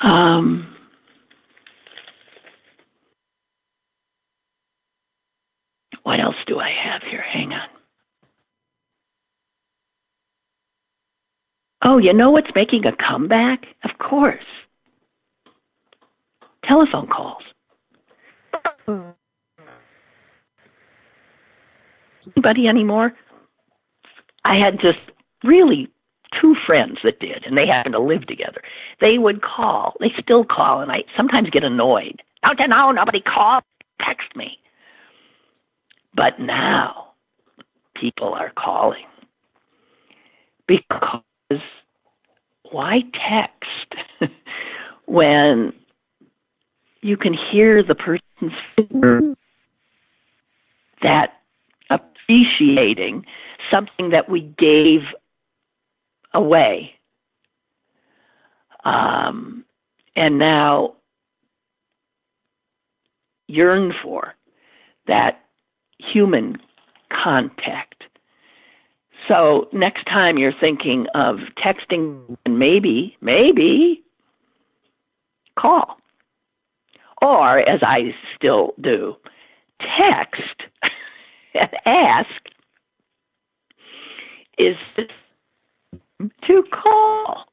Um, 0.00 0.74
what 6.02 6.20
else 6.20 6.36
do 6.46 6.58
I 6.58 6.70
have 6.70 7.02
here? 7.02 7.22
Hang 7.22 7.52
on. 7.52 7.68
Oh, 11.82 11.98
you 11.98 12.12
know 12.12 12.30
what's 12.30 12.50
making 12.54 12.84
a 12.86 12.92
comeback? 12.96 13.64
Of 13.84 13.98
course 13.98 14.44
telephone 16.70 17.08
calls. 17.08 17.42
Anybody 22.36 22.68
anymore? 22.68 23.12
I 24.44 24.56
had 24.56 24.80
just 24.80 24.98
really 25.44 25.88
two 26.40 26.54
friends 26.66 26.98
that 27.02 27.18
did, 27.18 27.44
and 27.44 27.56
they 27.56 27.66
happened 27.66 27.94
to 27.94 28.00
live 28.00 28.26
together. 28.26 28.62
They 29.00 29.18
would 29.18 29.42
call. 29.42 29.94
They 30.00 30.12
still 30.20 30.44
call, 30.44 30.80
and 30.80 30.90
I 30.90 30.98
sometimes 31.16 31.50
get 31.50 31.64
annoyed. 31.64 32.22
Don't 32.42 32.58
you 32.58 32.68
know 32.68 32.90
nobody 32.92 33.20
called? 33.20 33.64
Text 34.00 34.34
me. 34.34 34.58
But 36.14 36.40
now 36.40 37.08
people 37.94 38.32
are 38.32 38.52
calling 38.56 39.04
because 40.66 41.22
why 42.70 43.00
text 43.28 44.32
when 45.06 45.72
you 47.02 47.16
can 47.16 47.34
hear 47.34 47.82
the 47.82 47.94
person's 47.94 48.52
finger 48.76 49.34
that 51.02 51.34
appreciating 51.90 53.24
something 53.70 54.10
that 54.10 54.28
we 54.28 54.40
gave 54.58 55.00
away. 56.34 56.92
Um, 58.84 59.64
and 60.16 60.38
now 60.38 60.94
yearn 63.46 63.92
for 64.02 64.34
that 65.06 65.40
human 65.98 66.56
contact. 67.12 68.04
So 69.28 69.68
next 69.72 70.04
time 70.04 70.38
you're 70.38 70.52
thinking 70.58 71.06
of 71.14 71.36
texting, 71.62 72.36
maybe, 72.48 73.16
maybe 73.20 74.02
call 75.58 76.00
or 77.20 77.58
as 77.60 77.80
I 77.82 78.14
still 78.36 78.72
do, 78.80 79.16
text 79.78 80.62
and 81.54 81.70
ask 81.84 82.28
is 84.60 84.76
to 86.46 86.62
call 86.72 87.44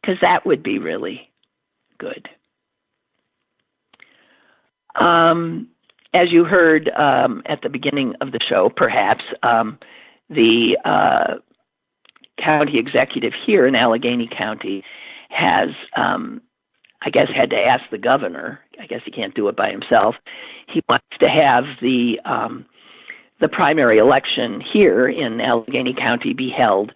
because 0.00 0.16
that 0.22 0.46
would 0.46 0.62
be 0.62 0.78
really 0.78 1.30
good. 1.98 2.28
Um, 4.98 5.68
as 6.14 6.32
you 6.32 6.44
heard 6.44 6.90
um, 6.98 7.42
at 7.46 7.60
the 7.62 7.68
beginning 7.68 8.14
of 8.20 8.32
the 8.32 8.40
show, 8.48 8.70
perhaps 8.74 9.22
um, 9.42 9.78
the 10.30 10.78
uh, 10.84 11.34
county 12.42 12.78
executive 12.78 13.32
here 13.46 13.66
in 13.66 13.74
Allegheny 13.74 14.28
County 14.36 14.82
has 15.28 15.68
um, 15.96 16.40
I 17.02 17.10
guess 17.10 17.28
had 17.34 17.50
to 17.50 17.56
ask 17.56 17.84
the 17.90 17.98
governor. 17.98 18.60
I 18.80 18.86
guess 18.86 19.00
he 19.04 19.10
can't 19.10 19.34
do 19.34 19.48
it 19.48 19.56
by 19.56 19.70
himself. 19.70 20.16
He 20.66 20.82
wants 20.88 21.06
to 21.20 21.28
have 21.28 21.64
the 21.80 22.18
um, 22.24 22.66
the 23.40 23.48
primary 23.48 23.98
election 23.98 24.60
here 24.60 25.08
in 25.08 25.40
Allegheny 25.40 25.94
County 25.94 26.32
be 26.34 26.50
held 26.50 26.92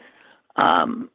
um, 0.57 1.09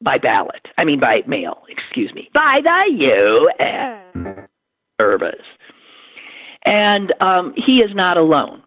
by 0.00 0.18
ballot. 0.18 0.66
I 0.78 0.84
mean 0.84 1.00
by 1.00 1.20
mail. 1.26 1.62
Excuse 1.68 2.12
me, 2.14 2.28
by 2.34 2.60
the 2.62 2.94
U.S. 3.04 4.48
Service. 5.00 5.46
And 6.64 7.14
um, 7.20 7.54
he 7.56 7.78
is 7.78 7.94
not 7.94 8.16
alone. 8.16 8.62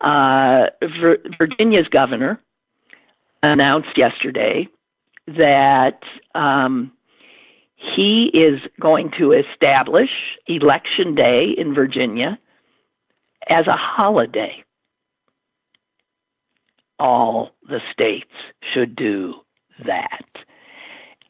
Uh, 0.00 0.66
Vir- 1.00 1.22
Virginia's 1.38 1.88
governor 1.88 2.40
announced 3.42 3.96
yesterday 3.96 4.68
that 5.26 6.00
um, 6.34 6.92
he 7.76 8.30
is 8.32 8.60
going 8.80 9.10
to 9.18 9.32
establish 9.32 10.10
Election 10.46 11.14
Day 11.14 11.48
in 11.56 11.74
Virginia 11.74 12.38
as 13.48 13.66
a 13.66 13.76
holiday. 13.76 14.64
All 16.98 17.50
the 17.68 17.80
states 17.92 18.30
should 18.72 18.96
do 18.96 19.34
that. 19.84 20.24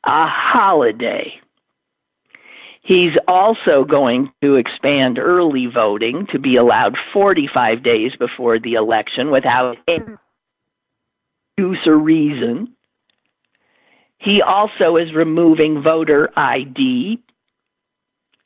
A 0.05 0.27
holiday. 0.29 1.41
He's 2.83 3.13
also 3.27 3.85
going 3.85 4.31
to 4.43 4.55
expand 4.55 5.19
early 5.19 5.67
voting 5.67 6.29
to 6.31 6.39
be 6.39 6.57
allowed 6.57 6.97
45 7.13 7.83
days 7.83 8.13
before 8.17 8.61
the 8.61 8.75
election 8.75 9.33
without 9.33 9.77
any 9.89 10.17
use 11.59 11.81
or 11.85 11.97
reason. 11.97 12.77
He 14.19 14.41
also 14.41 14.97
is 14.97 15.13
removing 15.15 15.83
voter 15.83 16.31
ID 16.37 17.21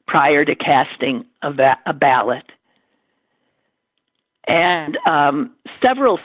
prior 0.07 0.45
to 0.45 0.55
casting 0.55 1.27
a, 1.43 1.53
va- 1.53 1.79
a 1.87 1.93
ballot. 1.93 2.45
And 4.47 4.97
um, 5.07 5.55
several 5.83 6.19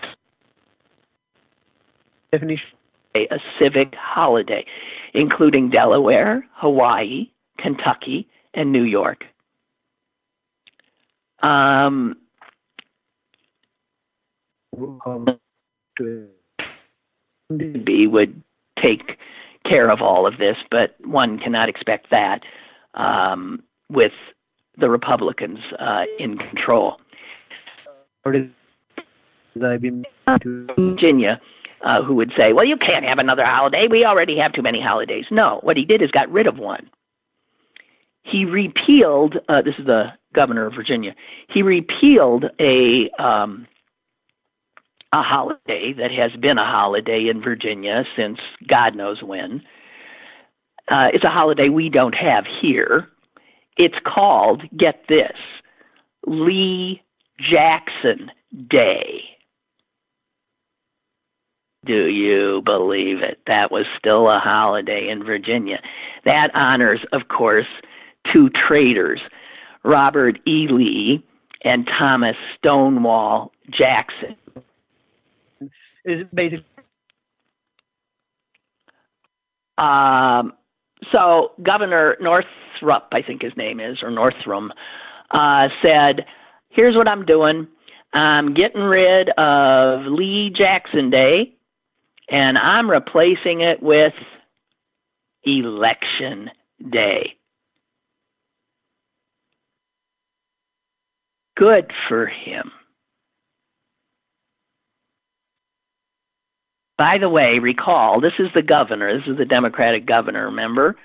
definition 2.31 2.67
a 3.15 3.39
civic 3.59 3.93
holiday, 3.95 4.65
including 5.13 5.69
Delaware, 5.69 6.45
Hawaii, 6.53 7.29
Kentucky, 7.57 8.27
and 8.53 8.71
New 8.71 8.83
York. 8.83 9.23
Um, 11.41 12.17
B 17.57 18.07
would 18.07 18.41
take 18.81 19.17
care 19.67 19.89
of 19.89 20.01
all 20.01 20.27
of 20.27 20.37
this, 20.37 20.57
but 20.69 20.95
one 21.05 21.39
cannot 21.39 21.69
expect 21.69 22.09
that 22.11 22.41
um, 22.93 23.63
with 23.89 24.11
the 24.77 24.89
Republicans 24.89 25.59
uh, 25.79 26.03
in 26.19 26.37
control. 26.37 26.97
Virginia, 30.75 31.39
uh, 31.83 32.03
who 32.03 32.15
would 32.15 32.31
say, 32.37 32.53
well, 32.53 32.65
you 32.65 32.77
can't 32.77 33.05
have 33.05 33.19
another 33.19 33.45
holiday. 33.45 33.87
We 33.89 34.05
already 34.05 34.37
have 34.39 34.53
too 34.53 34.61
many 34.61 34.81
holidays. 34.81 35.25
No, 35.31 35.59
what 35.63 35.77
he 35.77 35.85
did 35.85 36.01
is 36.01 36.11
got 36.11 36.31
rid 36.31 36.47
of 36.47 36.57
one. 36.59 36.89
He 38.23 38.45
repealed, 38.45 39.37
uh, 39.49 39.61
this 39.63 39.75
is 39.79 39.85
the 39.85 40.13
governor 40.33 40.67
of 40.67 40.73
Virginia, 40.75 41.15
he 41.49 41.61
repealed 41.63 42.45
a 42.59 43.09
um, 43.21 43.67
a 45.13 45.21
holiday 45.23 45.93
that 45.97 46.11
has 46.11 46.31
been 46.41 46.57
a 46.57 46.65
holiday 46.65 47.29
in 47.31 47.41
Virginia 47.41 48.03
since 48.17 48.39
God 48.67 48.95
knows 48.95 49.23
when. 49.23 49.61
uh, 50.89 51.07
it's 51.13 51.23
a 51.23 51.29
holiday 51.29 51.69
we 51.69 51.89
don't 51.89 52.15
have 52.15 52.45
here. 52.61 53.09
It's 53.77 53.95
called, 54.05 54.63
get 54.77 55.03
this, 55.09 55.37
Lee 56.27 57.01
Jackson 57.39 58.31
Day. 58.69 59.21
Do 61.85 62.07
you 62.07 62.61
believe 62.65 63.17
it? 63.17 63.39
That 63.47 63.71
was 63.71 63.85
still 63.99 64.27
a 64.27 64.39
holiday 64.39 65.07
in 65.09 65.23
Virginia. 65.23 65.79
That 66.23 66.49
honors, 66.53 66.99
of 67.13 67.27
course, 67.27 67.67
two 68.33 68.49
traitors, 68.67 69.21
Robert 69.83 70.39
E. 70.47 70.67
Lee 70.69 71.23
and 71.63 71.87
Thomas 71.99 72.35
Stonewall 72.57 73.51
Jackson. 73.69 74.35
Is 76.05 76.25
basically 76.33 76.65
um, 79.77 80.53
so 81.11 81.51
Governor 81.61 82.15
Northrup, 82.21 83.09
I 83.11 83.21
think 83.25 83.41
his 83.41 83.53
name 83.57 83.79
is, 83.79 83.97
or 84.01 84.09
Northrum, 84.09 84.69
uh, 85.31 85.67
said, 85.81 86.25
"Here's 86.69 86.95
what 86.95 87.07
I'm 87.07 87.25
doing. 87.25 87.67
I'm 88.13 88.53
getting 88.53 88.81
rid 88.81 89.29
of 89.37 90.05
Lee 90.05 90.53
Jackson 90.55 91.09
Day, 91.09 91.55
and 92.29 92.57
I'm 92.57 92.89
replacing 92.89 93.61
it 93.61 93.81
with 93.81 94.13
Election 95.43 96.49
Day." 96.89 97.35
Good 101.57 101.91
for 102.09 102.25
him. 102.25 102.71
By 106.97 107.17
the 107.19 107.29
way, 107.29 107.59
recall 107.59 108.21
this 108.21 108.33
is 108.39 108.47
the 108.53 108.61
governor, 108.61 109.17
this 109.17 109.27
is 109.27 109.37
the 109.37 109.45
Democratic 109.45 110.05
governor, 110.05 110.45
remember, 110.45 110.95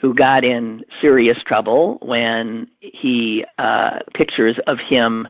who 0.00 0.14
got 0.14 0.44
in 0.44 0.84
serious 1.00 1.36
trouble 1.46 1.98
when 2.00 2.68
he 2.80 3.44
uh, 3.58 3.98
pictures 4.14 4.56
of 4.66 4.78
him 4.88 5.26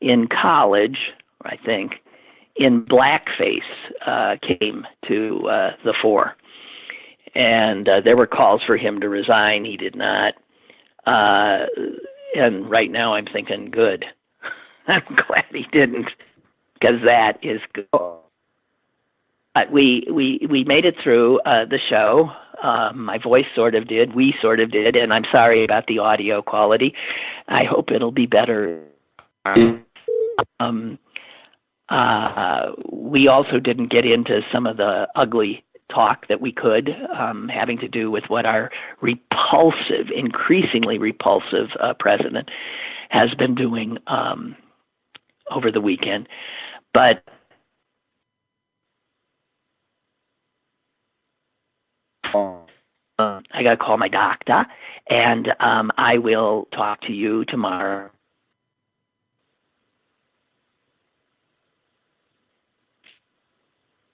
in 0.00 0.28
college, 0.28 0.98
I 1.44 1.56
think, 1.64 1.92
in 2.56 2.84
blackface 2.84 3.60
uh, 4.06 4.36
came 4.40 4.86
to 5.08 5.48
uh, 5.48 5.70
the 5.84 5.94
fore. 6.02 6.36
And 7.34 7.88
uh, 7.88 8.00
there 8.04 8.16
were 8.16 8.26
calls 8.26 8.60
for 8.66 8.76
him 8.76 9.00
to 9.00 9.08
resign. 9.08 9.64
He 9.64 9.76
did 9.76 9.96
not. 9.96 10.34
Uh, 11.06 11.66
and 12.34 12.70
right 12.70 12.90
now 12.90 13.14
I'm 13.14 13.26
thinking, 13.26 13.70
good. 13.70 14.04
I'm 14.86 15.02
glad 15.06 15.44
he 15.50 15.64
didn't, 15.72 16.08
because 16.74 16.96
that 17.04 17.38
is 17.42 17.60
good. 17.72 18.18
But 19.54 19.70
we 19.70 20.06
we 20.10 20.46
we 20.50 20.64
made 20.64 20.86
it 20.86 20.94
through 21.02 21.40
uh, 21.40 21.66
the 21.66 21.78
show. 21.90 22.30
Um, 22.62 23.04
my 23.04 23.18
voice 23.18 23.44
sort 23.54 23.74
of 23.74 23.86
did. 23.86 24.14
We 24.14 24.34
sort 24.40 24.60
of 24.60 24.70
did, 24.70 24.96
and 24.96 25.12
I'm 25.12 25.24
sorry 25.30 25.62
about 25.64 25.86
the 25.88 25.98
audio 25.98 26.40
quality. 26.40 26.94
I 27.48 27.64
hope 27.64 27.90
it'll 27.90 28.12
be 28.12 28.26
better. 28.26 28.82
Um, 29.44 30.98
uh, 31.88 32.72
we 32.90 33.28
also 33.28 33.58
didn't 33.58 33.90
get 33.90 34.04
into 34.04 34.40
some 34.52 34.66
of 34.66 34.76
the 34.76 35.06
ugly 35.14 35.64
talk 35.92 36.26
that 36.28 36.40
we 36.40 36.52
could, 36.52 36.90
um, 37.18 37.48
having 37.48 37.78
to 37.78 37.88
do 37.88 38.10
with 38.10 38.24
what 38.28 38.46
our 38.46 38.70
repulsive, 39.00 40.06
increasingly 40.14 40.98
repulsive 40.98 41.68
uh, 41.80 41.92
president 41.98 42.48
has 43.10 43.34
been 43.34 43.54
doing 43.54 43.98
um, 44.06 44.56
over 45.50 45.70
the 45.70 45.80
weekend. 45.80 46.28
But 46.94 47.22
uh, 52.34 53.40
I 53.52 53.62
got 53.62 53.70
to 53.70 53.76
call 53.76 53.98
my 53.98 54.08
doctor, 54.08 54.64
and 55.08 55.48
um, 55.60 55.90
I 55.98 56.18
will 56.18 56.68
talk 56.72 57.02
to 57.02 57.12
you 57.12 57.44
tomorrow. 57.44 58.10